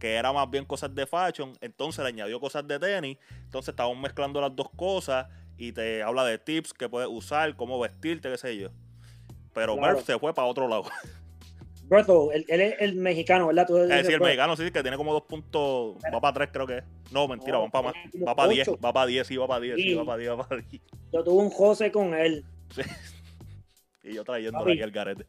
[0.00, 1.52] Que era más bien cosas de fashion.
[1.60, 3.18] Entonces le añadió cosas de tenis.
[3.44, 5.28] Entonces estábamos mezclando las dos cosas.
[5.56, 8.70] Y te habla de tips que puedes usar, cómo vestirte, qué sé yo.
[9.52, 10.00] Pero claro.
[10.00, 10.84] se fue para otro lado.
[11.86, 13.66] Berto, él, es el mexicano, ¿verdad?
[13.66, 15.96] Tú eh, sí, el mexicano, sí, que tiene como dos puntos.
[16.12, 16.84] Va para tres, creo que es.
[17.12, 17.94] No, mentira, va para más.
[18.26, 20.48] Va para diez, va para diez, sí, va para diez, sí, va para diez, va
[20.48, 20.82] para diez.
[21.12, 22.44] Yo tuve un José con él.
[22.74, 22.82] Sí.
[24.10, 25.26] Y yo trayéndole aquí al garete.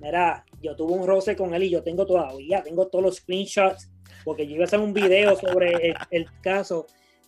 [0.00, 3.90] Mira, yo tuve un roce con él y yo tengo todavía, tengo todos los screenshots,
[4.24, 6.86] porque yo iba a hacer un video sobre el, caso,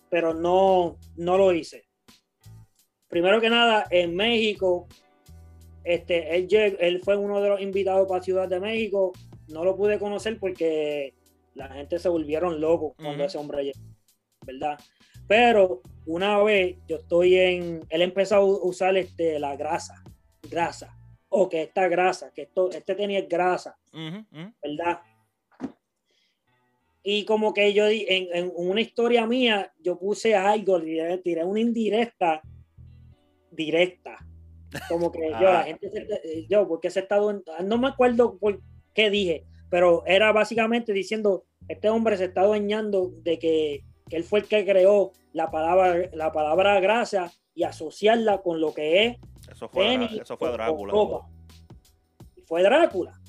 [0.09, 1.85] pero no, no lo hice.
[3.07, 4.87] Primero que nada, en México
[5.83, 6.47] este, él,
[6.79, 9.11] él fue uno de los invitados para Ciudad de México.
[9.47, 11.13] No lo pude conocer porque
[11.55, 13.79] la gente se volvieron locos cuando ese hombre llegó,
[14.45, 14.79] ¿verdad?
[15.27, 20.03] Pero una vez yo estoy en, él empezó a usar este, la grasa,
[20.49, 20.97] grasa,
[21.33, 23.77] o que esta grasa, que esto, este tenía grasa,
[24.61, 24.99] ¿verdad?
[27.03, 30.79] Y como que yo en, en, una historia mía, yo puse algo,
[31.23, 32.41] tiré una indirecta,
[33.49, 34.17] directa.
[34.89, 38.61] Como que yo, la gente, yo, porque se estado, no me acuerdo por
[38.93, 44.39] qué dije, pero era básicamente diciendo, este hombre se está adueñando de que, él fue
[44.39, 49.17] el que creó la palabra, la palabra grasa y asociarla con lo que es.
[49.61, 50.93] Eso fue, eso fue Drácula.
[52.47, 53.21] Fue Drácula,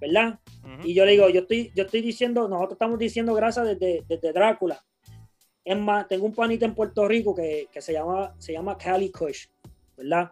[0.00, 0.40] ¿verdad?
[0.84, 4.32] Y yo le digo, yo estoy, yo estoy diciendo, nosotros estamos diciendo grasa desde, desde
[4.32, 4.82] Drácula.
[5.62, 9.48] Es más, tengo un panita en Puerto Rico que, se, llama, se llama Cali Kush,
[9.98, 10.30] ¿verdad?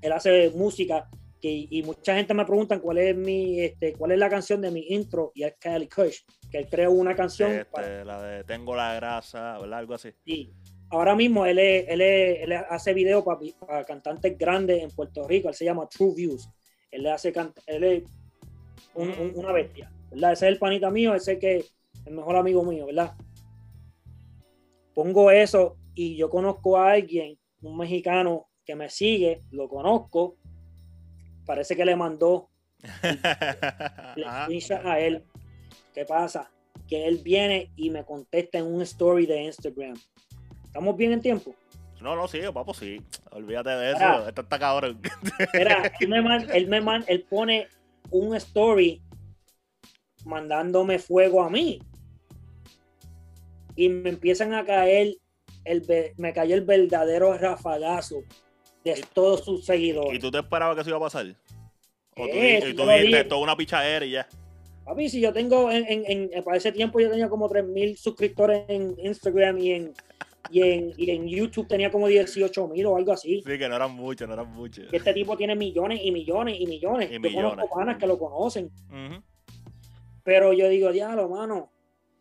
[0.00, 1.08] Él hace música
[1.40, 4.86] y mucha gente me pregunta cuál es mi, este, cuál es la canción de mi
[4.88, 6.18] intro y es Cali Kush,
[6.50, 7.52] que él creó una canción.
[7.52, 9.78] Este, La de Tengo la grasa, ¿verdad?
[9.78, 10.12] Algo así.
[10.24, 10.52] Sí.
[10.92, 15.48] Ahora mismo él, él, él hace videos para, cantantes grandes en Puerto Rico.
[15.48, 16.50] Él se llama True Views.
[16.90, 17.32] Él le hace
[17.66, 18.02] él es
[19.34, 20.32] una bestia, ¿verdad?
[20.32, 21.74] Ese es el panita mío, ese que es
[22.04, 23.14] el mejor amigo mío, ¿verdad?
[24.94, 30.36] Pongo eso y yo conozco a alguien, un mexicano que me sigue, lo conozco,
[31.46, 32.50] parece que le mandó
[34.16, 35.24] le a él.
[35.94, 36.50] ¿Qué pasa?
[36.86, 39.96] Que él viene y me contesta en un story de Instagram.
[40.72, 41.54] ¿Estamos bien en tiempo?
[42.00, 42.98] No, no, sí, papo, sí.
[43.30, 44.26] Olvídate de eso.
[44.26, 44.98] Esto está cabrón.
[45.38, 46.18] Espera, él me,
[46.56, 47.68] él, me él pone
[48.10, 49.02] un story
[50.24, 51.82] mandándome fuego a mí.
[53.76, 55.14] Y me empiezan a caer,
[55.66, 58.22] el, me cayó el verdadero rafagazo
[58.82, 60.14] de todos sus seguidores.
[60.14, 61.26] ¿Y tú te esperabas que eso iba a pasar?
[62.16, 64.26] ¿O tú, eh, y tú dijiste toda una pichadera y ya?
[64.86, 68.96] Papi, si yo tengo, en, en, para ese tiempo yo tenía como 3.000 suscriptores en
[68.98, 69.94] Instagram y en,
[70.52, 73.42] y en, y en YouTube tenía como 18 mil o algo así.
[73.44, 74.86] Sí, que no eran muchos, no eran muchos.
[74.92, 77.10] Este tipo tiene millones y millones y millones.
[77.10, 77.50] Y yo millones.
[77.50, 78.70] conozco panas que lo conocen.
[80.22, 81.72] Pero yo digo, diablo, mano,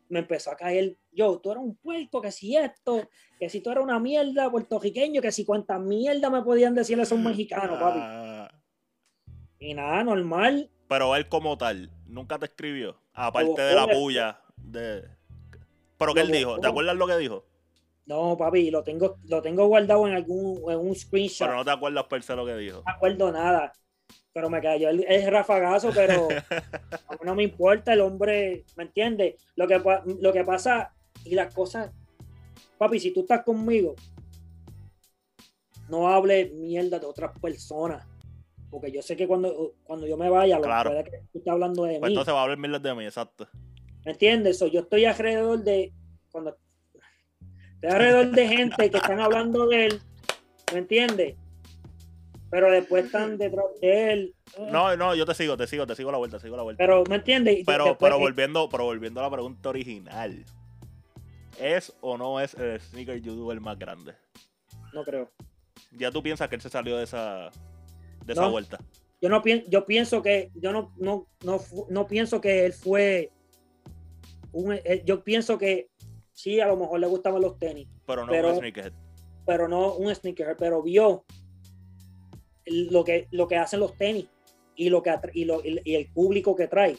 [0.08, 3.70] me empezó a caer, yo, tú eras un puerco, que si esto, que si tú
[3.70, 8.00] eras una mierda puertorriqueño, que si cuánta mierda me podían decir esos mexicanos, papi.
[8.02, 8.50] Ah.
[9.60, 10.70] Y nada, normal.
[10.88, 14.42] Pero él como tal, nunca te escribió, aparte de la puya.
[14.58, 15.04] De...
[15.98, 16.60] Pero ¿qué él dijo?
[16.60, 17.51] ¿Te acuerdas lo que dijo?
[18.12, 21.48] No, papi, lo tengo, lo tengo guardado en algún en un screenshot.
[21.48, 22.80] Pero no te acuerdas per se lo que dijo.
[22.80, 23.72] No me acuerdo nada.
[24.34, 26.28] Pero me cayó el, rafagazo, pero
[27.08, 29.42] a mí no me importa el hombre, ¿me entiendes?
[29.56, 29.82] Lo que,
[30.20, 30.94] lo que pasa
[31.24, 31.90] y las cosas,
[32.78, 33.96] papi, si tú estás conmigo,
[35.88, 38.06] no hable mierda de otras personas.
[38.70, 40.94] Porque yo sé que cuando, cuando yo me vaya, claro.
[40.94, 42.14] lo que tú estás hablando de pues mí.
[42.14, 43.48] Entonces va a hablar mierda de mí, exacto.
[44.04, 44.60] ¿Me entiendes?
[44.60, 45.94] yo estoy alrededor de,
[46.30, 46.58] cuando
[47.82, 50.02] Estoy alrededor de gente que están hablando de él,
[50.72, 51.36] ¿me entiendes?
[52.52, 54.36] Pero después están detrás de él.
[54.72, 56.84] No, no, yo te sigo, te sigo, te sigo la vuelta, sigo la vuelta.
[56.84, 57.64] Pero, ¿me entiendes?
[57.66, 60.46] Pero, pero volviendo, pero volviendo a la pregunta original.
[61.60, 64.14] ¿Es o no es el sneaker youtuber más grande?
[64.94, 65.32] No creo.
[65.92, 67.50] ¿Ya tú piensas que él se salió de esa,
[68.26, 68.78] de esa vuelta?
[69.22, 71.60] Yo no pienso, yo pienso que, yo no, no, no,
[71.90, 73.32] no pienso que él fue
[74.52, 75.90] un, yo pienso que
[76.42, 77.88] sí, a lo mejor le gustaban los tenis.
[78.06, 78.94] Pero no un sneakerhead.
[79.46, 81.26] Pero no un sneakerhead, pero vio
[82.66, 84.28] lo que, lo que hacen los tenis
[84.76, 86.98] y, lo que, y, el público que trae.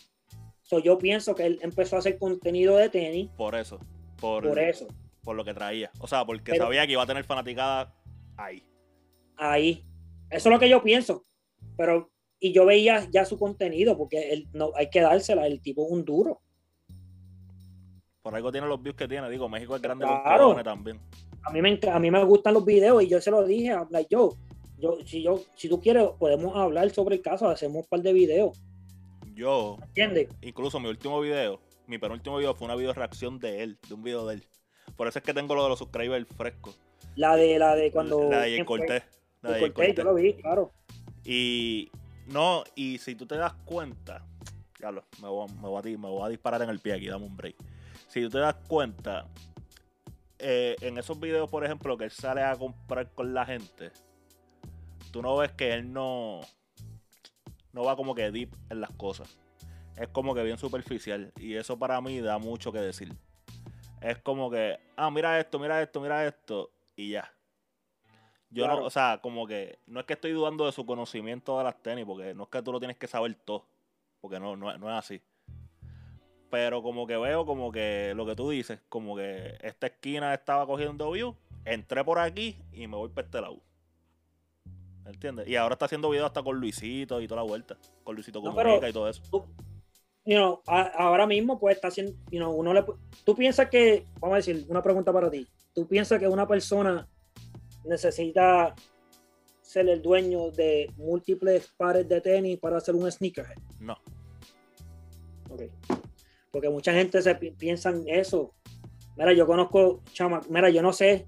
[0.62, 3.30] So, yo pienso que él empezó a hacer contenido de tenis.
[3.36, 3.80] Por eso.
[4.20, 4.86] Por, eso.
[5.22, 5.90] Por lo que traía.
[5.98, 7.94] O sea, porque sabía que iba a tener fanaticada
[8.36, 8.62] ahí.
[9.36, 9.84] Ahí.
[10.30, 11.26] Eso es lo que yo pienso.
[11.76, 15.84] Pero, y yo veía ya su contenido, porque él, no, hay que dársela, el tipo
[15.84, 16.40] es un duro.
[18.22, 19.28] Por algo tiene los views que tiene.
[19.28, 20.54] Digo, México es grande claro.
[20.62, 21.00] también.
[21.42, 23.86] A mí, me, a mí me gustan los videos y yo se lo dije a
[24.08, 24.36] yo.
[24.78, 28.12] Yo, si yo, si tú quieres, podemos hablar sobre el caso, hacemos un par de
[28.12, 28.60] videos.
[29.34, 30.28] Yo, ¿entiendes?
[30.40, 34.02] Incluso mi último video, mi penúltimo video fue una video reacción de él, de un
[34.02, 34.44] video de él.
[34.96, 36.78] Por eso es que tengo lo de los subscribers frescos.
[37.16, 38.30] La de la de cuando.
[38.30, 39.02] La de Cortés.
[39.40, 40.70] La de Cortés, yo lo vi, claro.
[41.24, 41.90] Y
[42.26, 44.24] no, y si tú te das cuenta,
[44.80, 47.06] ya lo, me voy, me voy, a, me voy a disparar en el pie aquí,
[47.06, 47.56] dame un break
[48.12, 49.26] si tú te das cuenta,
[50.38, 53.90] eh, en esos videos, por ejemplo, que él sale a comprar con la gente,
[55.10, 56.42] tú no ves que él no,
[57.72, 59.38] no va como que deep en las cosas.
[59.96, 61.32] Es como que bien superficial.
[61.38, 63.16] Y eso para mí da mucho que decir.
[64.02, 67.32] Es como que, ah, mira esto, mira esto, mira esto, y ya.
[68.50, 71.64] Yo no, o sea, como que no es que estoy dudando de su conocimiento de
[71.64, 73.64] las tenis, porque no es que tú lo tienes que saber todo,
[74.20, 75.22] porque no, no, no es así
[76.52, 80.66] pero como que veo como que lo que tú dices, como que esta esquina estaba
[80.66, 81.34] cogiendo view
[81.64, 83.62] entré por aquí y me voy para este lado.
[85.06, 85.48] ¿Entiendes?
[85.48, 87.78] Y ahora está haciendo videos hasta con Luisito y toda la vuelta.
[88.04, 89.22] Con Luisito Comunica y todo eso.
[90.26, 92.12] You ahora mismo, pues está haciendo.
[92.30, 92.84] You uno le,
[93.24, 94.06] tú piensas que.
[94.20, 95.48] Vamos a decir, una pregunta para ti.
[95.72, 97.08] ¿Tú piensas que una persona
[97.86, 98.74] necesita
[99.62, 103.56] ser el dueño de múltiples pares de tenis para hacer un sneakerhead?
[103.80, 103.96] No.
[105.50, 105.62] Ok.
[106.52, 108.54] Porque mucha gente se piensa en eso.
[109.16, 111.26] Mira, yo conozco, chama, mira, yo no sé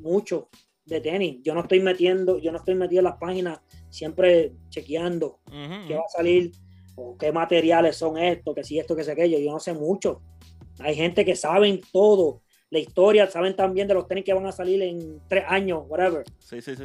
[0.00, 0.48] mucho
[0.84, 1.40] de tenis.
[1.42, 3.60] Yo no estoy metiendo, yo no estoy metido en las páginas
[3.90, 5.40] siempre chequeando
[5.86, 6.52] qué va a salir
[6.96, 9.38] o qué materiales son estos, que si esto, que sé aquello.
[9.38, 10.22] Yo no sé mucho.
[10.78, 14.52] Hay gente que saben todo, la historia, saben también de los tenis que van a
[14.52, 16.24] salir en tres años, whatever.
[16.38, 16.84] Sí, sí, sí.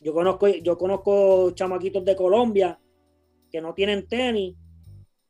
[0.00, 2.78] Yo conozco, yo conozco chamaquitos de Colombia
[3.50, 4.54] que no tienen tenis,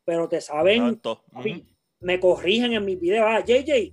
[0.09, 0.99] pero te saben,
[2.01, 3.27] me corrigen en mis videos.
[3.29, 3.93] Ah, JJ,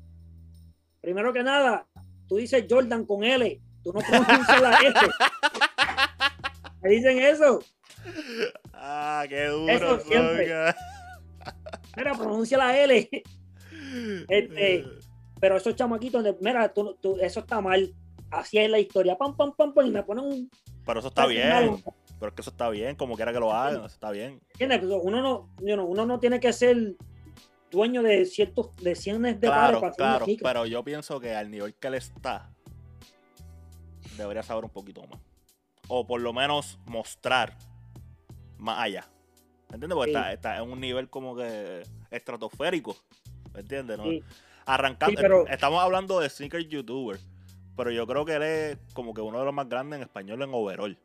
[1.01, 1.85] primero que nada,
[2.25, 4.99] tú dices Jordan con L, tú no pronuncias la S.
[6.81, 7.61] ¿Me dicen eso?
[8.73, 9.73] Ah, qué duro.
[9.73, 10.73] Eso siempre.
[11.97, 13.09] Mira, pronuncia la L.
[14.29, 14.85] Este,
[15.41, 17.93] pero esos chamaquitos, mira, tú, tú, eso está mal.
[18.31, 19.17] Así es la historia.
[19.17, 20.49] Pam, pam, pam, pam, y me ponen un.
[20.85, 21.83] Pero eso está bien.
[22.29, 24.41] Es que eso está bien, como quiera que lo hagan, eso está bien.
[24.59, 26.95] Uno no, uno no tiene que ser
[27.75, 31.73] dueño de ciertos de cientos de claro, para claro, pero yo pienso que al nivel
[31.75, 32.49] que él está
[34.17, 35.19] debería saber un poquito más
[35.87, 37.57] o por lo menos mostrar
[38.57, 39.07] más allá
[39.69, 39.95] ¿me entiendes?
[39.95, 42.95] porque está, en un nivel como que estratosférico
[43.53, 43.97] ¿me entiendes?
[43.97, 44.05] ¿no?
[44.65, 47.19] arrancando estamos hablando de sneaker youtuber
[47.75, 50.41] pero yo creo que él es como que uno de los más grandes en español
[50.41, 50.97] en overall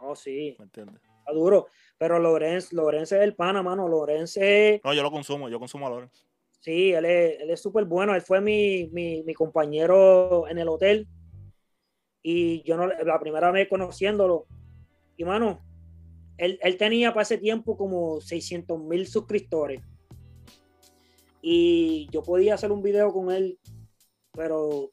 [0.00, 0.96] no sí ¿me entiendes?
[0.96, 1.68] está duro
[1.98, 3.88] pero Lorenz, Lorenz es el pana, mano.
[3.88, 4.80] Lorenz es...
[4.84, 6.24] No, yo lo consumo, yo consumo a Lorenz.
[6.60, 8.14] Sí, él es súper bueno.
[8.14, 11.08] Él fue mi, mi, compañero en el hotel.
[12.22, 14.46] Y yo no, la primera vez conociéndolo.
[15.16, 15.60] Y, mano,
[16.36, 19.80] él, él tenía para ese tiempo como 600 mil suscriptores.
[21.42, 23.58] Y yo podía hacer un video con él,
[24.32, 24.88] pero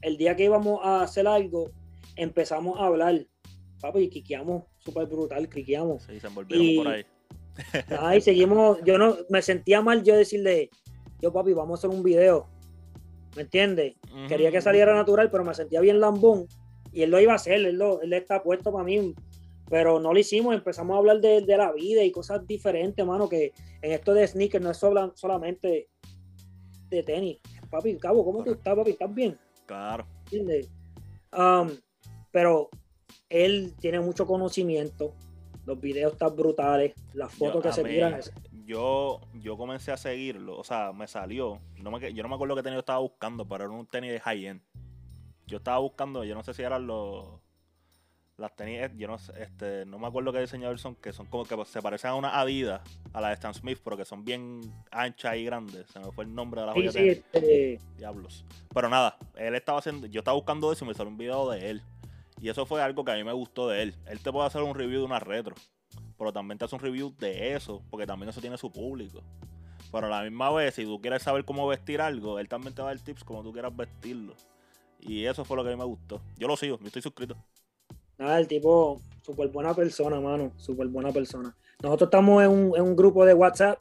[0.00, 1.70] el día que íbamos a hacer algo,
[2.16, 3.26] empezamos a hablar.
[3.80, 6.02] Papi, y quiqueamos súper brutal, criqueamos.
[6.04, 7.06] Sí, se envolvieron por ahí.
[7.98, 10.70] Ay, seguimos, yo no, me sentía mal yo decirle,
[11.20, 12.46] yo papi, vamos a hacer un video.
[13.36, 13.96] ¿Me entiendes?
[14.26, 16.46] Quería que saliera natural, pero me sentía bien lambón.
[16.92, 19.14] Y él lo iba a hacer, él, lo, él está puesto para mí.
[19.68, 23.52] Pero no lo hicimos, empezamos a hablar de, la vida y cosas diferentes, mano, que
[23.82, 24.78] en esto de sneakers no es
[25.14, 25.88] solamente
[26.88, 27.38] de tenis.
[27.70, 28.92] Papi, Cabo, ¿cómo tú estás, papi?
[28.92, 29.38] ¿Estás bien?
[29.66, 30.06] Claro.
[30.24, 30.70] ¿Entiendes?
[31.36, 31.68] Um,
[32.32, 32.70] pero
[33.28, 35.12] él tiene mucho conocimiento,
[35.66, 38.20] los videos están brutales, las fotos que se tiran.
[38.66, 42.54] Yo, yo comencé a seguirlo, o sea, me salió, no me, yo no me acuerdo
[42.54, 44.60] qué tenis yo estaba buscando, pero era un tenis de high-end.
[45.46, 47.26] Yo estaba buscando, yo no sé si eran los
[48.38, 51.44] las tenis, yo no sé, este, no me acuerdo qué diseñador son, que son como
[51.44, 52.80] que se parecen a una Adidas,
[53.12, 54.60] a la de Stan Smith, pero que son bien
[54.92, 55.88] anchas y grandes.
[55.88, 56.92] Se me fue el nombre de la joya.
[56.92, 58.44] Sí, este, Diablos.
[58.72, 61.70] Pero nada, él estaba haciendo, yo estaba buscando eso y me salió un video de
[61.70, 61.82] él.
[62.40, 63.94] Y eso fue algo que a mí me gustó de él.
[64.06, 65.56] Él te puede hacer un review de una retro,
[66.16, 69.22] pero también te hace un review de eso, porque también eso tiene su público.
[69.90, 72.82] Pero a la misma vez, si tú quieres saber cómo vestir algo, él también te
[72.82, 74.34] va a dar tips como tú quieras vestirlo.
[75.00, 76.20] Y eso fue lo que a mí me gustó.
[76.36, 77.36] Yo lo sigo, yo estoy suscrito.
[78.18, 80.52] Nada, el tipo, súper buena persona, mano.
[80.56, 81.56] Súper buena persona.
[81.82, 83.78] Nosotros estamos en un, en un grupo de WhatsApp.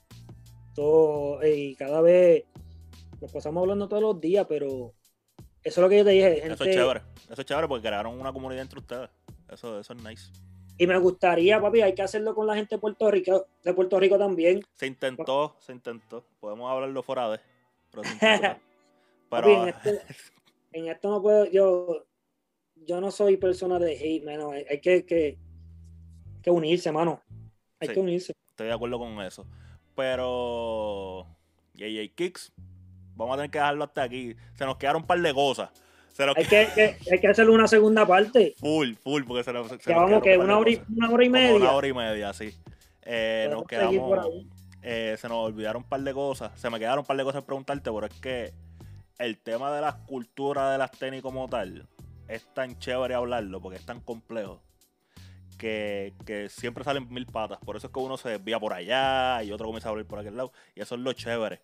[0.75, 2.45] Todo, y cada vez
[3.19, 4.93] nos pasamos hablando todos los días, pero
[5.67, 6.47] eso es lo que yo te dije.
[6.47, 7.01] Eso es chévere.
[7.29, 9.09] Eso es chévere porque crearon una comunidad entre ustedes.
[9.49, 10.31] Eso, eso es nice.
[10.77, 13.99] Y me gustaría, papi, hay que hacerlo con la gente de Puerto Rico, de Puerto
[13.99, 14.63] Rico también.
[14.75, 16.23] Se intentó, se intentó.
[16.39, 17.39] Podemos hablarlo fuera de.
[17.91, 19.67] Pero,
[20.71, 22.05] en, esto, no puedo, yo,
[22.75, 24.51] yo no soy persona de hate, mano.
[24.51, 25.37] Hay, que, que,
[26.41, 27.21] que, unirse, mano.
[27.81, 28.33] Hay que unirse.
[28.51, 29.45] Estoy de acuerdo con eso.
[29.95, 31.27] Pero
[31.73, 32.53] JJ Kicks
[33.17, 34.35] vamos a tener que dejarlo hasta aquí.
[34.53, 35.69] Se nos quedaron un par de cosas.
[36.35, 38.55] hay, que, hay que hacerle una segunda parte.
[38.57, 41.55] Full, full, porque se nos, se vamos que una hora, y, una hora y media.
[41.55, 42.53] una hora y media, sí.
[43.01, 44.27] Eh, nos quedamos.
[44.83, 46.57] Eh, se nos olvidaron un par de cosas.
[46.59, 48.53] Se me quedaron un par de cosas preguntarte, pero es que
[49.17, 51.87] el tema de las culturas de las tenis como tal
[52.27, 54.61] es tan chévere hablarlo porque es tan complejo.
[55.57, 57.57] Que, que, siempre salen mil patas.
[57.65, 60.19] Por eso es que uno se desvía por allá y otro comienza a hablar por
[60.19, 60.51] aquel lado.
[60.75, 61.61] Y eso es lo chévere.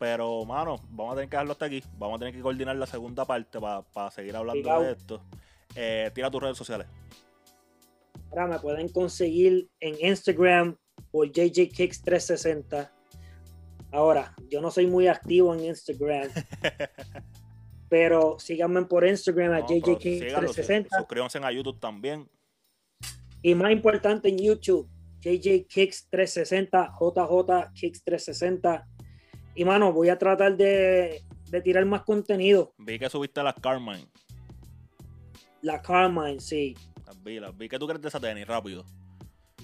[0.00, 1.84] Pero, mano, vamos a tener que dejarlo hasta aquí.
[1.98, 5.22] Vamos a tener que coordinar la segunda parte para seguir hablando de esto.
[5.76, 6.86] Eh, tira tus redes sociales.
[8.30, 10.78] Ahora me pueden conseguir en Instagram
[11.10, 12.90] por JJKicks360.
[13.92, 16.30] Ahora, yo no soy muy activo en Instagram.
[17.90, 20.96] Pero síganme por Instagram a JJKicks360.
[20.96, 22.26] Suscríbanse a YouTube también.
[23.42, 24.88] Y más importante en YouTube,
[25.20, 28.86] JJKicks360, JJ Kicks360.
[29.54, 32.72] Y mano, voy a tratar de, de tirar más contenido.
[32.78, 34.06] Vi que subiste las Carmine.
[35.62, 36.76] La Carmine, sí.
[37.06, 37.68] Las vi, las vi.
[37.68, 38.46] ¿Qué tú crees de esa tenis?
[38.46, 38.84] Rápido.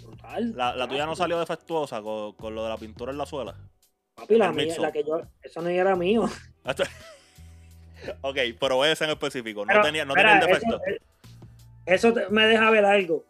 [0.03, 0.53] Brutal.
[0.57, 3.57] La, la tuya no salió defectuosa con, con, lo de la pintura en la suela.
[4.15, 5.21] Papi, la mía, la que yo.
[5.43, 6.25] Eso no era mío.
[8.23, 9.65] ok, pero ese en específico.
[9.65, 10.81] No tenía, no tenía el defecto.
[11.87, 13.25] Eso, eso me deja ver algo.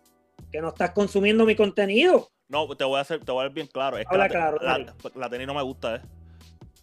[0.51, 2.31] Que no estás consumiendo mi contenido.
[2.49, 3.99] No, te voy a hacer, te voy a ver bien claro.
[3.99, 6.01] Es que la, claro, la, la, tenis no me gusta, ¿eh?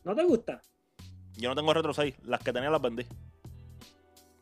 [0.04, 0.62] ¿No te gusta?
[1.38, 2.16] Yo no tengo Retro 6.
[2.26, 3.06] Las que tenía las vendí.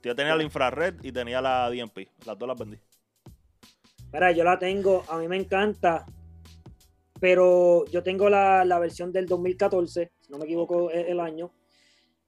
[0.04, 2.10] Yo tenía la infrared y tenía la DMP.
[2.26, 2.78] Las dos las vendí.
[4.12, 6.06] Mira, yo la tengo, a mí me encanta,
[7.20, 11.52] pero yo tengo la, versión del 2014, si no me equivoco el, año,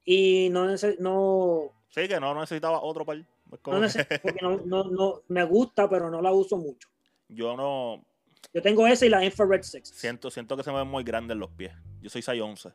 [0.05, 0.67] y no,
[0.99, 1.71] no...
[1.89, 3.17] Sí, que no necesitaba otro par.
[3.17, 3.25] No
[4.23, 6.87] porque no, no, no, me gusta, pero no la uso mucho.
[7.27, 8.05] Yo no...
[8.53, 9.89] Yo tengo esa y la Infrared 6.
[9.89, 11.73] Siento, siento que se me ven muy grandes los pies.
[12.01, 12.73] Yo soy 6'11".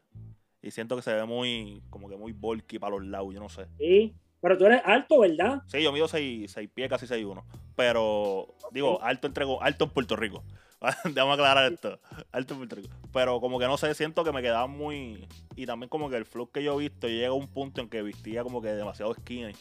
[0.68, 3.48] Y siento que se ve muy, como que muy bulky para los lados, yo no
[3.48, 3.66] sé.
[3.78, 5.62] Sí, pero tú eres alto, ¿verdad?
[5.66, 7.42] Sí, yo mido 6, pies, casi 6'1".
[7.74, 10.44] Pero, digo, alto entrego, alto en Puerto Rico.
[11.04, 11.98] Déjame aclarar esto.
[12.32, 12.94] Alto en Puerto Rico.
[13.14, 15.26] Pero como que no sé, siento que me quedaba muy.
[15.56, 17.88] Y también como que el flow que yo he visto llega a un punto en
[17.88, 19.54] que vestía como que demasiado skinny.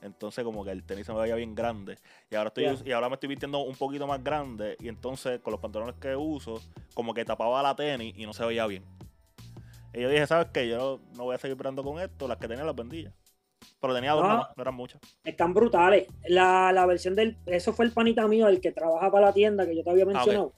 [0.00, 1.98] Entonces como que el tenis se me veía bien grande.
[2.30, 4.78] Y ahora estoy y ahora me estoy vistiendo un poquito más grande.
[4.80, 6.62] Y entonces con los pantalones que uso,
[6.94, 8.82] como que tapaba la tenis y no se veía bien.
[9.94, 10.68] Y yo dije, ¿sabes qué?
[10.68, 12.26] Yo no voy a seguir esperando con esto.
[12.26, 13.12] Las que tenía las vendía.
[13.80, 15.00] Pero tenía dos, no, eran muchas.
[15.22, 16.06] Están brutales.
[16.28, 17.38] La, la, versión del.
[17.46, 20.04] Eso fue el panita mío, el que trabaja para la tienda que yo te había
[20.04, 20.52] ah, mencionado.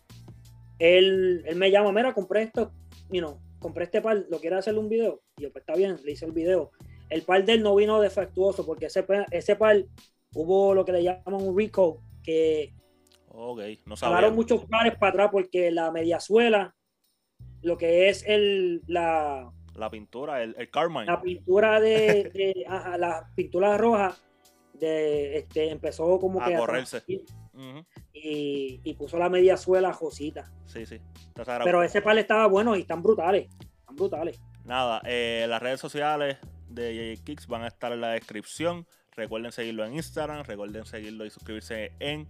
[0.78, 2.72] él, él, me llama, mira, compré esto,
[3.10, 5.20] you know, compré este par, ¿lo quiere hacerle un video?
[5.36, 6.72] Y yo, pues está bien, le hice el video.
[7.08, 9.84] El par de él no vino defectuoso porque ese, ese par
[10.34, 12.74] hubo lo que le llaman un recall que
[13.38, 14.30] Ok, no sabía.
[14.30, 16.74] muchos pares para atrás porque la mediasuela,
[17.66, 21.06] lo que es el, la, la pintura, el, el Carmine.
[21.06, 22.64] La pintura de,
[22.98, 24.16] la pintura roja
[24.72, 27.02] de este empezó como a que correrse.
[28.12, 30.52] y, y, puso la media suela josita.
[30.64, 31.01] Sí, sí.
[31.34, 33.48] Pero ese par estaba bueno y están brutales.
[33.80, 34.40] Están brutales.
[34.64, 36.38] Nada, eh, las redes sociales
[36.68, 38.86] de Kicks van a estar en la descripción.
[39.16, 42.28] Recuerden seguirlo en Instagram, recuerden seguirlo y suscribirse en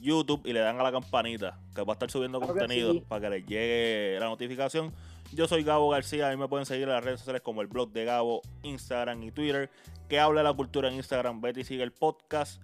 [0.00, 3.30] YouTube y le dan a la campanita que va a estar subiendo contenido para que
[3.30, 4.92] les llegue la notificación.
[5.34, 7.66] Yo soy Gabo García, a mí me pueden seguir en las redes sociales como el
[7.66, 9.70] blog de Gabo, Instagram y Twitter.
[10.08, 12.62] Que hable la cultura en Instagram, Betty sigue el podcast.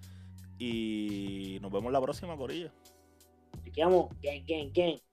[0.58, 2.72] Y nos vemos la próxima, Corilla.
[3.64, 5.07] Te quedamos, gang, gang, gang.